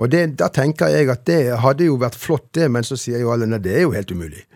Og 0.00 0.08
det, 0.08 0.22
da 0.40 0.48
tenker 0.48 0.88
jeg 0.88 1.10
at 1.12 1.26
det 1.28 1.58
hadde 1.60 1.84
jo 1.84 1.98
vært 2.00 2.16
flott, 2.16 2.46
det, 2.56 2.70
men 2.72 2.86
så 2.86 2.96
sier 2.96 3.20
jo 3.20 3.34
alle 3.34 3.44
nei, 3.50 3.58
det 3.60 3.74
er 3.76 3.84
jo 3.84 3.92
helt 3.92 4.14
umulig. 4.16 4.46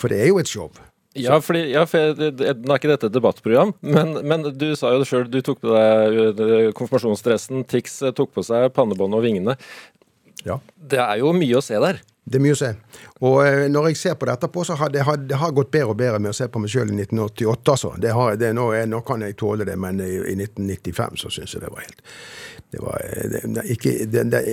For 0.00 0.08
det 0.08 0.22
er 0.22 0.30
jo 0.30 0.40
et 0.40 0.48
show. 0.48 0.70
Ja, 1.12 1.36
fordi, 1.44 1.66
ja, 1.74 1.84
for 1.88 2.08
jeg, 2.08 2.32
Nå 2.40 2.72
er 2.72 2.80
ikke 2.80 2.94
dette 2.94 3.10
et 3.10 3.18
debattprogram, 3.18 3.74
men, 3.84 4.16
men 4.24 4.48
du 4.56 4.70
sa 4.80 4.94
jo 4.94 5.04
det 5.04 5.10
sjøl. 5.10 5.28
Du 5.28 5.42
tok 5.44 5.60
på 5.60 5.76
deg 5.76 6.18
eh, 6.32 6.72
konfirmasjonsdressen. 6.76 7.66
Tix 7.68 8.00
eh, 8.00 8.16
tok 8.16 8.32
på 8.32 8.48
seg 8.48 8.70
pannebåndet 8.76 9.20
og 9.20 9.28
vingene. 9.28 9.60
Ja. 10.48 10.56
Det 10.76 11.04
er 11.04 11.20
jo 11.20 11.36
mye 11.36 11.60
å 11.60 11.64
se 11.64 11.76
der. 11.84 12.00
Det 12.26 12.40
er 12.40 12.42
mye 12.42 12.56
å 12.56 12.58
se. 12.58 12.72
Og 13.22 13.36
eh, 13.46 13.64
når 13.70 13.92
jeg 13.92 13.98
ser 14.00 14.14
på 14.18 14.26
det 14.26 14.32
etterpå, 14.34 14.64
så 14.66 14.74
har 14.80 14.90
det, 14.90 15.04
har, 15.06 15.18
det 15.30 15.36
har 15.38 15.52
gått 15.54 15.70
bedre 15.70 15.92
og 15.92 15.98
bedre 16.00 16.18
med 16.18 16.32
å 16.32 16.34
se 16.34 16.48
på 16.50 16.58
meg 16.58 16.72
sjøl 16.72 16.90
i 16.90 16.96
1988, 16.98 17.74
altså. 17.76 17.92
Det 18.02 18.14
har, 18.16 18.34
det, 18.40 18.50
nå, 18.58 18.64
nå, 18.90 19.00
kan 19.06 19.22
jeg 19.22 19.36
tåle 19.38 19.66
det, 19.68 19.76
men 19.78 20.02
i, 20.02 20.10
i 20.32 20.34
1995 20.34 21.20
så 21.22 21.30
syns 21.36 21.54
jeg 21.54 21.62
det 21.62 21.70
var 21.70 21.84
helt 21.84 22.02
det 22.74 22.80
var, 22.82 23.04
det, 23.30 23.62
ikke, 23.76 23.92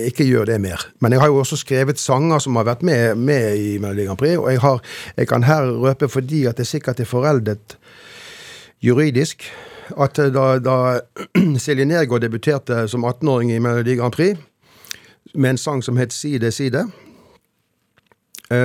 ikke, 0.06 0.24
gjør 0.28 0.46
det 0.52 0.60
mer. 0.62 0.84
Men 1.02 1.12
jeg 1.12 1.20
har 1.24 1.32
jo 1.32 1.40
også 1.42 1.58
skrevet 1.58 1.98
sanger 1.98 2.44
som 2.44 2.54
har 2.60 2.68
vært 2.68 2.84
med, 2.86 3.18
med 3.18 3.58
i 3.58 3.72
Melodi 3.82 4.06
Grand 4.06 4.20
Prix, 4.22 4.38
og 4.38 4.46
jeg, 4.52 4.60
har, 4.62 4.78
jeg 5.18 5.28
kan 5.28 5.46
her 5.50 5.66
røpe 5.82 6.08
fordi 6.08 6.44
at 6.46 6.62
det 6.62 6.68
sikkert 6.70 7.02
er 7.02 7.10
foreldet 7.10 7.74
juridisk 8.84 9.48
at 9.98 10.22
da, 10.32 10.46
da 10.62 10.78
Silje 11.64 11.88
Nergård 11.90 12.22
debuterte 12.22 12.84
som 12.88 13.02
18-åring 13.04 13.50
i 13.50 13.58
Melodi 13.58 13.98
Grand 13.98 14.14
Prix 14.14 14.38
med 15.34 15.56
en 15.56 15.58
sang 15.58 15.82
som 15.82 15.98
het 15.98 16.14
Si 16.14 16.38
det, 16.38 16.54
si 16.54 16.70
det 16.70 16.86
Eh, 16.86 17.03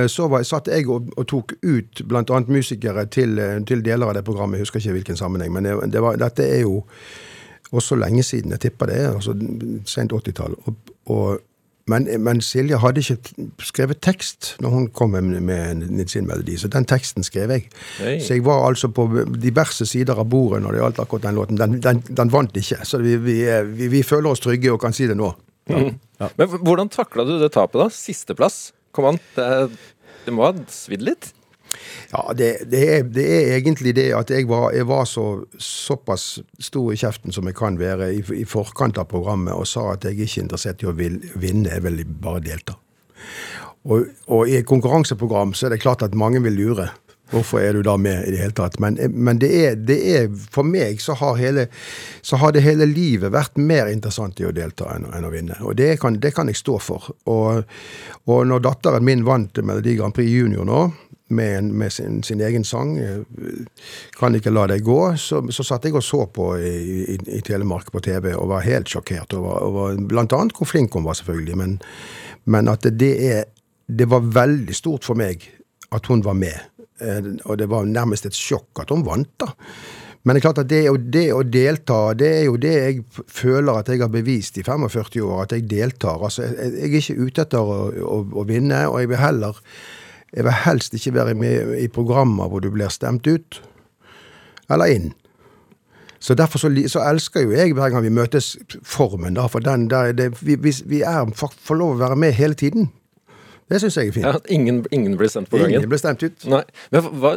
så 0.08 0.28
var, 0.28 0.42
satt 0.44 0.68
jeg 0.68 0.88
og, 0.92 1.08
og 1.16 1.26
tok 1.28 1.54
ut 1.62 2.02
bl.a. 2.04 2.40
musikere 2.52 3.06
til, 3.08 3.38
eh, 3.40 3.58
til, 3.66 3.84
deler 3.84 4.10
av 4.10 4.18
det 4.18 4.24
programmet. 4.26 4.58
Jeg 4.58 4.68
husker 4.68 4.82
ikke 4.82 4.98
hvilken 4.98 5.16
sammenheng, 5.16 5.52
men 5.54 5.64
det, 5.64 5.76
det 5.92 6.02
var, 6.04 6.18
dette 6.20 6.44
er 6.44 6.66
jo 6.66 6.82
også 7.72 7.96
lenge 7.96 8.22
siden. 8.26 8.52
Jeg 8.56 8.66
tipper 8.66 8.90
det 8.90 8.98
er 9.00 9.14
altså 9.14 9.36
sent 9.88 10.12
80-tall. 10.12 10.58
Men, 11.90 12.06
men, 12.22 12.40
Silje 12.44 12.78
hadde 12.78 13.02
ikke 13.02 13.46
skrevet 13.66 13.98
tekst 14.04 14.52
når 14.62 14.74
hun 14.74 14.84
kom 14.94 15.16
med, 15.16 15.40
med 15.42 16.10
sin 16.12 16.26
melodi, 16.28 16.54
så 16.60 16.68
den 16.70 16.86
teksten 16.86 17.24
skrev 17.26 17.50
jeg. 17.50 17.64
Hey. 17.98 18.20
Så 18.22 18.36
jeg 18.36 18.44
var 18.46 18.66
altså 18.68 18.92
på 18.94 19.08
diverse 19.42 19.86
sider 19.88 20.20
av 20.20 20.28
bordet 20.30 20.62
når 20.62 20.76
det 20.76 20.82
gjaldt 20.82 21.00
akkurat 21.02 21.24
den 21.26 21.40
låten. 21.40 21.58
Den, 21.58 21.80
den, 21.82 22.02
den 22.06 22.32
vant 22.32 22.56
ikke, 22.56 22.84
så 22.86 23.00
vi, 23.02 23.16
vi, 23.16 23.40
vi, 23.72 23.88
vi, 23.90 24.04
føler 24.06 24.30
oss 24.30 24.44
trygge 24.44 24.70
og 24.74 24.78
kan 24.84 24.94
si 24.94 25.08
det 25.10 25.18
nå. 25.18 25.32
Ja. 25.70 25.80
Mm. 25.80 25.98
Ja. 26.20 26.28
Men 26.36 26.54
hvordan 26.60 26.92
takla 26.92 27.24
du 27.24 27.38
det 27.40 27.50
tapet, 27.56 27.80
da? 27.80 27.88
Sisteplass? 27.94 28.68
Kom 28.96 29.12
an, 29.12 29.20
det, 29.36 29.50
det 30.26 30.34
må 30.34 30.48
ha 30.48 30.54
svidd 30.72 31.04
litt? 31.06 31.30
Ja, 32.10 32.32
det, 32.34 32.48
det, 32.70 32.80
er, 32.82 33.04
det, 33.06 33.24
er, 33.30 33.52
egentlig 33.60 33.94
det 33.94 34.08
at 34.18 34.30
jeg 34.34 34.48
var, 34.50 34.72
jeg 34.74 34.88
var 34.90 35.04
så, 35.06 35.44
såpass 35.62 36.40
stor 36.58 36.90
i 36.90 36.98
kjeften 36.98 37.34
som 37.34 37.46
jeg 37.46 37.54
kan 37.58 37.78
være 37.78 38.10
i, 38.16 38.22
i, 38.34 38.46
forkant 38.48 38.98
av 38.98 39.06
programmet 39.12 39.54
og 39.54 39.68
sa 39.70 39.92
at 39.92 40.06
jeg 40.08 40.18
ikke 40.18 40.40
er 40.40 40.46
interessert 40.48 40.82
i 40.82 40.88
å 40.90 40.96
vil, 40.98 41.20
vinne, 41.38 41.70
jeg 41.70 41.84
vil 41.86 42.02
bare 42.22 42.42
delta. 42.42 42.74
Og, 43.86 44.10
og, 44.26 44.42
i 44.50 44.58
et 44.58 44.68
konkurranseprogram 44.68 45.54
så 45.54 45.68
er 45.68 45.76
det 45.76 45.84
klart 45.84 46.02
at 46.04 46.18
mange 46.18 46.42
vil 46.44 46.58
lure. 46.58 46.90
Hvorfor 47.30 47.62
er 47.62 47.76
du 47.76 47.82
da 47.86 47.96
med 48.00 48.26
i 48.26 48.32
det 48.34 48.40
hele 48.42 48.54
tatt? 48.56 48.78
Men, 48.82 48.98
men 49.14 49.38
det, 49.42 49.50
er, 49.64 49.76
det, 49.76 49.98
er, 50.16 50.30
For 50.50 50.66
meg 50.66 51.02
så 51.02 51.14
har, 51.20 51.36
hele, 51.38 51.66
så 52.26 52.40
har, 52.42 52.54
det 52.54 52.64
hele 52.64 52.88
livet 52.90 53.32
vært 53.34 53.60
mer 53.60 53.90
interessant 53.92 54.40
i 54.40 54.48
å 54.48 54.54
delta 54.54 54.90
enn, 54.96 55.06
enn 55.14 55.28
å 55.28 55.30
vinne. 55.32 55.58
Og 55.62 55.76
det 55.78 55.94
kan, 56.02 56.18
det 56.18 56.34
kan 56.36 56.50
jeg 56.50 56.58
stå 56.58 56.80
for. 56.82 57.12
Og, 57.30 57.62
og 58.26 58.42
når 58.50 58.66
datteren 58.66 59.06
min 59.06 59.22
vant 59.26 59.62
Melodi 59.62 59.94
Grand 59.98 60.16
Prix 60.16 60.30
Junior 60.30 60.66
nå, 60.66 60.82
med, 61.30 61.64
med 61.64 61.92
sin, 61.92 62.22
sin, 62.22 62.40
egen 62.40 62.64
sang, 62.64 62.98
'Kan 64.18 64.34
ikke 64.34 64.50
la 64.50 64.66
deg 64.66 64.82
gå', 64.82 65.16
så, 65.16 65.38
så 65.50 65.62
satt 65.62 65.84
jeg 65.86 65.94
og 65.94 66.02
så 66.02 66.24
på 66.26 66.56
i, 66.58 66.74
i, 67.14 67.18
i 67.38 67.40
Telemark 67.46 67.92
på 67.92 68.02
TV 68.02 68.34
og 68.34 68.48
var 68.50 68.66
helt 68.66 68.90
sjokkert 68.90 69.34
over, 69.38 69.62
over 69.62 70.00
blant 70.10 70.32
annet 70.32 70.56
hvor 70.58 70.66
flink 70.66 70.94
hun 70.94 71.06
var, 71.06 71.14
selvfølgelig. 71.14 71.56
Men, 71.56 71.78
men 72.44 72.68
at 72.68 72.82
det, 72.82 73.12
er, 73.30 73.44
det 73.86 74.10
var 74.10 74.26
veldig 74.26 74.74
stort 74.74 75.06
for 75.06 75.14
meg 75.14 75.46
at 75.94 76.06
hun 76.06 76.24
var 76.26 76.34
med. 76.34 76.58
Eh, 77.00 77.32
og 77.44 77.58
det 77.60 77.68
var 77.70 77.88
nærmest 77.88 78.28
et 78.28 78.36
sjokk 78.36 78.84
at 78.84 78.92
hun 78.94 79.06
vant, 79.06 79.32
da. 79.40 79.52
Men 80.20 80.36
det 80.36 80.40
er 80.40 80.44
klart 80.44 80.58
at 80.60 80.68
det, 80.68 80.82
det, 81.08 81.22
å 81.32 81.40
delta, 81.48 82.00
det 82.12 82.28
er 82.42 82.42
jo 82.44 82.58
det 82.60 82.72
jeg 82.74 83.24
føler 83.24 83.78
at 83.80 83.88
jeg 83.88 84.02
har 84.02 84.10
bevist 84.12 84.58
i 84.60 84.64
45 84.66 85.22
år, 85.24 85.46
at 85.46 85.54
jeg 85.56 85.64
deltar. 85.70 86.20
Altså, 86.20 86.44
jeg, 86.44 86.74
jeg 86.76 86.90
er 86.90 86.98
ikke 86.98 87.24
ute 87.24 87.46
etter 87.46 87.72
å, 87.72 87.78
å, 87.88 88.18
å 88.42 88.44
vinne, 88.48 88.82
og 88.90 89.00
jeg 89.00 89.10
vil 89.14 89.22
heller 89.22 89.62
jeg 90.30 90.46
vil 90.46 90.54
helst 90.62 90.94
ikke 90.94 91.14
være 91.16 91.34
med 91.34 91.72
i 91.80 91.88
programmer 91.90 92.50
hvor 92.50 92.62
du 92.62 92.70
blir 92.70 92.92
stemt 92.92 93.26
ut. 93.26 93.58
Eller 94.70 94.92
inn. 94.94 95.08
Så 96.20 96.36
derfor 96.38 96.60
så, 96.60 96.70
så 96.86 97.02
elsker 97.08 97.46
jo 97.46 97.56
jeg 97.56 97.74
hver 97.74 97.90
gang 97.90 98.04
vi 98.04 98.12
møtes 98.12 98.52
formen, 98.84 99.34
da. 99.34 99.48
For 99.50 99.64
den 99.64 99.88
der, 99.90 100.12
det, 100.12 100.34
vi, 100.44 100.58
vi, 100.60 101.00
er, 101.00 101.32
får 101.34 101.80
lov 101.80 101.96
å 101.96 102.02
være 102.04 102.18
med 102.20 102.36
hele 102.36 102.54
tiden. 102.54 102.90
Det 103.70 103.78
syns 103.82 103.98
jeg 104.00 104.10
er 104.10 104.16
fint. 104.16 104.26
Ja, 104.26 104.38
ingen, 104.50 104.82
ingen 104.90 105.14
blir 105.18 105.30
stemt 105.30 105.50
på 105.50 105.60
gangen? 105.60 105.78
Ingen 105.78 105.90
blir 105.92 106.00
stemt 106.02 106.24
ut. 106.26 106.46
Nei. 106.50 106.64
Men 106.90 107.06
hva, 107.22 107.36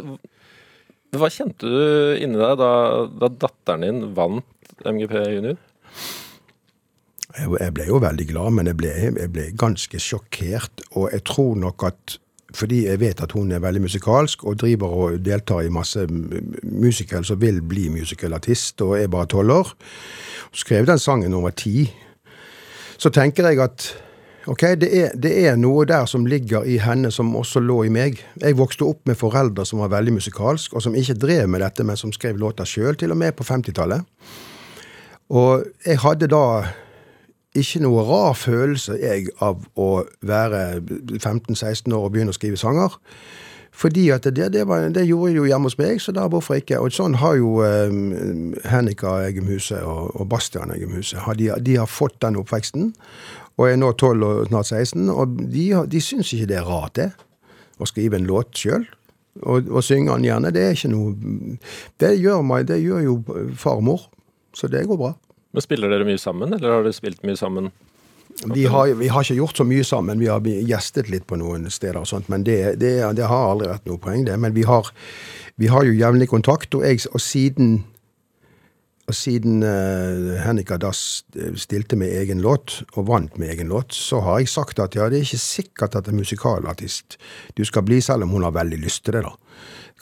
hva 1.14 1.30
kjente 1.30 1.70
du 1.70 2.18
inni 2.18 2.40
deg 2.40 2.58
da, 2.58 2.72
da 3.22 3.30
datteren 3.30 3.86
din 3.86 4.10
vant 4.16 4.74
MGP 4.82 5.14
junior? 5.36 5.60
Jeg 7.34 7.70
ble 7.74 7.86
jo 7.88 7.98
veldig 8.02 8.26
glad, 8.30 8.54
men 8.58 8.70
jeg 8.70 8.78
ble, 8.78 8.90
jeg 8.94 9.30
ble 9.34 9.48
ganske 9.58 9.98
sjokkert. 10.02 10.84
Og 10.94 11.08
jeg 11.14 11.24
tror 11.26 11.56
nok 11.58 11.86
at 11.86 12.18
fordi 12.54 12.84
jeg 12.86 13.00
vet 13.02 13.18
at 13.24 13.32
hun 13.34 13.50
er 13.50 13.62
veldig 13.62 13.80
musikalsk 13.82 14.44
og 14.46 14.60
driver 14.62 14.92
og 14.94 15.16
deltar 15.26 15.64
i 15.66 15.72
masse 15.74 16.04
musical 16.62 17.24
som 17.26 17.40
vil 17.42 17.58
bli 17.66 17.88
musicalartist, 17.90 18.82
og 18.86 18.94
er 19.00 19.10
bare 19.10 19.26
tolv 19.32 19.50
år. 19.50 19.72
Skrev 20.54 20.86
den 20.86 21.02
sangen 21.02 21.32
da 21.32 21.40
hun 21.40 21.48
var 21.48 21.56
ti. 21.58 21.88
Så 22.94 23.10
tenker 23.10 23.50
jeg 23.50 23.58
at 23.64 23.88
ok, 24.46 24.62
det 24.80 24.90
er, 25.00 25.10
det 25.16 25.32
er, 25.46 25.56
noe 25.60 25.86
der 25.88 26.06
som 26.10 26.26
ligger 26.28 26.66
i 26.68 26.78
henne 26.82 27.10
som 27.14 27.34
også 27.36 27.62
lå 27.64 27.82
i 27.88 27.92
meg. 27.92 28.20
Jeg 28.42 28.58
vokste 28.58 28.86
opp 28.88 29.04
med 29.08 29.18
foreldre 29.20 29.66
som 29.68 29.82
var 29.84 29.92
veldig 29.94 30.16
musikalsk, 30.18 30.74
og 30.74 30.84
som 30.84 30.96
ikke 30.96 31.18
drev 31.20 31.48
med 31.48 31.64
dette, 31.64 31.84
men 31.84 31.96
som 32.00 32.12
skrev 32.12 32.40
låter 32.40 32.68
sjøl, 32.68 32.96
til 33.00 33.14
og 33.14 33.20
med 33.20 33.36
på 33.36 33.46
50-tallet. 33.46 34.04
Og 35.34 35.64
jeg 35.86 36.02
hadde 36.04 36.28
da 36.28 36.44
ikke 37.54 37.84
noe 37.84 38.02
rar 38.04 38.34
følelse 38.34 38.98
jeg 38.98 39.30
av 39.44 39.62
å 39.78 39.88
være 40.26 40.82
15-16 41.20 41.94
år 41.94 42.08
og 42.08 42.12
begynne 42.14 42.34
å 42.34 42.36
skrive 42.36 42.58
sanger. 42.60 42.98
Fordi 43.74 44.08
at 44.14 44.26
det, 44.36 44.52
det, 44.54 44.66
var, 44.70 44.86
det, 44.94 45.02
gjorde 45.08 45.32
jeg 45.32 45.36
jo 45.40 45.46
hjemme 45.48 45.66
hos 45.66 45.78
meg, 45.78 45.98
så 46.02 46.12
da 46.14 46.28
hvorfor 46.30 46.60
ikke? 46.60 46.78
Og 46.78 46.94
sånn 46.94 47.16
har 47.18 47.34
jo 47.40 47.56
um, 47.58 48.52
Hennika 48.70 49.16
Eggemhuset 49.26 49.82
og, 49.82 50.12
og 50.14 50.28
Bastian 50.30 50.70
Eggemhuset 50.70 51.26
de, 51.40 51.48
de, 51.58 51.74
har 51.80 51.90
fått 51.90 52.20
den 52.22 52.38
oppveksten. 52.38 52.92
Og 53.54 53.68
er 53.68 53.78
nå 53.78 53.92
12 53.92 54.26
og 54.26 54.46
snart 54.50 54.70
16, 54.70 55.08
og 55.14 55.38
de, 55.38 55.64
de 55.90 56.02
syns 56.02 56.32
ikke 56.34 56.50
det 56.50 56.58
er 56.58 56.68
rart, 56.68 56.96
det. 56.98 57.10
Å 57.78 57.86
skrive 57.90 58.18
en 58.18 58.26
låt 58.28 58.54
sjøl. 58.58 58.86
Og, 59.42 59.66
og 59.66 59.82
synge 59.82 60.14
den 60.14 60.28
gjerne. 60.28 60.52
Det 60.54 60.62
er 60.62 60.76
ikke 60.76 60.92
noe 60.92 61.56
Det 61.98 62.12
gjør, 62.20 62.44
meg, 62.46 62.68
det 62.70 62.78
gjør 62.82 63.02
jo 63.02 63.16
farmor. 63.58 64.06
Så 64.54 64.70
det 64.70 64.84
går 64.86 64.98
bra. 64.98 65.14
Men 65.54 65.62
Spiller 65.62 65.90
dere 65.90 66.06
mye 66.06 66.18
sammen, 66.18 66.54
eller 66.54 66.70
har 66.70 66.86
dere 66.86 66.94
spilt 66.94 67.22
mye 67.26 67.38
sammen? 67.38 67.70
Vi 68.50 68.64
har, 68.66 68.90
vi 68.98 69.08
har, 69.08 69.22
ikke 69.22 69.38
gjort 69.38 69.58
så 69.60 69.66
mye 69.66 69.84
sammen. 69.86 70.18
Vi 70.18 70.26
har 70.30 70.42
gjestet 70.42 71.10
litt 71.10 71.26
på 71.30 71.38
noen 71.38 71.68
steder, 71.70 72.00
og 72.02 72.10
sånt, 72.10 72.28
men 72.32 72.42
det, 72.46 72.76
det, 72.82 72.96
det 73.14 73.28
har 73.30 73.50
aldri 73.52 73.70
vært 73.70 73.86
noe 73.86 74.00
poeng, 74.02 74.24
det. 74.26 74.34
Men 74.42 74.54
vi 74.56 74.64
har, 74.66 74.90
vi 75.60 75.70
har 75.70 75.86
jo 75.86 75.94
jevnlig 75.94 76.28
kontakt, 76.32 76.74
og, 76.74 76.82
jeg, 76.86 77.04
og 77.14 77.22
siden 77.22 77.76
og 79.04 79.16
siden 79.16 79.62
uh, 79.62 80.34
Hennika 80.40 80.78
Dass 80.80 81.24
stilte 81.60 81.96
med 82.00 82.12
egen 82.22 82.40
låt, 82.44 82.82
og 82.94 83.08
vant 83.10 83.38
med 83.38 83.52
egen 83.52 83.68
låt, 83.68 83.92
så 83.92 84.22
har 84.24 84.40
jeg 84.40 84.52
sagt 84.52 84.80
at 84.80 84.96
ja, 84.96 85.08
det 85.12 85.20
er 85.20 85.26
ikke 85.26 85.42
sikkert 85.42 85.98
at 85.98 86.08
en 86.08 86.16
musikalartist 86.16 87.18
du 87.58 87.64
skal 87.68 87.84
bli, 87.84 88.00
selv 88.00 88.24
om 88.24 88.32
hun 88.36 88.46
har 88.46 88.56
veldig 88.56 88.80
lyst 88.80 89.04
til 89.04 89.18
det, 89.18 89.26
da. 89.26 89.34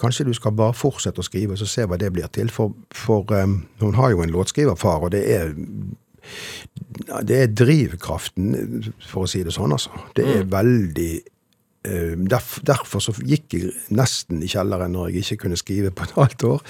Kanskje 0.00 0.26
du 0.26 0.32
skal 0.34 0.54
bare 0.56 0.74
fortsette 0.74 1.20
å 1.20 1.26
skrive, 1.26 1.54
og 1.54 1.60
så 1.60 1.68
se 1.68 1.84
hva 1.86 1.98
det 2.00 2.12
blir 2.14 2.30
til. 2.32 2.48
For, 2.50 2.72
for 2.96 3.28
um, 3.34 3.60
hun 3.82 3.98
har 3.98 4.14
jo 4.14 4.22
en 4.24 4.32
låtskriverfar, 4.32 5.08
og 5.08 5.12
det 5.14 5.26
er 5.34 5.52
det 7.26 7.38
er 7.42 7.54
drivkraften, 7.58 8.52
for 9.10 9.26
å 9.26 9.30
si 9.30 9.42
det 9.42 9.54
sånn, 9.54 9.74
altså. 9.74 9.90
Det 10.14 10.22
er 10.22 10.44
mm. 10.44 10.52
veldig 10.52 11.12
Derfor 11.82 13.02
så 13.02 13.14
gikk 13.26 13.56
jeg 13.56 13.72
nesten 13.90 14.42
i 14.44 14.50
kjelleren 14.50 14.94
når 14.94 15.10
jeg 15.10 15.24
ikke 15.24 15.44
kunne 15.46 15.58
skrive 15.58 15.90
på 15.90 16.06
et 16.06 16.14
halvt 16.14 16.46
år. 16.46 16.62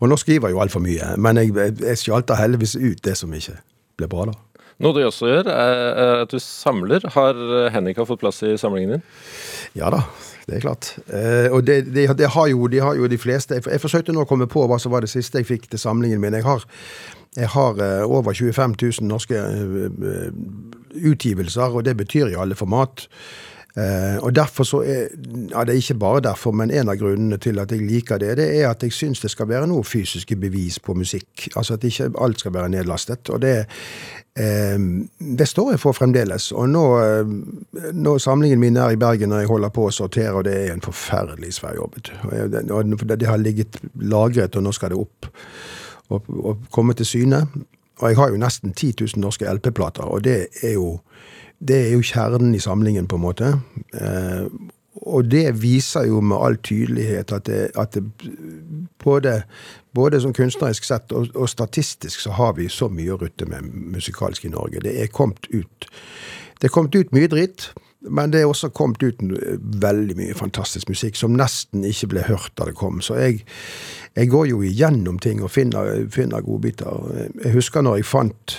Og 0.00 0.10
nå 0.10 0.18
skriver 0.18 0.50
jeg 0.50 0.56
jo 0.56 0.62
altfor 0.64 0.82
mye, 0.82 1.14
men 1.20 1.38
jeg, 1.38 1.54
jeg 1.78 2.00
sjalter 2.00 2.40
heldigvis 2.40 2.74
ut 2.74 3.04
det 3.06 3.14
som 3.20 3.34
ikke 3.34 3.54
ble 3.98 4.10
bra, 4.10 4.30
da. 4.32 4.38
Noe 4.78 4.94
du 4.94 5.00
også 5.02 5.26
gjør, 5.26 5.48
er 5.50 6.20
at 6.22 6.30
du 6.30 6.38
samler. 6.38 7.02
Har 7.10 7.38
Hennika 7.74 8.04
fått 8.06 8.20
plass 8.22 8.44
i 8.46 8.52
samlingen 8.60 8.94
din? 8.94 9.06
Ja 9.78 9.90
da, 9.90 10.04
det 10.46 10.58
er 10.58 10.62
klart. 10.62 10.92
Eh, 11.10 11.48
og 11.50 11.64
det, 11.66 11.80
det, 11.90 12.06
det, 12.18 12.30
har 12.34 12.46
jo, 12.52 12.68
de 12.70 12.78
har 12.82 12.94
jo 12.94 13.10
de 13.10 13.18
fleste 13.18 13.58
Jeg, 13.58 13.66
jeg 13.66 13.82
forsøkte 13.82 14.14
nå 14.14 14.22
å 14.22 14.28
komme 14.30 14.46
på 14.50 14.62
hva 14.70 14.78
som 14.78 14.94
var 14.94 15.02
det 15.02 15.10
siste 15.10 15.42
jeg 15.42 15.50
fikk 15.50 15.66
til 15.72 15.82
samlingen 15.82 16.22
min. 16.22 16.36
Jeg 16.38 16.46
har, 16.46 16.62
jeg 17.36 17.50
har 17.56 17.82
eh, 17.82 18.06
over 18.06 18.38
25 18.38 18.78
000 18.78 19.10
norske 19.10 19.42
utgivelser, 21.10 21.74
og 21.74 21.84
det 21.84 21.98
betyr 21.98 22.30
i 22.30 22.38
alle 22.38 22.58
format. 22.58 23.08
Uh, 23.78 24.18
og 24.24 24.32
derfor 24.34 24.64
så 24.66 24.80
er, 24.82 25.06
ja, 25.50 25.64
Det 25.64 25.74
er 25.74 25.76
ikke 25.76 25.94
bare 25.94 26.20
derfor, 26.20 26.50
men 26.50 26.70
en 26.70 26.88
av 26.88 26.96
grunnene 26.98 27.36
til 27.38 27.60
at 27.62 27.70
jeg 27.70 27.84
liker 27.86 28.18
det, 28.18 28.32
det 28.40 28.46
er 28.58 28.70
at 28.70 28.82
jeg 28.82 28.92
syns 28.92 29.20
det 29.20 29.30
skal 29.30 29.46
være 29.48 29.68
noe 29.70 29.84
fysiske 29.86 30.36
bevis 30.36 30.80
på 30.82 30.96
musikk. 30.98 31.48
Altså 31.54 31.76
at 31.76 31.84
ikke 31.84 32.10
alt 32.18 32.40
skal 32.40 32.54
være 32.54 32.72
nedlastet. 32.74 33.30
Og 33.30 33.42
det, 33.42 33.66
eh, 34.34 34.78
det 35.38 35.48
står 35.48 35.70
jeg 35.70 35.80
for 35.80 35.92
fremdeles. 35.92 36.50
Og 36.52 36.68
nå, 36.68 36.84
uh, 36.98 37.94
nå 37.94 38.18
samlingen 38.18 38.60
min 38.60 38.76
er 38.76 38.96
i 38.96 39.00
Bergen 39.00 39.32
og 39.32 39.44
jeg 39.44 39.52
holder 39.52 39.70
på 39.70 39.86
å 39.86 39.94
sortere, 39.94 40.34
og 40.34 40.44
det 40.48 40.56
er 40.56 40.74
en 40.74 40.82
forferdelig 40.82 41.54
svær 41.60 41.78
jobb. 41.78 42.00
Det 42.02 43.30
har 43.30 43.38
ligget 43.38 43.78
lagret, 43.94 44.56
og 44.56 44.62
nå 44.62 44.72
skal 44.72 44.90
det 44.90 44.98
opp 44.98 45.30
og, 46.08 46.22
og 46.34 46.70
komme 46.74 46.98
til 46.98 47.06
syne. 47.06 47.46
Og 47.98 48.10
jeg 48.10 48.18
har 48.18 48.30
jo 48.30 48.40
nesten 48.40 48.72
10 48.72 48.94
000 49.00 49.22
norske 49.22 49.46
LP-plater, 49.54 50.02
og 50.02 50.24
det 50.24 50.48
er 50.62 50.74
jo 50.78 50.96
det 51.58 51.78
er 51.86 51.94
jo 51.96 52.04
kjernen 52.06 52.54
i 52.54 52.62
samlingen, 52.62 53.08
på 53.10 53.18
en 53.18 53.24
måte. 53.24 53.52
Eh, 53.94 54.46
og 55.08 55.30
det 55.30 55.62
viser 55.62 56.08
jo 56.08 56.20
med 56.20 56.38
all 56.42 56.56
tydelighet 56.62 57.32
at 57.32 57.46
det, 57.46 57.70
at 57.78 57.94
det 57.94 58.04
både, 59.04 59.42
både 59.94 60.20
som 60.20 60.34
kunstnerisk 60.34 60.84
sett 60.84 61.12
og, 61.12 61.28
og, 61.34 61.48
statistisk 61.48 62.20
så 62.20 62.34
har 62.34 62.56
vi 62.58 62.68
så 62.68 62.88
mye 62.90 63.14
å 63.14 63.20
rutte 63.20 63.46
med 63.46 63.68
musikalsk 63.94 64.48
i 64.48 64.54
Norge. 64.54 64.82
Det 64.84 64.96
er 65.02 65.12
kommet 65.12 65.46
ut 65.52 65.90
Det 66.58 66.66
er 66.66 66.74
kommet 66.74 66.94
ut 66.94 67.12
mye 67.14 67.28
dritt. 67.30 67.70
Men 68.00 68.30
det 68.30 68.40
er 68.40 68.46
også 68.46 68.68
kommet 68.70 69.02
ut 69.02 69.18
veldig 69.82 70.14
mye 70.16 70.34
fantastisk 70.34 70.88
musikk 70.88 71.16
som 71.18 71.34
nesten 71.34 71.82
ikke 71.86 72.12
ble 72.12 72.22
hørt 72.28 72.52
da 72.58 72.68
det 72.68 72.76
kom. 72.78 73.00
Så 73.02 73.16
jeg, 73.18 73.40
jeg 74.14 74.30
går 74.30 74.46
jo 74.52 74.60
igjennom 74.62 75.18
ting 75.18 75.42
og 75.42 75.50
finner, 75.50 76.06
finner 76.10 76.44
godbiter. 76.46 77.08
Jeg 77.44 77.54
husker 77.56 77.82
når 77.82 77.98
jeg 77.98 78.06
fant 78.06 78.54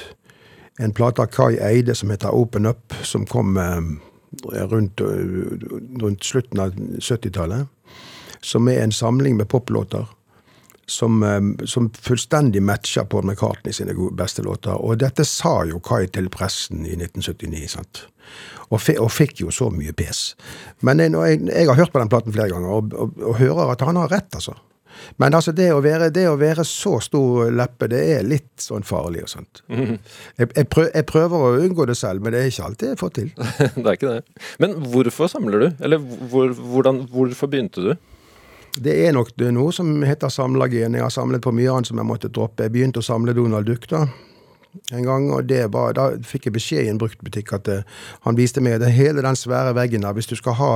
en 0.80 0.94
plate 0.94 1.22
av 1.22 1.26
Kai 1.26 1.58
Eide 1.60 1.96
som 1.96 2.10
heter 2.10 2.36
Open 2.36 2.66
Up, 2.66 2.94
som 3.04 3.26
kom 3.28 3.58
eh, 3.58 3.82
rundt, 4.72 5.02
eh, 5.02 5.06
rundt, 6.00 6.24
slutten 6.24 6.60
av 6.60 6.76
70-tallet. 7.00 7.68
Som 8.42 8.70
er 8.72 8.80
en 8.84 8.92
samling 8.96 9.36
med 9.38 9.50
poplåter. 9.50 10.08
Som, 10.88 11.24
eh, 11.24 11.66
som, 11.68 11.90
fullstendig 11.92 12.64
matcher 12.64 13.04
Paul 13.04 13.28
McCartney 13.28 13.76
sine 13.76 13.94
beste 14.16 14.42
låter. 14.42 14.80
Og 14.80 15.02
dette 15.04 15.28
sa 15.28 15.66
jo 15.68 15.84
Kai 15.84 16.08
til 16.08 16.32
pressen 16.32 16.88
i 16.88 16.96
1979. 16.96 17.68
sant? 17.76 18.06
Og, 18.70 18.80
og 18.80 19.12
fikk 19.12 19.44
jo 19.44 19.52
så 19.52 19.68
mye 19.74 19.92
pes. 19.92 20.38
Men 20.80 21.04
jeg, 21.04 21.12
jeg, 21.12 21.44
jeg, 21.50 21.68
har 21.68 21.76
hørt 21.76 21.92
på 21.92 22.00
den 22.00 22.12
platen 22.14 22.34
flere 22.34 22.54
ganger, 22.54 22.72
og, 22.72 22.96
og, 22.96 23.20
og 23.20 23.40
hører 23.42 23.76
at 23.76 23.84
han 23.84 24.00
har 24.00 24.16
rett, 24.16 24.32
altså. 24.32 24.56
Men 25.22 25.38
altså, 25.38 25.54
det 25.56 25.70
å, 25.74 25.82
være, 25.84 26.10
det 26.16 26.26
å 26.30 26.38
være 26.40 26.66
så 26.68 26.98
stor 27.04 27.50
leppe, 27.56 27.90
det 27.92 28.02
er 28.18 28.28
litt 28.28 28.64
sånn 28.64 28.86
farlig 28.88 29.26
og 29.26 29.32
sånt. 29.32 29.64
Mm. 29.72 29.98
Jeg, 30.40 30.48
jeg, 30.48 30.68
prøver, 30.70 30.92
jeg, 30.94 31.08
prøver 31.10 31.48
å 31.48 31.52
unngå 31.66 31.88
det 31.90 31.98
selv, 32.00 32.24
men 32.24 32.36
det 32.36 32.44
er 32.44 32.54
ikke 32.54 32.70
alltid 32.70 32.94
jeg 32.94 33.02
får 33.02 33.16
til. 33.18 33.34
det 33.82 33.86
er 33.86 33.98
ikke 33.98 34.14
det. 34.16 34.46
Men 34.64 34.78
hvorfor 34.94 35.32
samler 35.32 35.66
du? 35.66 35.68
Eller 35.86 36.02
hvor, 36.02 36.54
hvordan, 36.54 37.04
hvorfor 37.12 37.52
begynte 37.52 37.86
du? 37.90 37.94
Det 38.80 38.94
er 39.08 39.14
nok 39.16 39.32
det 39.40 39.50
noe 39.56 39.74
som 39.76 39.90
heter 40.06 40.32
samlergen. 40.32 40.96
Jeg 40.96 41.04
har 41.04 41.14
samlet 41.14 41.44
på 41.44 41.54
mye 41.56 41.72
annet 41.74 41.90
som 41.90 42.00
jeg 42.00 42.08
måtte 42.08 42.30
droppe. 42.32 42.68
Jeg 42.68 42.76
begynte 42.76 43.02
å 43.02 43.06
samle 43.06 43.34
Donald 43.36 43.68
Duck 43.68 43.88
da, 43.90 44.06
en 44.92 45.04
gang, 45.04 45.32
og 45.34 45.52
var, 45.74 45.94
da 45.98 46.06
fikk 46.26 46.48
jeg 46.48 46.54
beskjed 46.54 46.86
i 46.86 46.92
en 46.92 47.00
bruktbutikk 47.02 47.54
at 47.58 47.70
uh, 47.72 48.04
han 48.26 48.38
viste 48.38 48.62
meg 48.62 48.78
at 48.78 48.86
hele 48.94 49.24
den 49.26 49.38
svære 49.38 49.74
veggen 49.78 50.06
der, 50.06 50.14
hvis 50.14 50.30
du 50.30 50.36
skal 50.38 50.58
ha 50.60 50.70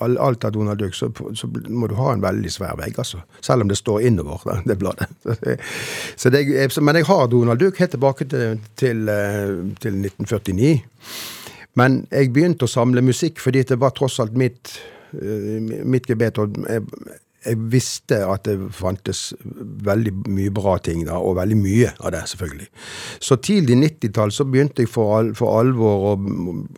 alt 0.00 0.44
av 0.44 0.54
Donald 0.56 0.80
Duck, 0.80 0.96
så, 0.96 1.10
så, 1.36 1.48
må 1.68 1.88
du 1.90 1.96
ha 1.98 2.14
en 2.14 2.24
veldig 2.24 2.52
svær 2.52 2.76
vegg, 2.80 2.96
altså. 2.98 3.20
Selv 3.44 3.64
om 3.64 3.72
det 3.72 3.78
står 3.80 4.06
innover, 4.08 4.40
det, 4.48 4.56
det 4.70 4.78
bladet. 4.80 5.08
så 6.20 6.32
det, 6.32 6.46
men 6.80 7.00
jeg 7.00 7.08
har 7.10 7.26
Donald 7.32 7.60
Duck 7.60 7.80
helt 7.82 7.94
tilbake 7.96 8.28
til, 8.32 8.60
til, 8.80 9.04
uh, 9.08 9.60
til 9.80 10.00
1949. 10.00 10.74
Men 11.80 12.04
jeg 12.12 12.32
begynte 12.32 12.68
å 12.68 12.70
samle 12.70 13.02
musikk 13.04 13.42
fordi 13.42 13.64
det 13.66 13.80
var 13.82 13.92
tross 13.96 14.20
alt 14.24 14.36
mitt, 14.38 14.76
uh, 15.18 15.60
mitt 15.84 16.08
gebet. 16.08 16.40
og 16.40 16.56
jeg, 16.64 16.84
jeg 17.44 17.60
visste 17.72 18.20
at 18.26 18.46
det 18.48 18.56
fantes 18.74 19.32
veldig 19.84 20.12
mye 20.32 20.52
bra 20.54 20.76
ting 20.82 21.04
da, 21.06 21.18
og 21.20 21.38
veldig 21.38 21.58
mye 21.60 21.92
av 22.00 22.14
det, 22.14 22.24
selvfølgelig. 22.32 22.68
Så 23.20 23.38
tidlig 23.44 23.78
90-tall 23.82 24.32
så 24.32 24.46
begynte 24.48 24.84
jeg 24.84 24.92
for, 24.92 25.16
al 25.18 25.32
for 25.38 25.60
alvor 25.60 26.12
å, 26.12 26.14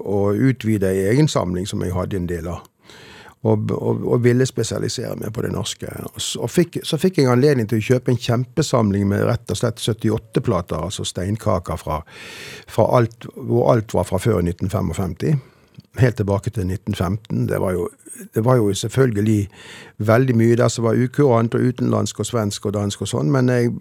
å 0.02 0.22
utvide 0.34 0.90
ei 0.90 1.06
egen 1.12 1.30
samling 1.30 1.68
som 1.68 1.84
jeg 1.84 1.94
hadde 1.96 2.20
en 2.20 2.30
del 2.30 2.50
av. 2.50 2.64
Og, 3.46 3.70
og, 3.70 4.00
og, 4.02 4.16
ville 4.24 4.46
spesialisere 4.48 5.14
meg 5.20 5.30
på 5.34 5.44
det 5.44 5.52
norske. 5.54 5.86
Og 6.08 6.22
så, 6.22 6.48
fikk, 6.50 6.80
så 6.82 6.98
fikk 6.98 7.20
jeg 7.20 7.30
anledning 7.30 7.68
til 7.70 7.78
å 7.78 7.84
kjøpe 7.92 8.10
en 8.10 8.18
kjempesamling 8.18 9.04
med 9.06 9.22
rett 9.28 9.52
og 9.52 9.60
slett 9.60 9.78
78-plater, 9.78 10.80
altså 10.88 11.06
steinkaker 11.06 11.78
fra, 11.78 12.00
fra 12.66 12.88
alt, 12.98 13.28
hvor 13.36 13.70
alt 13.76 13.94
var 13.94 14.08
fra 14.08 14.18
før 14.18 14.40
1955 14.42 15.36
helt 16.00 16.16
tilbake 16.16 16.50
til 16.50 16.66
1915. 16.68 17.48
Det 17.48 17.60
var 17.60 17.72
jo, 17.72 17.88
det 18.34 18.44
var 18.44 18.56
jo 18.60 18.74
selvfølgelig 18.74 19.48
veldig 19.98 20.36
mye 20.36 20.56
der 20.56 20.68
som 20.72 20.84
var 20.84 20.98
ukurant, 20.98 21.54
og 21.54 21.60
utenlandsk 21.60 22.20
og 22.20 22.26
svensk 22.26 22.66
og 22.66 22.76
dansk 22.78 23.02
og 23.02 23.10
sånn, 23.10 23.32
men 23.32 23.52
jeg, 23.52 23.72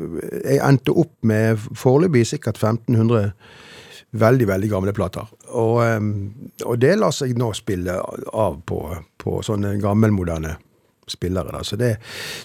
jeg 0.44 0.62
endte 0.64 0.96
opp 0.96 1.14
med 1.22 1.62
foreløpig 1.76 2.26
sikkert 2.36 2.62
1500 2.62 3.32
veldig, 4.16 4.48
veldig 4.48 4.70
gamle 4.70 4.94
plater. 4.94 5.28
Og, 5.56 5.82
og 6.66 6.78
det 6.80 6.94
lar 7.00 7.12
seg 7.16 7.36
nå 7.38 7.52
spille 7.56 7.98
av 8.34 8.62
på, 8.68 8.80
på 9.22 9.42
sånne 9.44 9.76
gammelmoderne 9.82 10.56
spillere. 11.08 11.52
Da. 11.52 11.64
Så, 11.64 11.76
det, 11.76 11.96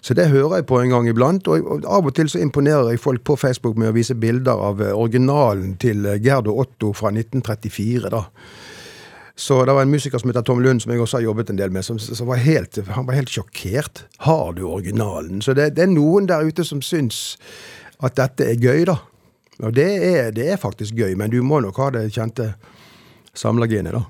så 0.01 0.15
det 0.15 0.29
hører 0.29 0.59
jeg 0.59 0.67
på 0.69 0.81
en 0.81 0.93
gang 0.93 1.09
iblant. 1.09 1.49
Og, 1.49 1.85
av 1.87 2.07
og 2.07 2.15
til 2.17 2.31
så 2.31 2.43
imponerer 2.43 2.93
jeg 2.93 3.03
folk 3.03 3.25
på 3.25 3.39
Facebook 3.41 3.79
med 3.81 3.93
å 3.93 3.97
vise 3.97 4.19
bilder 4.19 4.67
av 4.71 4.83
originalen 4.93 5.77
til 5.81 6.05
Gerd 6.23 6.51
og 6.51 6.67
Otto 6.67 6.93
fra 6.97 7.13
1934. 7.15 8.11
da. 8.13 8.27
Så 9.41 9.57
det 9.65 9.73
var 9.73 9.87
en 9.87 9.91
musiker 9.91 10.21
som 10.21 10.29
heter 10.29 10.43
Tom 10.45 10.59
Lund, 10.61 10.83
som 10.83 10.91
jeg 10.93 11.01
også 11.01 11.17
har 11.17 11.23
jobbet 11.25 11.49
en 11.49 11.57
del 11.57 11.71
med, 11.73 11.85
som, 11.87 11.97
som 11.99 12.29
var 12.29 12.43
helt, 12.45 12.77
han 12.93 13.07
var 13.09 13.17
helt 13.17 13.33
sjokkert. 13.33 14.03
Har 14.27 14.53
du 14.53 14.67
originalen? 14.69 15.41
Så 15.41 15.55
det, 15.57 15.71
det, 15.79 15.87
er 15.87 15.95
noen 15.95 16.29
der 16.29 16.45
ute 16.45 16.67
som 16.69 16.83
syns 16.85 17.39
at 18.05 18.19
dette 18.21 18.45
er 18.45 18.61
gøy, 18.61 18.85
da. 18.91 18.99
Og 19.65 19.73
det 19.77 19.89
er, 20.05 20.29
det 20.37 20.45
er 20.53 20.61
faktisk 20.61 21.01
gøy, 21.01 21.17
men 21.17 21.33
du 21.33 21.39
må 21.41 21.63
nok 21.65 21.81
ha 21.81 21.89
det 21.97 22.11
kjente 22.13 22.51
samlergenet, 23.33 23.97
da. 23.97 24.05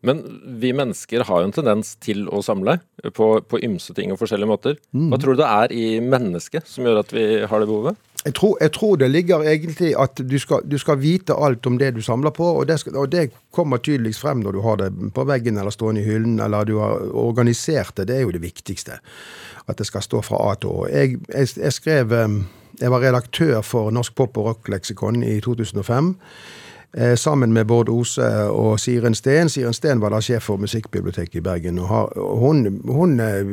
Men 0.00 0.24
vi 0.62 0.72
mennesker 0.72 1.26
har 1.28 1.42
jo 1.42 1.50
en 1.50 1.52
tendens 1.52 1.92
til 2.00 2.24
å 2.32 2.40
samle 2.40 2.78
på, 3.12 3.28
på 3.44 3.60
ymse 3.66 3.92
ting 3.96 4.14
og 4.14 4.22
forskjellige 4.22 4.48
måter. 4.48 4.80
Hva 4.96 5.20
tror 5.20 5.36
du 5.36 5.42
det 5.42 5.50
er 5.50 5.74
i 5.76 5.86
mennesket 6.00 6.64
som 6.72 6.88
gjør 6.88 7.02
at 7.02 7.12
vi 7.12 7.26
har 7.44 7.60
det 7.60 7.68
behovet? 7.68 8.00
Jeg 8.24 8.34
tror, 8.36 8.58
jeg 8.60 8.72
tror, 8.72 8.96
det 9.00 9.10
ligger 9.10 9.42
egentlig 9.48 9.94
at 9.96 10.20
du 10.30 10.38
skal, 10.38 10.60
du 10.68 10.76
skal, 10.78 10.98
vite 11.00 11.32
alt 11.32 11.66
om 11.66 11.78
det 11.80 11.94
du 11.96 12.02
samler 12.04 12.30
på, 12.36 12.44
og 12.44 12.66
det, 12.68 12.76
skal, 12.80 12.96
og 12.96 13.08
det, 13.12 13.30
kommer 13.50 13.80
tydeligst 13.80 14.20
frem 14.20 14.42
når 14.44 14.52
du 14.52 14.60
har 14.60 14.76
det 14.76 14.90
på 15.14 15.24
veggen 15.24 15.56
eller 15.58 15.72
stående 15.72 16.02
i 16.02 16.04
hyllen, 16.04 16.36
eller 16.40 16.64
du 16.68 16.76
har 16.78 17.00
organisert 17.16 17.96
det. 17.96 18.08
Det 18.08 18.16
er 18.16 18.26
jo 18.26 18.34
det 18.36 18.42
viktigste. 18.42 19.00
At 19.66 19.78
det 19.78 19.86
skal 19.88 20.04
stå 20.04 20.20
fra 20.22 20.42
A 20.50 20.54
til 20.60 20.68
Å. 20.68 20.86
Jeg, 20.92 21.18
jeg, 21.32 21.48
jeg 21.56 21.72
skrev 21.72 22.12
Jeg 22.80 22.90
var 22.90 23.02
redaktør 23.02 23.60
for 23.62 23.90
Norsk 23.90 24.14
pop- 24.14 24.36
og 24.40 24.46
rock-leksikon 24.46 25.22
i 25.22 25.40
2005. 25.40 26.14
Eh, 26.92 27.16
sammen 27.16 27.52
med 27.52 27.66
Bård 27.66 27.88
Ose 27.88 28.26
og 28.50 28.80
Siren 28.80 29.14
Steen. 29.14 29.48
Siren 29.48 29.74
Steen 29.74 30.00
var 30.02 30.10
da 30.10 30.18
sjef 30.20 30.48
for 30.48 30.58
Musikkbiblioteket 30.58 31.36
i 31.38 31.40
Bergen. 31.40 31.78
og, 31.78 31.88
har, 31.88 32.08
hun, 32.38 32.80
hun, 32.88 33.20
eh, 33.20 33.44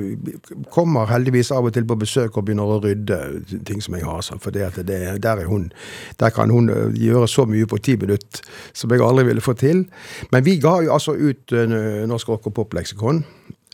kommer 0.73 1.05
heldigvis 1.05 1.51
av 1.51 1.65
og 1.65 1.73
til 1.73 1.85
på 1.85 1.95
besøk 1.95 2.37
og 2.37 2.45
begynner 2.45 2.63
å 2.63 2.79
rydde 2.81 3.43
ting 3.65 3.81
som 3.81 3.93
jeg 3.93 4.05
har. 4.05 4.21
For 4.39 4.49
det, 4.49 4.71
det, 4.87 5.21
der, 5.21 5.45
hun, 5.45 5.71
der, 6.19 6.29
kan 6.29 6.49
hun 6.49 6.69
eh, 6.69 6.89
gjøre 6.97 7.27
så 7.27 7.45
mye 7.45 7.65
på 7.65 7.77
ti 7.77 7.95
minutter 7.95 8.41
som 8.73 8.89
jeg 8.91 9.05
aldri 9.05 9.25
ville 9.29 9.41
få 9.41 9.53
til. 9.53 9.85
Men 10.31 10.45
vi 10.45 10.57
ga 10.57 10.81
jo 10.81 10.93
altså 10.93 11.13
ut 11.13 11.53
Norsk 12.07 12.29
rock- 12.29 12.47
og 12.47 12.53
pop-leksikon. 12.53 13.23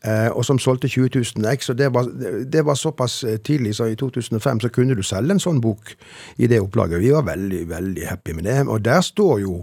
Eh, 0.04 0.30
og 0.36 0.44
som 0.44 0.60
solgte 0.60 0.90
20 0.92 1.10
000 1.38 1.46
X. 1.54 1.70
og 1.70 1.78
det 1.78 1.94
var, 1.94 2.08
det 2.54 2.66
var, 2.66 2.76
såpass 2.76 3.24
eh, 3.24 3.38
tidlig, 3.40 3.76
så 3.76 3.86
i 3.88 3.96
2005 3.96 4.60
så 4.60 4.70
kunne 4.70 4.96
du 4.96 5.04
selge 5.04 5.32
en 5.32 5.40
sånn 5.40 5.62
bok 5.64 5.94
i 6.38 6.48
det 6.52 6.60
opplaget. 6.60 7.00
Vi 7.00 7.14
var 7.16 7.24
veldig, 7.24 7.62
veldig 7.70 8.08
happy 8.10 8.34
med 8.36 8.44
det. 8.44 8.58
Og 8.68 8.82
der 8.84 9.02
står 9.02 9.40
jo 9.46 9.62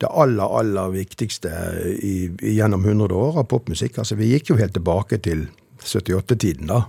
det 0.00 0.08
aller, 0.10 0.58
aller 0.58 0.90
viktigste 0.90 1.52
i, 2.02 2.32
i 2.42 2.56
gjennom 2.56 2.82
100 2.84 3.14
år 3.14 3.38
av 3.44 3.46
popmusikk. 3.52 4.00
Altså, 4.02 4.18
vi 4.18 4.32
gikk 4.32 4.50
jo 4.50 4.58
helt 4.58 4.74
tilbake 4.74 5.20
til 5.22 5.46
78-tiden, 5.84 6.66
da. 6.72 6.88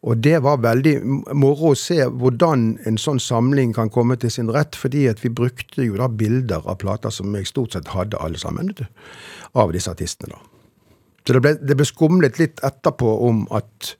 Og 0.00 0.16
det 0.16 0.38
var 0.40 0.62
veldig 0.62 0.94
moro 1.36 1.74
å 1.74 1.76
se 1.76 1.98
hvordan 2.06 2.70
en 2.88 2.96
sånn 2.96 3.18
samling 3.20 3.74
kan 3.76 3.90
komme 3.92 4.16
til 4.16 4.32
sin 4.32 4.48
rett, 4.48 4.78
fordi 4.78 5.04
at 5.10 5.20
vi 5.20 5.28
brukte 5.28 5.84
jo 5.84 5.98
da 6.00 6.08
bilder 6.08 6.64
av 6.64 6.78
plater 6.80 7.12
som 7.12 7.34
jeg 7.36 7.50
stort 7.50 7.76
sett 7.76 7.92
hadde 7.92 8.22
alle 8.22 8.40
sammen, 8.40 8.72
av 9.52 9.74
disse 9.74 9.92
artistene. 9.92 10.38
da. 10.38 10.49
Så 11.26 11.36
det 11.36 11.42
ble, 11.44 11.54
det 11.60 11.76
ble 11.76 11.86
skumlet 11.88 12.40
litt 12.40 12.62
etterpå 12.66 13.16
om 13.28 13.44
at 13.54 13.94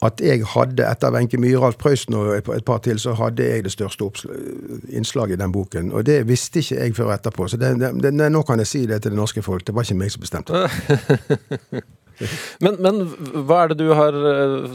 at 0.00 0.20
jeg 0.24 0.46
hadde, 0.54 0.84
etter 0.88 1.12
Wenche 1.12 1.36
Myhralf 1.40 1.76
Prøysen 1.80 2.14
og 2.16 2.30
et 2.38 2.64
par 2.64 2.78
til, 2.84 2.96
så 3.00 3.12
hadde 3.18 3.44
jeg 3.44 3.66
det 3.66 3.72
største 3.74 4.06
innslaget 4.88 5.36
i 5.36 5.40
den 5.42 5.52
boken. 5.52 5.90
Og 5.92 6.06
det 6.08 6.22
visste 6.28 6.62
ikke 6.62 6.78
jeg 6.78 6.94
før 6.96 7.12
etterpå. 7.18 7.48
Så 7.52 7.60
det, 7.60 7.74
det, 8.00 8.14
nå 8.16 8.42
kan 8.48 8.62
jeg 8.62 8.70
si 8.70 8.86
det 8.88 9.02
til 9.02 9.12
det 9.12 9.20
norske 9.20 9.44
folk. 9.44 9.66
Det 9.66 9.74
var 9.76 9.84
ikke 9.84 9.98
meg 10.00 10.14
som 10.14 10.24
bestemte. 10.24 10.62
men, 12.64 12.80
men, 12.80 13.02
hva 13.44 13.66
er 13.66 13.74
det 13.74 13.80
du 13.82 13.92
har 13.92 14.16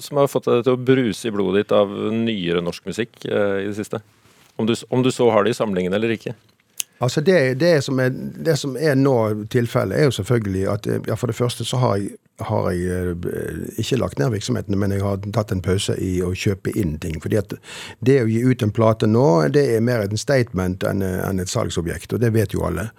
som 0.06 0.22
har 0.22 0.30
fått 0.30 0.52
deg 0.52 0.62
til 0.68 0.78
å 0.78 0.84
bruse 0.94 1.26
i 1.26 1.34
blodet 1.34 1.64
ditt 1.64 1.74
av 1.74 1.90
nyere 2.14 2.62
norsk 2.62 2.86
musikk 2.94 3.26
eh, 3.26 3.64
i 3.64 3.70
det 3.72 3.80
siste? 3.80 4.04
Om 4.62 4.70
du, 4.70 4.78
om 4.94 5.02
du 5.02 5.10
så 5.10 5.32
har 5.34 5.44
det 5.44 5.56
i 5.56 5.58
samlingen 5.58 5.98
eller 5.98 6.14
ikke? 6.14 6.38
Altså 7.00 7.22
det, 7.22 7.60
det, 7.60 7.84
som 7.84 8.00
er, 8.00 8.10
det, 8.46 8.56
som 8.60 8.78
er, 8.80 8.96
nå 8.96 9.46
tilfellet, 9.52 9.98
er 10.00 10.08
jo 10.08 10.12
selvfølgelig 10.16 10.68
at 10.72 10.88
ja, 11.08 11.18
for 11.20 11.28
det 11.28 11.36
første 11.36 11.66
så 11.68 11.78
har 11.78 11.98
jeg, 12.00 12.16
har 12.40 12.70
jeg 12.72 12.86
eh, 12.92 13.66
ikke 13.80 14.00
lagt 14.00 14.20
ned 14.20 14.32
virksomheten, 14.32 14.78
men 14.80 14.92
jeg 14.92 15.04
har 15.04 15.20
tatt 15.36 15.52
en 15.52 15.64
pause 15.64 15.96
i 16.00 16.22
å 16.24 16.32
kjøpe 16.36 16.72
inn 16.76 16.96
ting. 17.00 17.20
fordi 17.22 17.40
at 17.40 17.54
det 18.00 18.22
å 18.24 18.32
gi 18.32 18.42
ut 18.44 18.64
en 18.64 18.72
plate 18.72 19.08
nå, 19.08 19.28
det 19.52 19.66
er 19.76 19.84
mer 19.84 20.04
et 20.06 20.20
statement 20.20 20.84
enn, 20.88 21.04
et 21.40 21.52
salgsobjekt, 21.52 22.14
og 22.14 22.24
det 22.24 22.32
vet 22.36 22.56
jo 22.56 22.64
alle. 22.68 22.90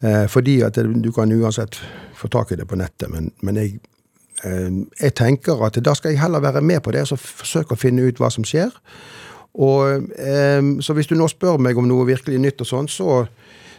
Eh, 0.00 0.26
fordi 0.28 0.60
at 0.64 0.80
du 0.80 1.12
kan 1.12 1.32
uansett 1.32 1.76
få 2.16 2.28
tak 2.28 2.52
i 2.52 2.56
det 2.56 2.68
på 2.68 2.76
nettet, 2.80 3.10
men, 3.12 3.32
men 3.44 3.56
jeg, 3.60 3.80
eh, 4.44 4.72
jeg 5.00 5.14
tenker 5.14 5.60
at 5.66 5.76
da 5.84 5.94
skal 5.96 6.14
jeg 6.14 6.24
heller 6.24 6.40
være 6.40 6.64
med 6.64 6.80
på 6.80 6.96
det, 6.96 7.04
og 7.12 7.20
forsøke 7.20 7.76
å 7.76 7.80
finne 7.80 8.08
ut 8.08 8.20
hva 8.20 8.32
som 8.32 8.48
skjer. 8.48 8.72
Og, 9.54 10.10
um, 10.58 10.76
så 10.82 10.94
hvis 10.94 11.10
du 11.10 11.16
nå 11.18 11.26
spør 11.30 11.58
meg 11.62 11.78
om 11.78 11.88
noe 11.90 12.06
virkelig 12.08 12.38
nytt 12.38 12.62
og 12.62 12.68
sånn, 12.70 12.88
så, 12.90 13.24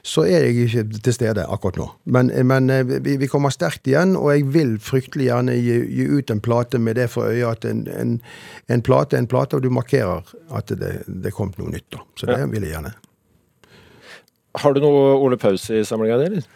så 0.04 0.26
er 0.28 0.48
jeg 0.48 0.66
ikke 0.66 0.84
til 1.06 1.16
stede 1.16 1.46
akkurat 1.48 1.80
nå. 1.80 1.88
Men, 2.12 2.32
men 2.48 2.70
eh, 2.74 2.84
vi, 3.06 3.16
vi, 3.22 3.30
kommer 3.32 3.54
sterkt 3.54 3.88
igjen, 3.88 4.18
og 4.20 4.34
jeg 4.34 4.50
vil 4.52 4.76
fryktelig 4.84 5.30
gjerne 5.30 5.56
gi, 5.56 5.78
gi 5.96 6.10
ut 6.12 6.34
en 6.34 6.44
plate 6.44 6.82
med 6.82 7.00
det 7.00 7.08
for 7.14 7.32
øye 7.32 7.54
at 7.54 7.68
en, 7.70 7.86
en, 7.88 8.18
en, 8.68 8.84
plate 8.84 9.16
er 9.16 9.24
en 9.24 9.32
plate, 9.32 9.56
og 9.56 9.64
du 9.64 9.72
markerer 9.72 10.28
at 10.52 10.74
det, 10.76 10.98
det 11.08 11.34
kom 11.38 11.54
noe 11.58 11.72
nytt. 11.72 11.88
da. 11.94 12.04
Så 12.20 12.28
det 12.28 12.40
ja. 12.42 12.52
vil 12.52 12.68
jeg 12.68 12.76
gjerne. 12.76 12.96
Har 14.60 14.74
du 14.76 14.84
noe 14.84 15.14
Ole 15.16 15.38
Paus 15.40 15.70
i 15.72 15.86
samlinga 15.88 16.18
di, 16.20 16.32
eller? 16.34 16.48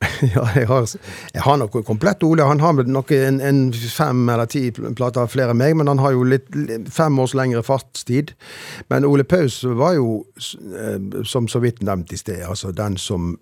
Ja, 0.34 0.44
jeg 0.54 0.68
har, 0.68 0.84
jeg 1.32 1.42
har 1.44 1.58
noe 1.60 1.82
komplett 1.86 2.24
Ole. 2.26 2.44
Han 2.48 2.60
har 2.60 2.84
nok 2.88 3.12
en, 3.16 3.40
en, 3.40 3.60
fem 3.72 4.28
eller 4.28 4.48
ti 4.50 4.68
plater 4.72 5.28
flere 5.30 5.54
enn 5.54 5.60
meg, 5.60 5.76
men 5.78 5.90
han 5.90 6.02
har 6.02 6.16
jo 6.16 6.26
litt 6.28 6.48
fem 6.92 7.18
års 7.22 7.34
lengre 7.36 7.64
fartstid. 7.66 8.34
Men 8.92 9.08
Ole 9.08 9.24
Paus 9.28 9.62
var 9.64 9.96
jo, 9.98 10.20
eh, 10.36 11.24
som 11.24 11.48
så 11.48 11.62
vidt 11.64 11.82
nevnt 11.86 12.12
i 12.12 12.20
sted, 12.20 12.44
altså 12.46 12.74
den 12.76 12.98
som 13.00 13.34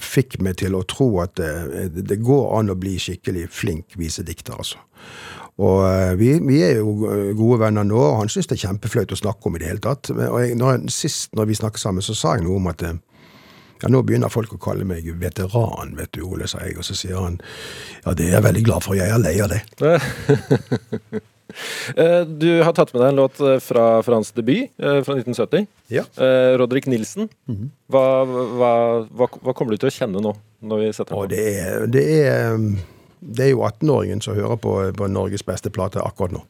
fikk 0.00 0.38
meg 0.40 0.56
til 0.62 0.76
å 0.78 0.86
tro 0.88 1.10
at 1.20 1.34
det, 1.36 2.06
det 2.08 2.22
går 2.24 2.46
an 2.56 2.72
å 2.72 2.78
bli 2.78 2.94
skikkelig 3.02 3.50
flink 3.52 3.98
visedikter, 4.00 4.56
altså. 4.56 4.80
Og 5.60 5.82
eh, 5.84 6.14
vi, 6.16 6.30
vi, 6.46 6.62
er 6.64 6.78
jo 6.78 6.94
gode 7.36 7.58
venner 7.60 7.84
nå, 7.84 7.98
og 8.00 8.22
han 8.22 8.30
syns 8.32 8.48
det 8.48 8.56
er 8.56 8.68
kjempeflaut 8.68 9.12
å 9.12 9.18
snakke 9.18 9.48
om 9.48 9.58
i 9.58 9.60
det 9.60 9.68
hele 9.68 9.84
tatt. 9.84 10.08
Og 10.14 10.38
jeg, 10.40 10.56
når, 10.56 10.86
sist 10.94 11.34
når 11.36 11.50
vi 11.50 11.58
snakket 11.58 11.82
sammen, 11.82 12.04
så 12.04 12.16
sa 12.16 12.36
jeg 12.38 12.46
noe 12.46 12.56
om 12.56 12.70
at 12.70 12.84
eh, 12.86 12.96
ja, 13.80 13.88
nå 13.88 14.02
begynner 14.06 14.32
folk 14.32 14.52
å 14.54 14.60
kalle 14.60 14.86
meg 14.88 15.08
veteran, 15.20 15.96
vet 15.98 16.12
du, 16.16 16.22
Ole, 16.28 16.48
sa 16.50 16.62
jeg. 16.66 16.78
Og 16.80 16.86
så 16.86 16.96
sier 16.98 17.18
han 17.18 17.40
ja, 18.04 18.14
det 18.14 18.28
er 18.28 18.38
jeg 18.38 18.46
veldig 18.48 18.64
glad 18.68 18.86
for, 18.86 18.98
jeg 18.98 19.10
er 19.10 19.22
lei 19.22 19.36
av 19.40 19.52
det. 19.54 19.64
Eh, 21.98 22.20
du 22.22 22.62
har 22.62 22.70
tatt 22.78 22.92
med 22.94 23.00
deg 23.02 23.08
en 23.10 23.16
låt 23.18 23.40
eh, 23.42 23.56
fra, 23.58 24.04
fra 24.06 24.20
hans 24.20 24.28
debut, 24.36 24.68
eh, 24.78 25.00
fra 25.02 25.16
1970. 25.18 25.64
Ja. 25.90 26.04
Rodrik 26.62 26.86
Nilsen. 26.86 27.26
-hmm. 27.48 27.72
hva, 27.90 28.04
hva, 28.22 28.70
hva, 29.10 29.26
hva, 29.42 29.52
kommer 29.52 29.74
du 29.74 29.82
til 29.82 29.90
å 29.90 29.96
kjenne 29.96 30.22
nå, 30.22 30.30
når 30.62 30.78
vi 30.78 30.92
setter 30.92 31.10
den 31.10 31.18
på? 31.18 31.26
Det 31.26 31.42
er, 31.58 31.86
det 31.90 32.04
er 32.22 32.54
det 33.20 33.44
er 33.44 33.50
jo 33.50 33.64
18-åringen 33.66 34.20
som 34.20 34.34
hører 34.34 34.56
på, 34.56 34.92
på 34.96 35.06
Norges 35.06 35.42
beste 35.42 35.70
plate 35.70 36.00
akkurat 36.00 36.32
nå. 36.32 36.44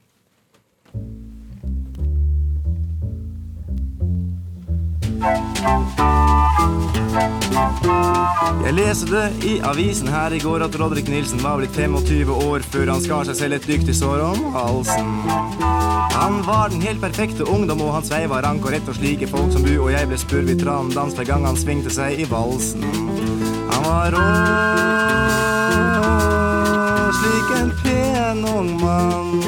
Jeg 7.11 8.75
leste 8.77 9.09
det 9.11 9.47
i 9.49 9.57
avisen 9.67 10.09
her 10.13 10.31
i 10.37 10.39
går 10.39 10.63
at 10.63 10.77
Rodrik 10.79 11.09
Nilsen 11.11 11.41
var 11.43 11.59
blitt 11.59 11.75
25 11.75 12.31
år 12.31 12.63
før 12.71 12.93
han 12.93 13.03
skar 13.03 13.27
seg 13.27 13.39
selv 13.41 13.57
et 13.57 13.67
dyktig 13.67 13.97
sår 13.99 14.23
om 14.29 14.45
halsen. 14.55 15.09
Han 16.15 16.39
var 16.47 16.71
den 16.71 16.85
helt 16.85 17.03
perfekte 17.03 17.49
ungdom, 17.51 17.83
og 17.83 17.97
hans 17.97 18.13
vei 18.13 18.23
var 18.31 18.45
rank 18.47 18.63
og 18.63 18.75
rett, 18.77 18.87
og 18.87 18.99
slike 19.01 19.27
folk 19.31 19.51
som 19.55 19.67
du 19.67 19.73
og 19.81 19.91
jeg 19.91 20.07
ble 20.11 20.19
spurv 20.23 20.53
i 20.55 20.59
tranedans 20.61 21.19
hver 21.19 21.27
gang 21.33 21.49
han 21.49 21.59
svingte 21.59 21.91
seg 21.95 22.23
i 22.23 22.29
valsen. 22.31 22.87
Han 23.73 23.83
var 23.89 24.15
rå, 24.15 24.27
slik 27.19 27.57
en 27.59 27.75
pen 27.83 28.47
ung 28.55 28.77
mann. 28.85 29.41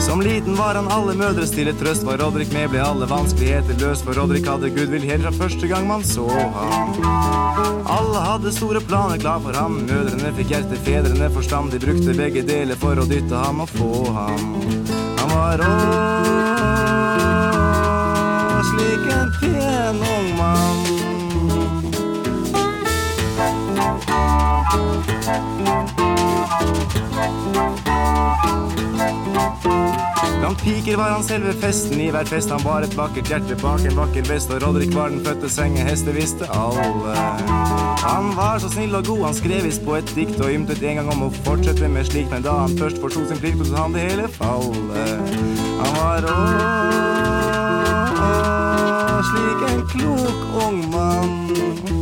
Som 0.00 0.22
liten 0.22 0.56
var 0.56 0.74
han 0.74 0.88
alle 0.88 1.14
mødres 1.14 1.50
stille 1.52 1.72
trøst. 1.76 2.04
Var 2.06 2.18
Rodrik 2.22 2.52
med, 2.52 2.70
ble 2.72 2.80
alle 2.82 3.06
vanskeligheter 3.10 3.76
løst. 3.82 4.04
For 4.06 4.16
Rodrik 4.18 4.46
hadde 4.48 4.70
gudvill 4.74 5.04
helt 5.08 5.26
fra 5.26 5.32
første 5.36 5.68
gang 5.70 5.86
man 5.88 6.04
så 6.06 6.26
ham. 6.28 6.94
Alle 7.88 8.22
hadde 8.24 8.52
store 8.56 8.80
planer 8.80 9.18
klar 9.20 9.40
for 9.44 9.52
ham. 9.58 9.80
Mødrene 9.88 10.32
fikk 10.38 10.54
hjerte, 10.54 10.80
fedrene 10.86 11.30
forstand. 11.34 11.72
De 11.74 11.82
brukte 11.82 12.16
begge 12.16 12.42
deler 12.46 12.78
for 12.80 12.98
å 12.98 13.06
dytte 13.10 13.36
ham 13.46 13.60
og 13.64 13.72
få 13.74 13.92
ham. 14.16 14.56
Han 15.18 15.28
var 15.34 15.62
rå, 15.62 15.74
slik 18.70 19.10
en 19.18 19.34
pen 19.40 20.06
ung 20.14 20.30
mann. 20.40 20.78
Blant 30.38 30.62
piker 30.62 30.96
var 30.96 31.10
han 31.10 31.24
selve 31.26 31.52
festen 31.60 32.00
i 32.00 32.08
hver 32.14 32.24
fest. 32.24 32.50
Han 32.50 32.62
var 32.64 32.84
et 32.86 32.94
vakkert 32.96 33.28
hjerte 33.30 33.56
bak 33.62 33.82
en 33.84 33.96
vakker 33.98 34.24
vest. 34.30 34.52
Og 34.54 34.62
Rodrik 34.62 34.94
var 34.94 35.12
den 35.12 35.20
fødte 35.26 35.50
sengehest, 35.52 36.06
det 36.06 36.14
visste 36.16 36.48
alle. 36.54 37.14
Han 38.04 38.32
var 38.36 38.58
så 38.62 38.70
snill 38.72 38.94
og 38.94 39.04
god, 39.06 39.24
han 39.26 39.36
skrev 39.36 39.66
visst 39.66 39.84
på 39.84 39.98
et 39.98 40.14
dikt 40.16 40.40
og 40.40 40.52
ymtet 40.54 40.82
en 40.82 41.02
gang 41.02 41.12
om 41.12 41.26
å 41.26 41.30
fortsette 41.42 41.90
med 41.92 42.08
slikt. 42.08 42.30
Men 42.32 42.46
da 42.46 42.56
han 42.62 42.78
først 42.78 43.02
forsto 43.02 43.26
sin 43.28 43.42
plikt, 43.42 43.60
lot 43.60 43.76
han 43.76 43.98
det 43.98 44.06
hele 44.08 44.30
falle. 44.38 45.04
Han 45.82 45.92
var 45.98 46.26
rå, 46.26 46.38
slik 49.30 49.68
en 49.68 49.86
klok 49.92 50.58
ung 50.64 50.82
mann. 50.94 51.97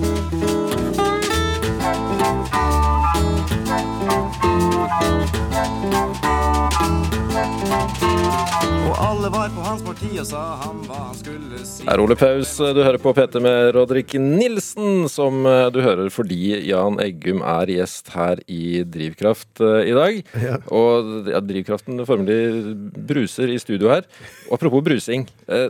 Det 11.86 11.92
er 11.92 12.00
Ole 12.02 12.16
Paus 12.18 12.52
du 12.58 12.80
hører 12.84 12.98
på 13.02 13.12
PT 13.16 13.40
med 13.42 13.72
Rodrik 13.74 14.14
Nilsen, 14.22 15.08
som 15.10 15.42
eh, 15.48 15.66
du 15.74 15.80
hører 15.82 16.10
fordi 16.14 16.60
Jan 16.68 17.00
Eggum 17.02 17.42
er 17.42 17.72
gjest 17.74 18.12
her 18.14 18.42
i 18.46 18.84
Drivkraft 18.86 19.62
eh, 19.64 19.90
i 19.90 19.96
dag. 19.96 20.20
Ja. 20.46 20.60
Og 20.70 21.28
ja, 21.32 21.42
drivkraften 21.42 22.06
formelig 22.06 22.76
bruser 23.10 23.50
i 23.50 23.58
studio 23.62 23.90
her. 23.90 24.06
Og 24.48 24.58
apropos 24.60 24.86
brusing. 24.86 25.26
Eh, 25.50 25.68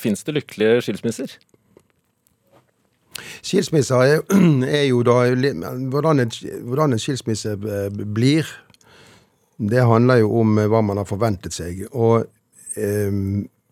Fins 0.00 0.24
det 0.24 0.38
lykkelige 0.38 0.80
skilsmisser? 0.86 1.36
Skilsmisser 3.42 3.96
er, 3.96 4.22
er 4.80 4.86
jo 4.88 5.02
da 5.06 5.22
hvordan 5.34 6.24
en, 6.24 6.34
hvordan 6.68 6.92
en 6.94 7.02
skilsmisse 7.02 7.56
eh, 7.56 8.04
blir. 8.14 8.48
Det 9.58 9.86
handler 9.86 10.22
jo 10.22 10.32
om 10.40 10.58
eh, 10.58 10.68
hva 10.70 10.82
man 10.84 11.00
har 11.00 11.08
forventet 11.08 11.56
seg. 11.56 11.84
Og 11.92 12.24
eh, 12.76 13.12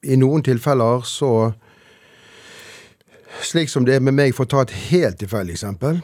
i 0.02 0.20
noen 0.20 0.44
tilfeller 0.46 1.06
så 1.06 1.32
Slik 3.44 3.68
som 3.70 3.84
det 3.86 3.94
er 3.94 4.00
med 4.02 4.16
meg, 4.16 4.32
for 4.34 4.48
å 4.48 4.50
ta 4.50 4.62
et 4.64 4.72
helt 4.88 5.18
tilfeldig 5.20 5.52
eksempel, 5.54 6.00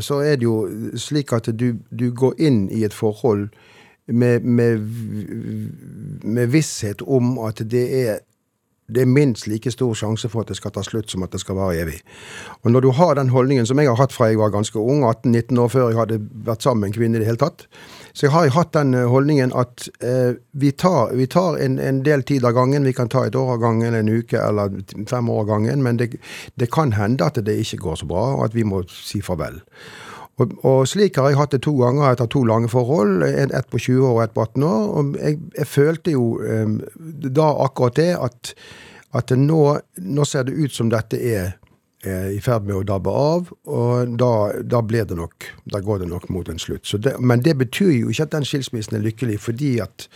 så 0.00 0.22
er 0.24 0.38
det 0.38 0.46
jo 0.46 0.54
slik 0.96 1.34
at 1.36 1.50
du, 1.52 1.66
du 1.90 2.06
går 2.16 2.38
inn 2.40 2.62
i 2.72 2.84
et 2.86 2.94
forhold 2.94 3.50
med, 4.06 4.46
med, 4.46 4.86
med 6.22 6.48
visshet 6.54 7.02
om 7.02 7.34
at 7.44 7.60
det 7.70 7.84
er 7.98 8.22
det 8.86 9.02
er 9.02 9.10
minst 9.10 9.48
like 9.50 9.70
stor 9.70 9.94
sjanse 9.98 10.28
for 10.30 10.44
at 10.44 10.52
det 10.52 10.58
skal 10.60 10.72
ta 10.74 10.82
slutt 10.86 11.10
som 11.10 11.24
at 11.26 11.32
det 11.34 11.40
skal 11.42 11.58
vare 11.58 11.78
evig. 11.82 11.98
Og 12.62 12.70
når 12.70 12.84
du 12.84 12.90
har 12.94 13.16
den 13.18 13.32
holdningen 13.34 13.66
som 13.66 13.78
jeg 13.82 13.90
har 13.90 13.98
hatt 13.98 14.14
fra 14.14 14.30
jeg 14.30 14.38
var 14.38 14.54
ganske 14.54 14.78
ung, 14.78 15.02
18-19 15.04 15.60
år 15.62 15.72
før 15.72 15.88
jeg 15.90 15.98
hadde 15.98 16.20
vært 16.46 16.62
sammen 16.62 16.84
med 16.84 16.92
en 16.92 16.98
kvinne 16.98 17.18
i 17.18 17.24
det 17.24 17.28
hele 17.30 17.42
tatt, 17.42 17.66
så 18.16 18.26
jeg 18.26 18.32
har 18.32 18.54
hatt 18.54 18.72
den 18.72 18.94
eh, 18.96 19.08
holdningen 19.10 19.52
at 19.52 19.88
eh, 20.00 20.38
vi 20.56 20.70
tar, 20.72 21.12
vi 21.18 21.26
tar 21.26 21.58
en, 21.60 21.78
en, 21.82 22.00
del 22.06 22.22
tid 22.24 22.46
av 22.48 22.54
gangen. 22.56 22.86
Vi 22.88 22.94
kan 22.96 23.10
ta 23.12 23.26
et 23.26 23.36
år 23.36 23.56
av 23.56 23.60
gangen, 23.60 23.94
en 23.94 24.08
uke 24.08 24.40
eller 24.40 24.78
fem 25.10 25.28
år 25.28 25.42
av 25.42 25.50
gangen, 25.50 25.82
men 25.84 26.00
det, 26.00 26.14
det 26.54 26.70
kan 26.72 26.94
hende 26.96 27.26
at 27.26 27.42
det 27.44 27.58
ikke 27.60 27.82
går 27.82 28.00
så 28.00 28.08
bra, 28.08 28.30
og 28.38 28.46
at 28.48 28.56
vi 28.56 28.64
må 28.64 28.84
si 28.88 29.20
farvel. 29.20 29.60
Og, 30.36 30.52
og, 30.64 30.82
slik 30.88 31.16
har 31.16 31.30
jeg 31.30 31.38
hatt 31.38 31.54
det 31.56 31.62
to 31.64 31.72
ganger 31.80 32.10
etter 32.10 32.28
to 32.28 32.42
lange 32.44 32.68
forhold. 32.68 33.24
Ett 33.24 33.70
på 33.72 33.80
20 33.80 34.04
år 34.04 34.16
og 34.18 34.24
ett 34.24 34.34
på 34.34 34.44
18 34.44 34.66
år. 34.68 34.88
Og 34.98 35.14
jeg, 35.20 35.38
jeg 35.56 35.66
følte 35.66 36.12
jo 36.12 36.26
um, 36.40 36.80
da 37.24 37.46
akkurat 37.64 37.96
det 37.96 38.10
at, 38.20 38.50
at 39.16 39.32
nå, 39.32 39.62
nå, 40.04 40.26
ser 40.28 40.44
det 40.48 40.58
ut 40.58 40.74
som 40.76 40.90
dette 40.92 41.16
er 41.16 41.54
eh, 42.04 42.34
i 42.36 42.40
ferd 42.44 42.68
med 42.68 42.76
å 42.76 42.84
dabbe 42.84 43.14
av, 43.16 43.48
og 43.72 44.12
da, 44.20 44.30
da, 44.60 44.82
blir 44.84 45.08
det 45.08 45.16
nok 45.16 45.48
Da 45.72 45.80
går 45.80 46.04
det 46.04 46.10
nok 46.10 46.28
mot 46.28 46.48
en 46.52 46.60
slutt. 46.60 46.92
Det, 47.00 47.16
men 47.18 47.40
det 47.40 47.56
betyr 47.56 47.94
jo 47.94 48.12
ikke 48.12 48.28
at 48.28 48.36
den 48.36 48.44
skilsmissen 48.44 48.98
er 48.98 49.06
lykkelig, 49.06 49.40
fordi 49.40 49.78
at 49.80 50.08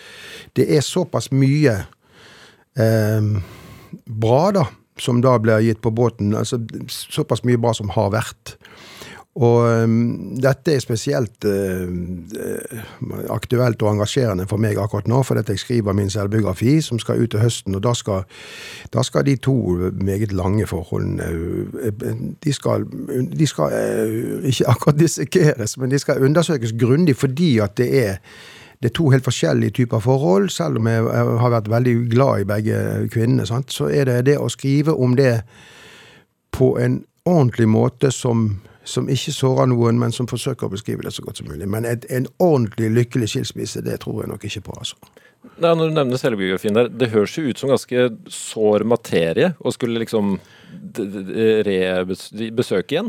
det 0.58 0.68
er 0.68 0.84
såpass 0.84 1.30
mye 1.32 1.78
um, 2.76 3.38
bra, 4.04 4.42
da, 4.52 4.68
som 5.00 5.24
da 5.24 5.38
blir 5.40 5.64
gitt 5.64 5.80
på 5.80 5.94
båten. 5.96 6.36
Altså 6.36 6.60
såpass 6.92 7.40
mye 7.48 7.60
bra 7.60 7.72
som 7.72 7.88
har 7.96 8.12
vært. 8.12 8.59
Og 9.40 9.84
um, 9.84 10.36
dette 10.36 10.74
er 10.74 10.82
spesielt 10.84 11.46
uh, 11.48 11.88
aktuelt 13.32 13.80
og 13.82 13.94
engasjerende 13.94 14.44
for 14.50 14.60
meg 14.60 14.76
akkurat 14.76 15.08
nå, 15.08 15.22
fordi 15.24 15.54
jeg 15.54 15.62
skriver 15.62 15.96
min 15.96 16.12
selvbiografi 16.12 16.76
som 16.84 17.00
skal 17.00 17.22
ut 17.22 17.32
til 17.32 17.40
høsten. 17.40 17.78
Og 17.78 17.82
da 17.86 17.94
skal, 17.96 18.26
da 18.92 19.04
skal 19.06 19.24
de 19.26 19.38
to 19.40 19.56
meget 19.96 20.32
lange 20.36 20.66
forholdene 20.66 21.30
De 22.44 22.52
skal, 22.52 22.84
de 23.32 23.46
skal 23.46 23.72
uh, 23.72 24.44
ikke 24.44 24.68
akkurat 24.68 25.00
dissekeres, 25.00 25.78
men 25.78 25.90
de 25.90 25.98
skal 25.98 26.22
undersøkes 26.24 26.76
grundig 26.80 27.16
fordi 27.16 27.58
at 27.58 27.76
det 27.76 27.90
er 28.06 28.16
det 28.80 28.88
er 28.88 28.96
to 28.96 29.10
helt 29.12 29.24
forskjellige 29.24 29.70
typer 29.70 29.98
forhold. 29.98 30.48
Selv 30.48 30.78
om 30.78 30.86
jeg 30.88 31.02
har 31.04 31.50
vært 31.52 31.68
veldig 31.68 31.94
glad 32.10 32.40
i 32.40 32.46
begge 32.48 33.08
kvinnene, 33.12 33.44
sant? 33.46 33.72
så 33.72 33.90
er 33.92 34.04
det 34.08 34.24
det 34.24 34.38
å 34.40 34.48
skrive 34.48 34.94
om 34.96 35.16
det 35.16 35.42
på 36.56 36.78
en 36.80 37.02
ordentlig 37.28 37.68
måte 37.68 38.08
som 38.10 38.60
som 38.90 39.08
ikke 39.10 39.34
sårer 39.34 39.70
noen, 39.70 39.98
men 40.00 40.14
som 40.14 40.28
forsøker 40.30 40.66
å 40.66 40.74
beskrive 40.74 41.06
det 41.06 41.14
så 41.16 41.24
godt 41.24 41.40
som 41.40 41.50
mulig. 41.50 41.68
Men 41.70 41.88
et, 41.88 42.06
en 42.10 42.28
ordentlig 42.42 42.90
lykkelig 42.98 43.32
skilsmisse, 43.34 43.84
det 43.86 44.00
tror 44.04 44.24
jeg 44.24 44.32
nok 44.32 44.46
ikke 44.48 44.66
på, 44.68 44.78
altså. 44.82 44.98
Nei, 45.60 45.70
når 45.72 45.88
du 45.88 45.94
nevner 45.96 46.20
selvbiografien 46.20 46.76
der, 46.76 46.88
det 46.92 47.12
høres 47.14 47.32
jo 47.38 47.46
ut 47.48 47.60
som 47.60 47.70
ganske 47.72 48.10
sår 48.32 48.84
materie 48.88 49.54
å 49.64 49.72
skulle 49.72 50.02
liksom 50.02 50.34
besøke 52.56 52.94
igjen? 52.94 53.08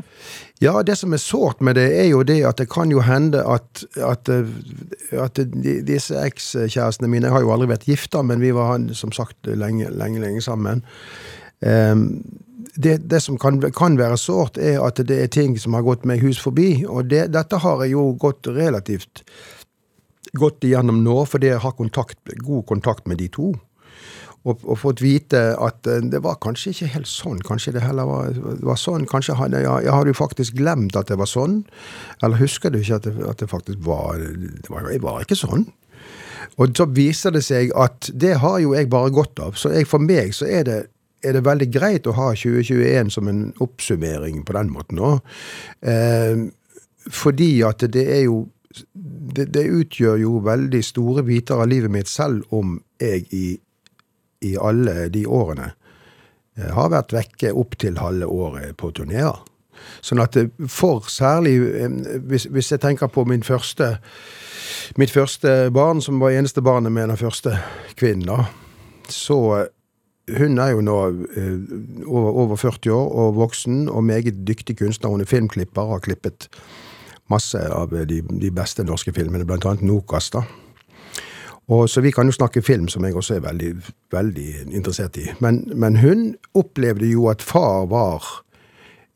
Ja, 0.63 0.77
det 0.85 0.95
som 0.99 1.13
er 1.13 1.21
sårt 1.21 1.59
med 1.63 1.75
det, 1.79 1.89
er 1.99 2.07
jo 2.11 2.21
det 2.27 2.39
at 2.47 2.61
det 2.61 2.69
kan 2.71 2.91
jo 2.93 3.03
hende 3.03 3.43
at, 3.43 3.83
at, 3.99 4.31
at 5.11 5.41
disse 5.87 6.15
ekskjærestene 6.23 7.11
mine 7.11 7.27
Jeg 7.27 7.35
har 7.35 7.43
jo 7.43 7.51
aldri 7.53 7.71
vært 7.73 7.89
gifta, 7.89 8.23
men 8.23 8.43
vi 8.43 8.53
var 8.55 8.79
som 8.97 9.11
sagt 9.15 9.47
lenge, 9.47 9.91
lenge, 9.91 10.23
lenge 10.23 10.43
sammen. 10.45 10.85
Um, 11.61 12.23
det, 12.75 12.97
det, 13.09 13.21
som 13.21 13.37
kan, 13.37 13.59
kan, 13.75 13.97
være 13.99 14.17
sårt, 14.17 14.57
er 14.57 14.79
at 14.83 15.01
det 15.07 15.17
er 15.23 15.31
ting 15.31 15.57
som 15.59 15.75
har 15.75 15.85
gått 15.85 16.05
meg 16.07 16.23
hus 16.23 16.39
forbi. 16.41 16.85
Og 16.87 17.09
det, 17.11 17.27
dette 17.33 17.59
har 17.63 17.83
jeg 17.83 17.95
jo 17.95 18.11
gått 18.19 18.47
relativt 18.47 19.23
godt 20.37 20.63
igjennom 20.63 21.01
nå, 21.03 21.23
fordi 21.27 21.51
jeg 21.51 21.63
har 21.63 21.75
kontakt, 21.75 22.19
god 22.39 22.65
kontakt 22.69 23.09
med 23.09 23.19
de 23.19 23.27
to. 23.31 23.51
Og, 24.41 24.57
og, 24.65 24.73
fått 24.81 25.03
vite 25.03 25.39
at 25.61 25.85
eh, 25.85 25.99
det 26.09 26.23
var 26.25 26.39
kanskje 26.41 26.71
ikke 26.73 26.87
helt 26.95 27.09
sånn. 27.09 27.43
Kanskje 27.45 27.75
det 27.75 27.83
heller 27.85 28.07
var, 28.09 28.39
var 28.65 28.79
sånn. 28.79 29.05
Kanskje 29.09 29.35
hadde, 29.37 29.59
jeg, 29.61 29.83
jeg 29.85 29.93
hadde 29.93 30.09
jo 30.09 30.17
faktisk 30.17 30.55
glemt 30.57 30.97
at 30.97 31.11
det 31.11 31.19
var 31.21 31.29
sånn. 31.29 31.59
Eller 32.25 32.41
husker 32.41 32.73
du 32.73 32.79
ikke 32.79 32.97
at 32.97 33.05
det, 33.05 33.13
at 33.29 33.43
det 33.43 33.51
faktisk 33.51 33.83
var 33.85 34.17
det 34.17 34.71
var, 34.71 34.89
Jeg 34.89 35.03
var 35.03 35.21
ikke 35.21 35.37
sånn. 35.37 35.67
Og 36.57 36.73
så 36.77 36.87
viser 36.89 37.35
det 37.35 37.43
seg 37.45 37.69
at 37.77 38.09
det 38.17 38.39
har 38.41 38.57
jo 38.63 38.73
jeg 38.73 38.89
bare 38.89 39.13
godt 39.13 39.43
av. 39.45 39.53
Så 39.61 39.75
jeg, 39.75 39.85
for 39.89 40.01
meg 40.01 40.33
så 40.33 40.49
er 40.49 40.65
det 40.65 40.79
er 41.23 41.37
det 41.37 41.45
veldig 41.45 41.69
greit 41.73 42.07
å 42.09 42.15
ha 42.17 42.31
2021 42.33 43.11
som 43.13 43.29
en 43.29 43.43
oppsummering 43.61 44.41
på 44.45 44.55
den 44.57 44.71
måten 44.73 45.01
òg. 45.01 45.21
Eh, 45.81 46.47
fordi 47.11 47.51
at 47.65 47.85
det 47.93 48.07
er 48.13 48.25
jo 48.25 48.45
det, 48.93 49.49
det, 49.53 49.63
utgjør 49.67 50.21
jo 50.21 50.37
veldig 50.45 50.79
store 50.85 51.23
biter 51.27 51.59
av 51.59 51.67
livet 51.67 51.91
mitt, 51.91 52.07
selv 52.07 52.45
om 52.55 52.77
jeg 53.01 53.25
i 53.35 53.45
i 54.41 54.57
alle 54.57 55.09
de 55.09 55.25
årene 55.27 55.71
eh, 56.57 56.69
har 56.73 56.91
vært 56.93 57.13
vekke 57.15 57.53
opptil 57.57 57.99
halve 58.01 58.29
året 58.29 58.75
på 58.77 58.91
turneer. 58.97 59.43
Sånn 60.05 60.21
at 60.23 60.37
eh, 60.39 60.49
for 60.69 61.09
særlig 61.11 61.57
eh, 61.69 61.99
hvis, 62.29 62.47
hvis 62.51 62.73
jeg 62.73 62.83
tenker 62.83 63.11
på 63.11 63.25
min 63.29 63.45
første 63.45 63.95
mitt 64.99 65.13
første 65.13 65.69
barn, 65.71 66.01
som 66.03 66.19
var 66.19 66.33
eneste 66.35 66.63
barnet 66.65 66.91
med 66.91 67.11
den 67.11 67.19
første 67.19 67.53
kvinnen, 67.99 68.27
da, 68.27 68.47
så 69.11 69.67
hun 70.37 70.59
er 70.61 70.73
jo 70.75 70.81
nå 70.85 70.97
eh, 71.37 71.57
over, 72.05 72.31
over 72.45 72.59
40 72.59 72.93
år 72.95 73.11
og 73.23 73.37
voksen 73.39 73.85
og 73.89 74.03
meget 74.07 74.41
dyktig 74.47 74.77
kunstner. 74.81 75.11
Hun 75.11 75.23
er 75.23 75.29
filmklipper 75.29 75.81
og 75.81 75.97
har 75.97 76.05
klippet 76.07 76.49
masse 77.31 77.59
av 77.59 77.93
de, 78.07 78.21
de 78.21 78.51
beste 78.51 78.83
norske 78.83 79.13
filmene, 79.15 79.47
blant 79.47 79.65
annet 79.65 79.85
Nokas. 79.87 80.29
da. 80.33 80.43
Og 81.71 81.89
Så 81.89 82.01
vi 82.01 82.11
kan 82.11 82.27
jo 82.27 82.35
snakke 82.35 82.61
film, 82.61 82.87
som 82.91 83.05
jeg 83.05 83.15
også 83.15 83.37
er 83.37 83.45
veldig, 83.45 83.71
veldig 84.11 84.47
interessert 84.75 85.17
i. 85.17 85.29
Men, 85.39 85.63
men 85.75 86.01
hun 86.01 86.33
opplevde 86.53 87.07
jo 87.07 87.29
at 87.31 87.41
far 87.41 87.85
var 87.87 88.25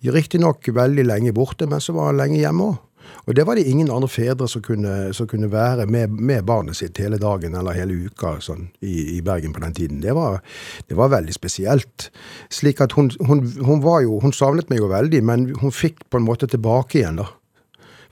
riktignok 0.06 0.68
veldig 0.70 1.06
lenge 1.06 1.34
borte, 1.34 1.68
men 1.68 1.82
så 1.82 1.96
var 1.96 2.12
han 2.12 2.20
lenge 2.22 2.40
hjemme 2.40 2.72
òg. 2.72 2.82
Og 3.26 3.36
det 3.36 3.46
var 3.48 3.58
det 3.58 3.66
ingen 3.70 3.90
andre 3.92 4.10
fedre 4.12 4.48
som 4.50 4.62
kunne, 4.66 5.14
som 5.14 5.28
kunne 5.28 5.50
være 5.52 5.88
med, 5.90 6.14
med, 6.14 6.44
barnet 6.46 6.78
sitt 6.78 7.00
hele 7.02 7.18
dagen 7.22 7.56
eller 7.58 7.78
hele 7.78 7.98
uka 8.06 8.36
sånn, 8.44 8.68
i, 8.86 9.18
i, 9.18 9.22
Bergen 9.26 9.54
på 9.54 9.64
den 9.64 9.74
tiden. 9.74 10.04
Det 10.04 10.14
var, 10.14 10.42
det 10.90 10.98
var 10.98 11.14
veldig 11.14 11.34
spesielt. 11.34 12.10
Slik 12.54 12.84
at 12.86 12.94
hun, 12.98 13.10
hun, 13.26 13.48
hun, 13.66 13.82
var 13.86 14.04
jo 14.06 14.20
Hun 14.22 14.34
savnet 14.34 14.70
meg 14.70 14.80
jo 14.80 14.92
veldig, 14.92 15.24
men 15.26 15.50
hun 15.62 15.74
fikk 15.74 16.06
på 16.10 16.22
en 16.22 16.28
måte 16.28 16.48
tilbake 16.50 17.02
igjen, 17.02 17.20
da. 17.22 17.32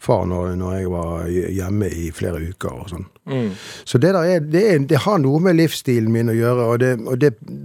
Far 0.03 0.25
når, 0.27 0.57
når 0.59 0.73
jeg 0.75 0.89
var 0.91 1.29
hjemme 1.31 1.87
i 1.87 2.09
flere 2.11 2.41
uker 2.43 2.73
og 2.75 2.89
sånn. 2.91 3.05
Mm. 3.29 3.53
Så 3.87 4.01
det, 4.03 4.11
der 4.11 4.33
er, 4.33 4.41
det, 4.43 4.63
er, 4.73 4.81
det, 4.89 4.99
har 5.05 5.21
noe 5.23 5.39
med 5.45 5.55
livsstilen 5.55 6.11
min 6.11 6.33
å 6.33 6.35
gjøre, 6.35 6.65
og, 6.73 6.81
det, 6.83 6.91
og 7.07 7.21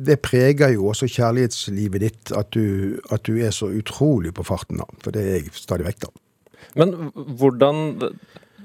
det, 0.06 0.20
preger 0.22 0.76
jo 0.76 0.86
også 0.92 1.08
kjærlighetslivet 1.10 2.04
ditt 2.04 2.32
at 2.38 2.52
du, 2.54 3.00
at 3.10 3.26
du 3.26 3.40
er 3.42 3.50
så 3.54 3.72
utrolig 3.74 4.36
på 4.36 4.46
farten, 4.46 4.78
da. 4.78 4.86
For 5.02 5.16
det 5.16 5.24
er 5.24 5.40
jeg 5.40 5.56
stadig 5.58 5.88
vekk, 5.88 6.06
da. 6.06 6.14
Men 6.78 6.94
hvordan, 7.40 8.10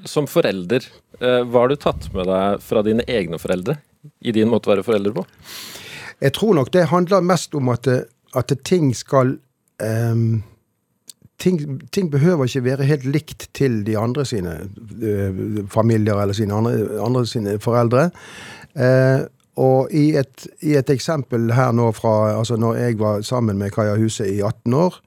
som 0.06 0.28
forelder, 0.30 0.86
eh, 1.20 1.42
hva 1.44 1.66
har 1.66 1.74
du 1.74 1.78
tatt 1.82 2.10
med 2.14 2.30
deg 2.30 2.64
fra 2.64 2.84
dine 2.86 3.06
egne 3.10 3.40
foreldre 3.42 3.80
i 4.22 4.34
din 4.36 4.52
måte 4.52 4.70
å 4.70 4.76
være 4.76 4.86
forelder 4.86 5.16
på? 5.16 5.26
Jeg 6.24 6.36
tror 6.38 6.56
nok 6.60 6.72
det 6.72 6.90
handler 6.94 7.26
mest 7.26 7.56
om 7.58 7.72
at, 7.74 7.90
at 8.38 8.54
ting 8.64 8.94
skal 8.96 9.36
um, 9.82 10.44
ting, 11.42 11.60
ting, 11.92 12.12
behøver 12.12 12.48
ikke 12.48 12.64
være 12.70 12.88
helt 12.88 13.06
likt 13.10 13.48
til 13.58 13.82
de 13.88 13.98
andre 14.00 14.26
sine 14.28 14.56
uh, 14.64 15.64
familier 15.72 16.22
eller 16.22 16.38
sine 16.38 16.56
andre, 16.56 16.76
andre 17.04 17.26
sine 17.28 17.58
foreldre. 17.64 18.10
Eh, 18.74 19.26
og 19.62 19.92
i 19.94 20.16
et, 20.18 20.48
i 20.66 20.74
et, 20.80 20.90
eksempel 20.90 21.52
her 21.54 21.74
nå 21.78 21.92
fra 21.94 22.34
altså 22.40 22.58
når 22.58 22.80
jeg 22.80 22.98
var 22.98 23.22
sammen 23.22 23.60
med 23.62 23.74
Kaja 23.76 23.94
Huse 24.00 24.26
i 24.26 24.40
18 24.42 24.74
år, 24.74 24.98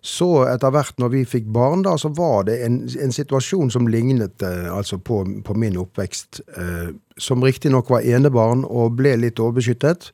så 0.00 0.28
etter 0.48 0.72
hvert 0.72 0.96
når 1.00 1.12
vi 1.12 1.22
fikk 1.28 1.48
barn, 1.52 1.84
da, 1.84 1.92
så 2.00 2.08
var 2.16 2.46
det 2.48 2.56
en, 2.64 2.80
en 2.88 3.12
situasjon 3.12 3.72
som 3.72 3.88
lignet 3.90 4.42
eh, 4.46 4.68
altså 4.72 4.96
på, 4.98 5.22
på, 5.44 5.56
min 5.60 5.76
oppvekst. 5.80 6.40
Eh, 6.56 6.90
som 7.20 7.44
riktignok 7.44 7.92
var 7.92 8.06
enebarn 8.08 8.64
og 8.64 8.96
ble 8.96 9.16
litt 9.20 9.40
overbeskyttet, 9.42 10.10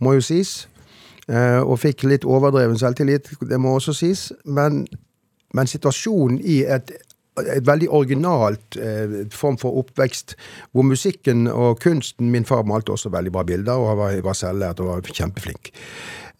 må 0.00 0.16
jo 0.16 0.24
sies. 0.24 0.62
Eh, 1.28 1.60
og 1.60 1.78
fikk 1.82 2.06
litt 2.08 2.24
overdreven 2.24 2.80
selvtillit, 2.80 3.34
det 3.48 3.60
må 3.60 3.76
også 3.76 3.94
sies. 4.00 4.30
Men, 4.44 4.86
men 5.52 5.70
situasjonen 5.70 6.40
i 6.40 6.62
et 6.64 6.94
et 7.40 7.64
veldig 7.66 7.88
originalt 7.88 8.76
eh, 8.76 9.12
form 9.32 9.56
for 9.60 9.78
oppvekst, 9.80 10.34
hvor 10.72 10.84
musikken 10.84 11.46
og 11.48 11.80
kunsten 11.80 12.30
Min 12.30 12.44
far 12.44 12.62
malte 12.68 12.92
også 12.92 13.08
veldig 13.08 13.32
bra 13.32 13.44
bilder, 13.48 13.72
og 13.72 13.88
han 13.88 13.98
var, 13.98 14.18
var 14.26 14.36
selvlært 14.36 14.80
og 14.80 14.90
var 14.90 15.08
kjempeflink. 15.08 15.72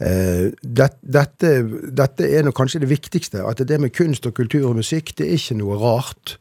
Eh, 0.01 0.51
dette, 0.63 1.53
dette, 1.93 2.27
er 2.27 2.47
nok 2.47 2.57
kanskje 2.57 2.83
det 2.83 2.91
viktigste. 2.91 3.45
At 3.47 3.63
det 3.69 3.81
med 3.81 3.95
kunst 3.95 4.27
og 4.27 4.35
kultur 4.39 4.71
og 4.71 4.79
musikk, 4.81 5.15
det 5.19 5.29
er 5.29 5.39
ikke 5.39 5.59
noe 5.61 5.79
rart. 5.81 6.37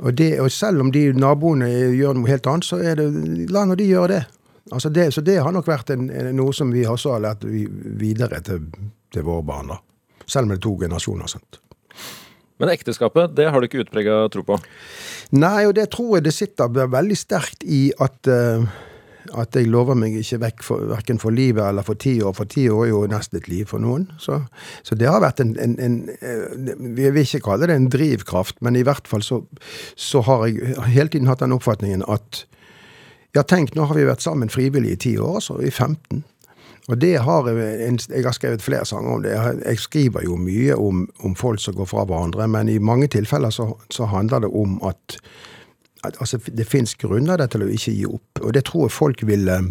Og, 0.00 0.14
det, 0.16 0.32
og 0.40 0.50
selv 0.52 0.80
om 0.80 0.92
de 0.92 1.10
naboene 1.12 1.68
gjør 1.68 2.16
noe 2.16 2.30
helt 2.30 2.48
annet, 2.48 2.66
så 2.66 2.80
er 2.80 2.96
det, 3.00 3.10
la 3.52 3.66
nå 3.68 3.76
de 3.78 3.88
gjøre 3.90 4.14
det. 4.14 4.22
Altså 4.70 4.88
det. 4.88 5.10
Så 5.14 5.24
det 5.26 5.40
har 5.42 5.52
nok 5.52 5.68
vært 5.68 5.92
en, 5.94 6.08
noe 6.36 6.54
som 6.56 6.72
vi 6.72 6.86
også 6.88 7.16
har 7.16 7.24
lært 7.26 7.44
videre 7.44 8.40
til, 8.46 8.64
til 9.12 9.26
våre 9.26 9.44
barn. 9.46 9.74
da. 9.74 9.80
Selv 10.26 10.46
om 10.46 10.54
det 10.54 10.60
er 10.60 10.66
to 10.68 10.76
generasjoner. 10.80 11.30
sant? 11.30 11.60
Men 12.60 12.72
ekteskapet, 12.74 13.32
det 13.36 13.48
har 13.48 13.60
du 13.60 13.66
ikke 13.66 13.80
utprega 13.86 14.22
tro 14.32 14.44
på? 14.44 14.58
Nei, 15.32 15.64
og 15.64 15.74
det 15.78 15.88
tror 15.94 16.18
jeg 16.18 16.26
det 16.26 16.34
sitter 16.36 16.68
veldig 16.68 17.16
sterkt 17.16 17.64
i 17.64 17.88
at 18.04 18.28
uh, 18.28 18.66
at 19.38 19.56
jeg 19.56 19.68
lover 19.70 19.98
meg 19.98 20.14
ikke 20.16 20.40
vekk 20.42 20.64
for, 20.64 20.84
verken 20.90 21.20
for 21.22 21.34
livet 21.34 21.62
eller 21.66 21.84
for 21.86 21.98
ti 22.00 22.16
år. 22.24 22.34
For 22.36 22.48
ti 22.50 22.66
år 22.72 22.86
er 22.86 22.92
jo 22.92 23.02
nesten 23.10 23.40
et 23.40 23.48
liv 23.50 23.68
for 23.70 23.82
noen. 23.82 24.08
Så, 24.18 24.40
så 24.86 24.98
det 24.98 25.10
har 25.10 25.22
vært 25.22 25.42
en, 25.44 25.54
en, 25.60 25.76
en, 25.82 25.98
eh, 26.20 26.72
Vi 26.80 27.10
vil 27.10 27.22
ikke 27.22 27.44
kalle 27.50 27.68
det 27.70 27.76
en 27.76 27.90
drivkraft, 27.92 28.60
men 28.64 28.78
i 28.78 28.84
hvert 28.86 29.08
fall 29.10 29.24
så, 29.26 29.42
så 29.96 30.24
har 30.26 30.46
jeg 30.48 30.76
hele 30.90 31.12
tiden 31.12 31.30
hatt 31.30 31.44
den 31.44 31.56
oppfatningen 31.56 32.06
at 32.08 32.46
Ja, 33.30 33.44
tenk, 33.46 33.76
nå 33.78 33.84
har 33.86 33.94
vi 33.94 34.08
vært 34.08 34.24
sammen 34.24 34.50
frivillig 34.50 34.96
i 34.96 35.02
ti 35.04 35.10
år, 35.18 35.36
altså 35.38 35.60
i 35.62 35.70
15. 35.70 36.24
Og 36.90 36.96
det 36.98 37.12
har 37.22 37.46
jeg, 37.46 38.00
jeg 38.08 38.24
har 38.24 38.34
skrevet 38.34 38.64
flere 38.64 38.86
sanger 38.88 39.12
om 39.14 39.22
det. 39.22 39.36
Jeg 39.62 39.78
skriver 39.78 40.24
jo 40.26 40.34
mye 40.40 40.74
om, 40.74 41.04
om 41.22 41.36
folk 41.38 41.62
som 41.62 41.76
går 41.78 41.86
fra 41.86 42.02
hverandre, 42.08 42.48
men 42.50 42.68
i 42.68 42.80
mange 42.82 43.06
tilfeller 43.06 43.54
så, 43.54 43.68
så 43.94 44.08
handler 44.10 44.42
det 44.42 44.50
om 44.50 44.80
at 44.88 45.20
altså, 46.04 46.38
det 46.56 46.66
fins 46.66 46.94
grunner 46.94 47.46
til 47.46 47.64
å 47.64 47.70
ikke 47.70 47.94
gi 47.94 48.06
opp. 48.08 48.42
Og 48.42 48.54
det 48.54 48.64
tror 48.68 48.88
jeg 48.88 48.96
folk 48.96 49.26
vil 49.28 49.48
eh, 49.48 49.70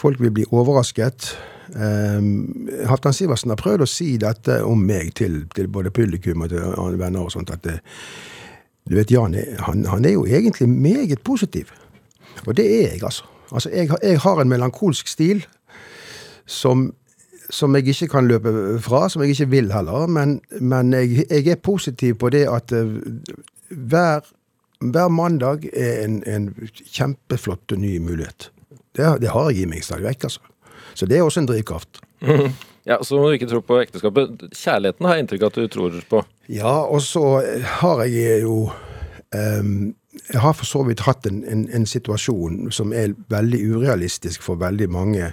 Folk 0.00 0.20
vil 0.20 0.30
bli 0.32 0.44
overrasket. 0.48 1.26
Um, 1.74 2.68
Halvdan 2.88 3.12
Sivertsen 3.12 3.52
har 3.52 3.58
prøvd 3.60 3.82
å 3.84 3.88
si 3.90 4.14
dette 4.16 4.60
om 4.64 4.80
meg 4.80 5.10
til, 5.18 5.42
til 5.52 5.68
både 5.68 5.92
publikum 5.92 6.40
og 6.40 6.54
til 6.54 6.96
venner 6.96 7.26
og 7.26 7.32
sånt, 7.34 7.50
at 7.52 7.60
det, 7.66 7.74
du 8.88 8.94
vet, 8.96 9.12
Jan 9.12 9.36
han, 9.66 9.84
han, 9.90 10.06
er 10.08 10.14
jo 10.14 10.24
egentlig 10.24 10.70
meget 10.70 11.20
positiv. 11.26 11.74
Og 12.46 12.56
det 12.56 12.64
er 12.64 12.94
jeg, 12.94 13.02
altså. 13.02 13.28
altså 13.52 13.74
jeg, 13.74 13.90
jeg 14.02 14.22
har 14.24 14.40
en 14.40 14.48
melankolsk 14.48 15.10
stil 15.10 15.44
som 16.46 16.92
som 17.50 17.74
jeg 17.74 17.88
ikke 17.90 18.06
kan 18.12 18.28
løpe 18.30 18.78
fra, 18.78 19.08
som 19.10 19.22
jeg 19.22 19.34
ikke 19.34 19.50
vil 19.50 19.72
heller. 19.74 20.06
Men, 20.06 20.36
men 20.60 20.92
jeg, 20.94 21.24
jeg, 21.30 21.46
er 21.50 21.58
positiv 21.58 22.14
på 22.22 22.30
det 22.30 22.44
at 22.46 22.70
hver 23.70 24.20
hver 24.80 25.08
mandag 25.12 25.66
er 25.76 26.04
en, 26.04 26.22
en 26.26 26.48
kjempeflott 26.72 27.72
og 27.74 27.82
ny 27.82 27.98
mulighet. 28.00 28.50
Det, 28.96 29.04
det, 29.20 29.30
har 29.30 29.50
jeg 29.50 29.66
i 29.66 29.70
meg 29.70 29.84
stadig 29.84 30.08
vekk, 30.08 30.26
altså. 30.30 30.40
Så 30.94 31.06
det 31.06 31.18
er 31.18 31.24
også 31.24 31.42
en 31.42 31.48
drivkraft. 31.50 32.00
Mm. 32.24 32.52
Ja, 32.88 32.98
Så 33.04 33.18
må 33.18 33.28
du 33.28 33.36
ikke 33.36 33.48
tro 33.50 33.60
på 33.64 33.78
ekteskapet. 33.82 34.40
Kjærligheten 34.56 35.06
har 35.06 35.16
jeg 35.16 35.24
inntrykk 35.24 35.42
av 35.44 35.52
at 35.52 35.58
du 35.60 35.68
tror 35.70 35.96
på? 36.10 36.22
Ja, 36.50 36.74
og 36.88 37.02
så 37.04 37.24
har 37.80 38.04
jeg 38.08 38.42
jo 38.42 38.70
um, 39.36 39.94
Jeg 40.32 40.40
har 40.42 40.54
for 40.56 40.66
så 40.66 40.82
vidt 40.88 41.04
hatt 41.06 41.28
en, 41.28 41.42
en, 41.44 41.66
en, 41.72 41.86
situasjon 41.86 42.70
som 42.74 42.92
er 42.96 43.14
veldig 43.30 43.60
urealistisk 43.76 44.42
for 44.42 44.58
veldig 44.60 44.88
mange, 44.90 45.30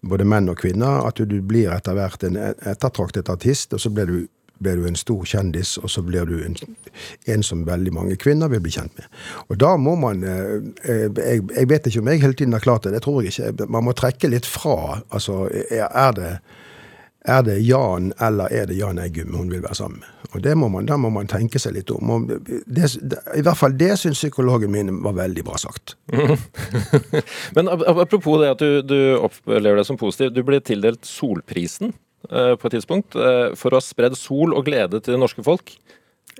både 0.00 0.24
menn 0.24 0.48
og 0.48 0.62
kvinner. 0.62 1.04
At 1.10 1.20
du 1.20 1.36
blir 1.42 1.74
etter 1.74 1.98
hvert 1.98 2.24
en 2.24 2.38
ettertraktet 2.38 3.28
artist, 3.28 3.74
og 3.74 3.82
så 3.82 3.92
blir 3.92 4.08
du 4.08 4.18
blir 4.60 4.76
du 4.76 4.86
en 4.88 4.98
stor 4.98 5.24
kjendis, 5.24 5.76
og 5.80 5.90
så 5.90 6.02
blir 6.04 6.28
du 6.28 6.36
en, 6.44 6.56
en, 7.26 7.42
som 7.46 7.64
veldig 7.68 7.92
mange 7.96 8.16
kvinner 8.20 8.50
vil 8.52 8.62
bli 8.64 8.72
kjent 8.74 8.92
med. 8.98 9.08
Og 9.48 9.60
da 9.60 9.74
må 9.80 9.96
man 10.00 10.24
eh, 10.24 10.56
eh, 10.84 11.06
jeg, 11.08 11.44
jeg, 11.56 11.68
vet 11.70 11.88
ikke 11.88 12.04
om 12.04 12.12
jeg 12.12 12.24
hele 12.24 12.36
tiden 12.36 12.56
har 12.56 12.64
klart 12.64 12.84
det, 12.84 12.94
det 12.96 13.04
tror 13.06 13.22
jeg 13.24 13.32
ikke. 13.32 13.68
Man 13.72 13.88
må 13.88 13.96
trekke 13.96 14.30
litt 14.32 14.48
fra. 14.48 15.00
Altså, 15.08 15.46
er 15.50 16.16
det, 16.16 16.32
er 17.24 17.44
det 17.48 17.58
Jan 17.64 18.12
eller 18.20 18.52
er 18.52 18.68
det 18.68 18.76
Jan 18.78 19.00
Eggum 19.00 19.36
hun 19.36 19.52
vil 19.52 19.64
være 19.64 19.80
sammen 19.80 20.04
med? 20.04 20.16
Og 20.30 20.44
det 20.44 20.52
må 20.54 20.68
man, 20.70 20.86
Da 20.86 20.96
må 21.00 21.08
man 21.10 21.26
tenke 21.26 21.58
seg 21.58 21.74
litt 21.74 21.90
om. 21.90 22.28
Det, 22.28 22.90
I 23.34 23.42
hvert 23.42 23.58
fall 23.58 23.74
det 23.80 23.96
syns 23.98 24.20
psykologen 24.20 24.70
min 24.70 25.00
var 25.02 25.16
veldig 25.16 25.42
bra 25.46 25.58
sagt. 25.58 25.96
Men 27.56 27.72
apropos 27.72 28.38
det 28.38 28.52
at 28.52 28.62
du, 28.62 28.82
du 28.86 29.00
opplever 29.18 29.80
det 29.80 29.88
som 29.88 29.98
positivt. 29.98 30.36
Du 30.36 30.44
ble 30.46 30.60
tildelt 30.62 31.08
Solprisen 31.08 31.96
på 32.28 32.68
et 32.68 32.76
tidspunkt 32.76 33.16
eh, 33.16 33.54
for 33.58 33.72
å 33.72 33.80
ha 33.80 33.84
spredd 33.84 34.18
sol 34.18 34.52
og 34.56 34.66
glede 34.68 35.00
til 35.00 35.16
det 35.16 35.22
norske 35.22 35.44
folk. 35.46 35.72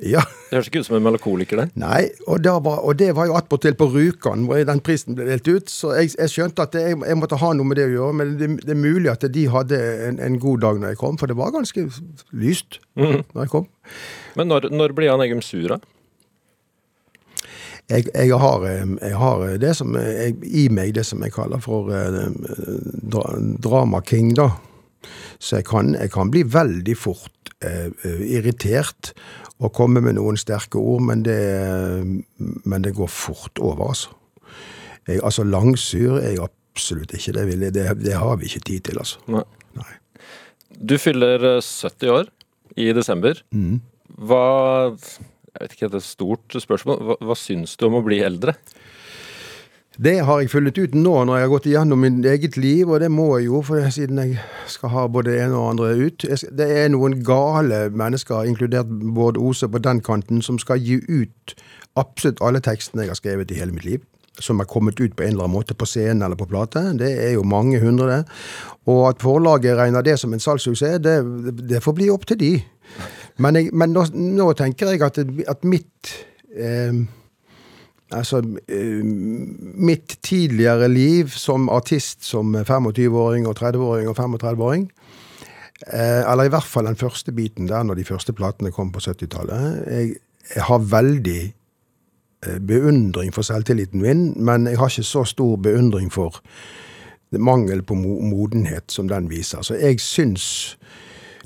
Ja. 0.01 0.22
Det 0.49 0.57
høres 0.57 0.68
ikke 0.70 0.81
ut 0.81 0.87
som 0.89 0.97
en 0.97 1.05
melakoliker, 1.05 1.61
det. 1.61 1.66
Nei, 1.81 2.07
og, 2.24 2.47
var, 2.64 2.81
og 2.87 2.97
det 2.97 3.11
var 3.16 3.28
jo 3.28 3.37
attpåtil 3.37 3.74
på 3.76 3.91
Rjukan, 3.93 4.47
hvor 4.49 4.62
den 4.64 4.81
prisen 4.85 5.16
ble 5.16 5.26
delt 5.28 5.49
ut. 5.51 5.72
Så 5.72 5.93
jeg, 5.99 6.14
jeg 6.16 6.33
skjønte 6.33 6.64
at 6.64 6.76
jeg, 6.78 6.97
jeg, 6.97 7.18
måtte 7.20 7.39
ha 7.41 7.53
noe 7.57 7.68
med 7.68 7.81
det 7.81 7.89
å 7.91 7.93
gjøre. 7.93 8.16
Men 8.16 8.35
det, 8.41 8.51
det 8.62 8.74
er 8.74 8.81
mulig 8.81 9.11
at 9.12 9.26
de 9.35 9.45
hadde 9.53 9.81
en, 10.09 10.20
en, 10.24 10.39
god 10.41 10.64
dag 10.64 10.81
når 10.81 10.95
jeg 10.95 11.01
kom, 11.03 11.20
for 11.20 11.31
det 11.31 11.37
var 11.41 11.53
ganske 11.57 11.85
lyst 12.33 12.81
mm. 12.97 13.18
når 13.35 13.43
jeg 13.45 13.53
kom. 13.53 13.68
Men 14.41 14.53
når, 14.53 14.70
når 14.72 14.97
blir 14.97 15.11
Jan 15.11 15.24
Eggum 15.26 15.45
sur, 15.45 15.74
da? 15.74 15.81
Jeg, 17.91 18.07
jeg, 18.14 18.31
har, 18.39 18.64
jeg, 18.70 19.14
har, 19.18 19.47
det 19.59 19.72
som 19.74 19.97
jeg, 19.99 20.37
i 20.47 20.68
meg 20.70 20.95
det 20.95 21.03
som 21.09 21.22
jeg 21.26 21.35
kaller 21.35 21.59
for 21.61 21.91
eh, 21.91 22.20
dra, 23.03 23.24
drama 23.59 23.99
king, 24.07 24.31
da. 24.39 24.53
Så 25.38 25.61
jeg 25.61 25.68
kan, 25.70 25.94
jeg 25.96 26.12
kan 26.14 26.32
bli 26.32 26.44
veldig 26.46 26.96
fort 26.98 27.53
eh, 27.64 27.88
eh, 28.05 28.24
irritert 28.38 29.12
og 29.61 29.74
komme 29.76 30.03
med 30.05 30.16
noen 30.16 30.38
sterke 30.40 30.80
ord, 30.80 31.03
men 31.05 31.24
det, 31.26 31.40
men 32.38 32.84
det 32.84 32.94
går 32.96 33.11
fort 33.12 33.61
over, 33.61 33.92
altså. 33.92 34.16
Jeg, 35.09 35.20
altså 35.24 35.44
langsur 35.44 36.18
er 36.20 36.34
jeg 36.34 36.44
absolutt 36.44 37.12
ikke. 37.16 37.34
Det, 37.36 37.46
vil 37.48 37.66
det, 37.74 37.86
det 38.01 38.16
har 38.16 38.38
vi 38.40 38.48
ikke 38.48 38.64
tid 38.68 38.86
til, 38.88 39.01
altså. 39.03 39.20
Nei. 39.32 39.44
Nei. 39.76 39.90
Du 40.80 40.96
fyller 41.01 41.44
eh, 41.57 41.64
70 41.64 42.14
år 42.14 42.30
i 42.80 42.90
desember. 42.96 43.42
Mm. 43.53 43.80
Hva 44.20 44.44
Jeg 45.51 45.64
vet 45.64 45.74
ikke, 45.74 45.88
det 45.90 45.98
er 45.98 46.03
et 46.05 46.07
stort 46.07 46.57
spørsmål. 46.62 47.01
Hva, 47.05 47.16
hva 47.26 47.36
syns 47.36 47.74
du 47.76 47.88
om 47.88 47.98
å 47.98 48.05
bli 48.07 48.20
eldre? 48.24 48.55
Det 50.01 50.14
har 50.24 50.38
jeg 50.40 50.48
funnet 50.48 50.78
ut 50.80 50.94
nå 50.96 51.11
når 51.28 51.36
jeg 51.36 51.44
har 51.44 51.51
gått 51.53 51.66
igjennom 51.68 52.01
min 52.01 52.22
eget 52.24 52.55
liv, 52.57 52.88
og 52.88 53.03
det 53.03 53.11
må 53.12 53.26
jeg 53.36 53.51
jo, 53.51 53.59
for 53.66 53.84
siden 53.92 54.16
jeg 54.22 54.38
skal 54.72 54.94
ha 54.94 55.03
både 55.12 55.34
det 55.34 55.42
ene 55.42 55.59
og 55.59 55.74
andre 55.74 55.90
ut. 56.07 56.24
Det 56.57 56.68
er 56.72 56.88
noen 56.88 57.18
gale 57.26 57.82
mennesker, 57.92 58.48
inkludert 58.48 58.88
Bård 58.88 59.36
Ose 59.36 59.68
på 59.68 59.82
den 59.84 60.01
kanten, 60.01 60.40
som 60.40 60.57
skal 60.62 60.80
gi 60.80 61.03
ut 61.05 61.55
absolutt 62.01 62.40
alle 62.40 62.64
tekstene 62.64 63.05
jeg 63.05 63.12
har 63.12 63.20
skrevet 63.20 63.53
i 63.53 63.61
hele 63.61 63.76
mitt 63.76 63.84
liv. 63.84 64.01
Som 64.40 64.64
er 64.64 64.70
kommet 64.70 64.96
ut 65.03 65.12
på 65.18 65.26
en 65.26 65.34
eller 65.34 65.44
annen 65.44 65.59
måte 65.59 65.76
på 65.76 65.90
scenen 65.90 66.24
eller 66.24 66.40
på 66.40 66.48
plate. 66.48 66.80
Det 66.96 67.12
er 67.26 67.34
jo 67.34 67.44
mange 67.44 67.82
hundre, 67.84 68.09
det. 68.09 68.40
Og 68.88 69.05
at 69.11 69.20
forlaget 69.20 69.76
regner 69.76 70.07
det 70.07 70.16
som 70.22 70.32
en 70.32 70.40
salgssuksess, 70.40 70.96
det, 71.05 71.18
det 71.61 71.84
får 71.84 71.98
bli 72.01 72.09
opp 72.09 72.24
til 72.30 72.40
de. 72.40 72.55
Men, 73.36 73.61
jeg, 73.61 73.74
men 73.76 73.92
nå, 73.92 74.09
nå 74.16 74.53
tenker 74.57 74.94
jeg 74.94 75.05
at, 75.05 75.20
at 75.44 75.68
mitt 75.68 76.14
eh, 76.57 77.05
Altså, 78.11 78.40
eh, 78.68 79.04
mitt 79.74 80.18
tidligere 80.22 80.88
liv 80.88 81.28
som 81.28 81.68
artist 81.68 82.24
som 82.24 82.56
25-åring 82.56 83.46
og 83.46 83.56
30-åring 83.58 84.08
og 84.11 84.18
35-åring, 84.18 84.90
eh, 85.92 86.32
eller 86.32 86.44
i 86.44 86.52
hvert 86.52 86.66
fall 86.66 86.86
den 86.86 86.98
første 86.98 87.32
biten 87.32 87.68
der 87.68 87.82
når 87.82 87.94
de 87.94 88.04
første 88.04 88.32
platene 88.32 88.72
kom 88.74 88.90
på 88.92 89.00
70-tallet, 89.00 89.84
jeg, 89.86 90.14
jeg 90.54 90.62
har 90.62 90.78
veldig 90.78 91.42
eh, 92.46 92.58
beundring 92.58 93.34
for 93.34 93.46
selvtilliten 93.46 94.02
min, 94.02 94.32
men 94.36 94.66
jeg 94.66 94.78
har 94.78 94.90
ikke 94.90 95.06
så 95.06 95.24
stor 95.24 95.56
beundring 95.56 96.11
for 96.12 96.42
mangel 97.38 97.82
på 97.82 97.94
modenhet 97.94 98.90
som 98.90 99.08
den 99.08 99.30
viser. 99.30 99.62
Så 99.62 99.74
jeg 99.78 100.00
syns 100.00 100.78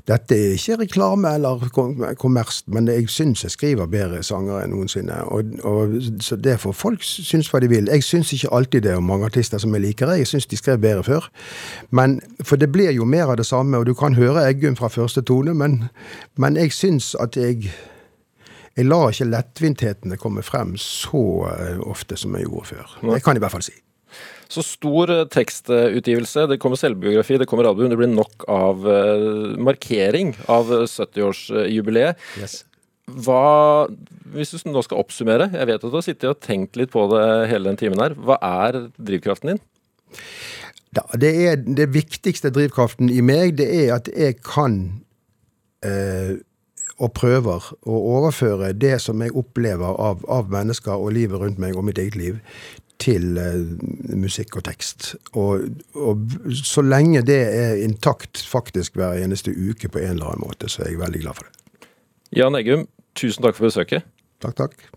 dette 0.07 0.35
er 0.37 0.51
ikke 0.53 0.75
reklame 0.83 1.31
eller 1.33 1.69
kom- 1.73 2.03
kommers, 2.21 2.63
men 2.67 2.87
jeg 2.87 3.09
syns 3.09 3.43
jeg 3.43 3.51
skriver 3.51 3.87
bedre 3.89 4.21
sanger 4.23 4.59
enn 4.61 4.69
noensinne. 4.75 5.15
Og, 5.33 5.55
og, 5.63 5.95
så 6.21 6.35
det 6.37 6.59
får 6.61 6.75
folk 6.77 7.03
synes 7.03 7.49
hva 7.49 7.59
de 7.63 7.69
vil. 7.71 7.89
Jeg 7.89 8.03
syns 8.05 8.33
ikke 8.33 8.53
alltid 8.53 8.85
det 8.85 8.93
om 8.99 9.03
mange 9.09 9.25
artister 9.25 9.57
som 9.57 9.73
jeg 9.73 9.81
liker. 9.81 10.13
Jeg 10.19 10.27
syns 10.29 10.45
de 10.45 10.57
skrev 10.57 10.77
bedre 10.77 11.03
før. 11.03 11.29
Men, 11.89 12.19
for 12.43 12.55
det 12.61 12.71
blir 12.71 12.91
jo 12.93 13.05
mer 13.05 13.33
av 13.33 13.39
det 13.41 13.45
samme, 13.49 13.77
og 13.77 13.85
du 13.89 13.93
kan 13.97 14.13
høre 14.15 14.45
Eggum 14.49 14.77
fra 14.77 14.87
første 14.93 15.21
tone, 15.25 15.53
men, 15.57 15.83
men 16.37 16.57
jeg 16.57 16.73
syns 16.73 17.15
at 17.19 17.37
jeg 17.37 17.69
jeg 18.75 18.85
lar 18.89 19.07
ikke 19.07 19.29
lettvinthetene 19.31 20.17
komme 20.19 20.41
frem 20.43 20.73
så 20.77 21.21
eh, 21.47 21.77
ofte 21.79 22.17
som 22.19 22.35
jeg 22.35 22.43
gjorde 22.49 22.67
før. 22.73 22.95
Det 23.13 23.21
kan 23.23 23.37
jeg 23.37 23.39
i 23.39 23.43
hvert 23.45 23.53
fall 23.55 23.63
si. 23.63 23.75
Så 24.51 24.63
stor 24.65 25.11
eh, 25.13 25.25
tekstutgivelse. 25.31 26.45
Det 26.51 26.59
kommer 26.61 26.79
selvbiografi, 26.79 27.39
det 27.41 27.47
kommer 27.49 27.69
album. 27.69 27.89
Det 27.91 27.99
blir 27.99 28.11
nok 28.11 28.47
av 28.51 28.87
eh, 28.89 29.57
markering 29.61 30.35
av 30.51 30.71
eh, 30.73 30.87
70-årsjubileet. 30.89 32.25
Hva, 33.05 33.85
hvis 34.33 34.55
du 34.55 34.71
nå 34.71 34.81
skal 34.85 35.03
oppsummere, 35.03 35.51
jeg 35.53 35.69
vet 35.69 35.83
at 35.83 35.91
du 35.91 35.97
har 35.97 36.05
sittet 36.05 36.29
og 36.31 36.41
tenkt 36.41 36.77
litt 36.79 36.93
på 36.93 37.05
det 37.11 37.25
hele 37.51 37.69
den 37.69 37.79
timen 37.81 38.01
her. 38.01 38.17
Hva 38.17 38.39
er 38.41 38.85
drivkraften 38.97 39.53
din? 39.53 39.63
Da, 40.95 41.03
det, 41.19 41.31
er, 41.45 41.59
det 41.59 41.89
viktigste 41.93 42.53
drivkraften 42.55 43.11
i 43.11 43.21
meg, 43.25 43.57
det 43.59 43.67
er 43.67 43.95
at 43.97 44.09
jeg 44.09 44.39
kan 44.45 44.79
eh, 45.85 46.37
og 47.03 47.11
prøver 47.17 47.69
å 47.83 47.99
overføre 48.15 48.71
det 48.73 48.97
som 49.03 49.21
jeg 49.23 49.35
opplever 49.35 49.99
av, 49.99 50.23
av 50.31 50.51
mennesker 50.51 50.95
og 50.95 51.13
livet 51.17 51.41
rundt 51.41 51.59
meg 51.59 51.75
og 51.75 51.87
mitt 51.89 51.99
eget 51.99 52.15
liv, 52.19 52.39
til 53.03 53.35
eh, 53.41 53.59
musikk 54.15 54.55
og 54.59 54.65
tekst. 54.69 55.13
Og, 55.35 55.65
og 55.99 56.35
så 56.55 56.83
lenge 56.85 57.25
det 57.27 57.41
er 57.43 57.81
intakt 57.83 58.39
faktisk 58.47 58.95
hver 58.95 59.19
eneste 59.19 59.51
uke 59.51 59.91
på 59.91 59.99
en 59.99 60.15
eller 60.15 60.31
annen 60.31 60.45
måte, 60.47 60.71
så 60.71 60.85
er 60.85 60.93
jeg 60.93 61.01
veldig 61.03 61.23
glad 61.25 61.39
for 61.41 61.49
det. 61.49 61.89
Jan 62.35 62.55
Eggum, 62.55 62.87
tusen 63.19 63.43
takk 63.43 63.59
for 63.59 63.67
besøket. 63.67 64.07
Takk, 64.43 64.55
takk. 64.63 64.87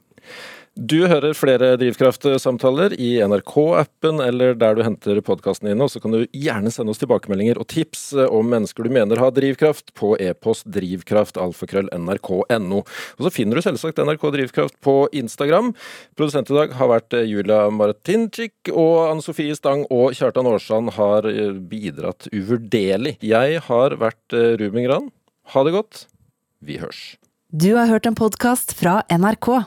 Du 0.78 1.08
hører 1.10 1.34
flere 1.34 1.72
Drivkraft-samtaler 1.74 2.92
i 3.02 3.18
NRK-appen 3.26 4.20
eller 4.22 4.54
der 4.54 4.76
du 4.78 4.86
henter 4.86 5.18
podkastene 5.26 5.72
dine. 5.72 5.82
Og 5.82 5.90
så 5.90 5.98
kan 5.98 6.14
du 6.14 6.22
gjerne 6.30 6.70
sende 6.70 6.92
oss 6.92 7.00
tilbakemeldinger 7.02 7.58
og 7.58 7.66
tips 7.72 8.12
om 8.28 8.46
mennesker 8.52 8.86
du 8.86 8.90
mener 8.94 9.18
har 9.18 9.32
drivkraft, 9.34 9.90
på 9.98 10.14
e-post 10.22 10.62
drivkraftalfakrøll.nrk.no. 10.70 12.78
Og 12.78 13.22
så 13.26 13.30
finner 13.34 13.58
du 13.58 13.62
selvsagt 13.66 13.98
NRK 13.98 14.30
Drivkraft 14.36 14.78
på 14.84 15.08
Instagram. 15.18 15.74
Produsent 16.14 16.46
i 16.52 16.58
dag 16.60 16.68
har 16.78 16.88
vært 16.92 17.10
Julia 17.26 17.70
Martinczyk, 17.74 18.70
og 18.70 19.08
Anne 19.08 19.22
Sofie 19.24 19.56
Stang 19.58 19.82
og 19.90 20.14
Kjartan 20.14 20.46
Aarsand 20.46 20.94
har 20.94 21.26
bidratt 21.72 22.30
uvurderlig. 22.30 23.18
Jeg 23.26 23.58
har 23.66 23.98
vært 23.98 24.30
Ruben 24.62 24.86
Gran. 24.86 25.10
Ha 25.56 25.60
det 25.66 25.74
godt. 25.74 26.06
Vi 26.62 26.78
hørs. 26.78 27.18
Du 27.50 27.74
har 27.74 27.90
hørt 27.90 28.06
en 28.06 28.14
podkast 28.14 28.78
fra 28.78 29.02
NRK. 29.10 29.66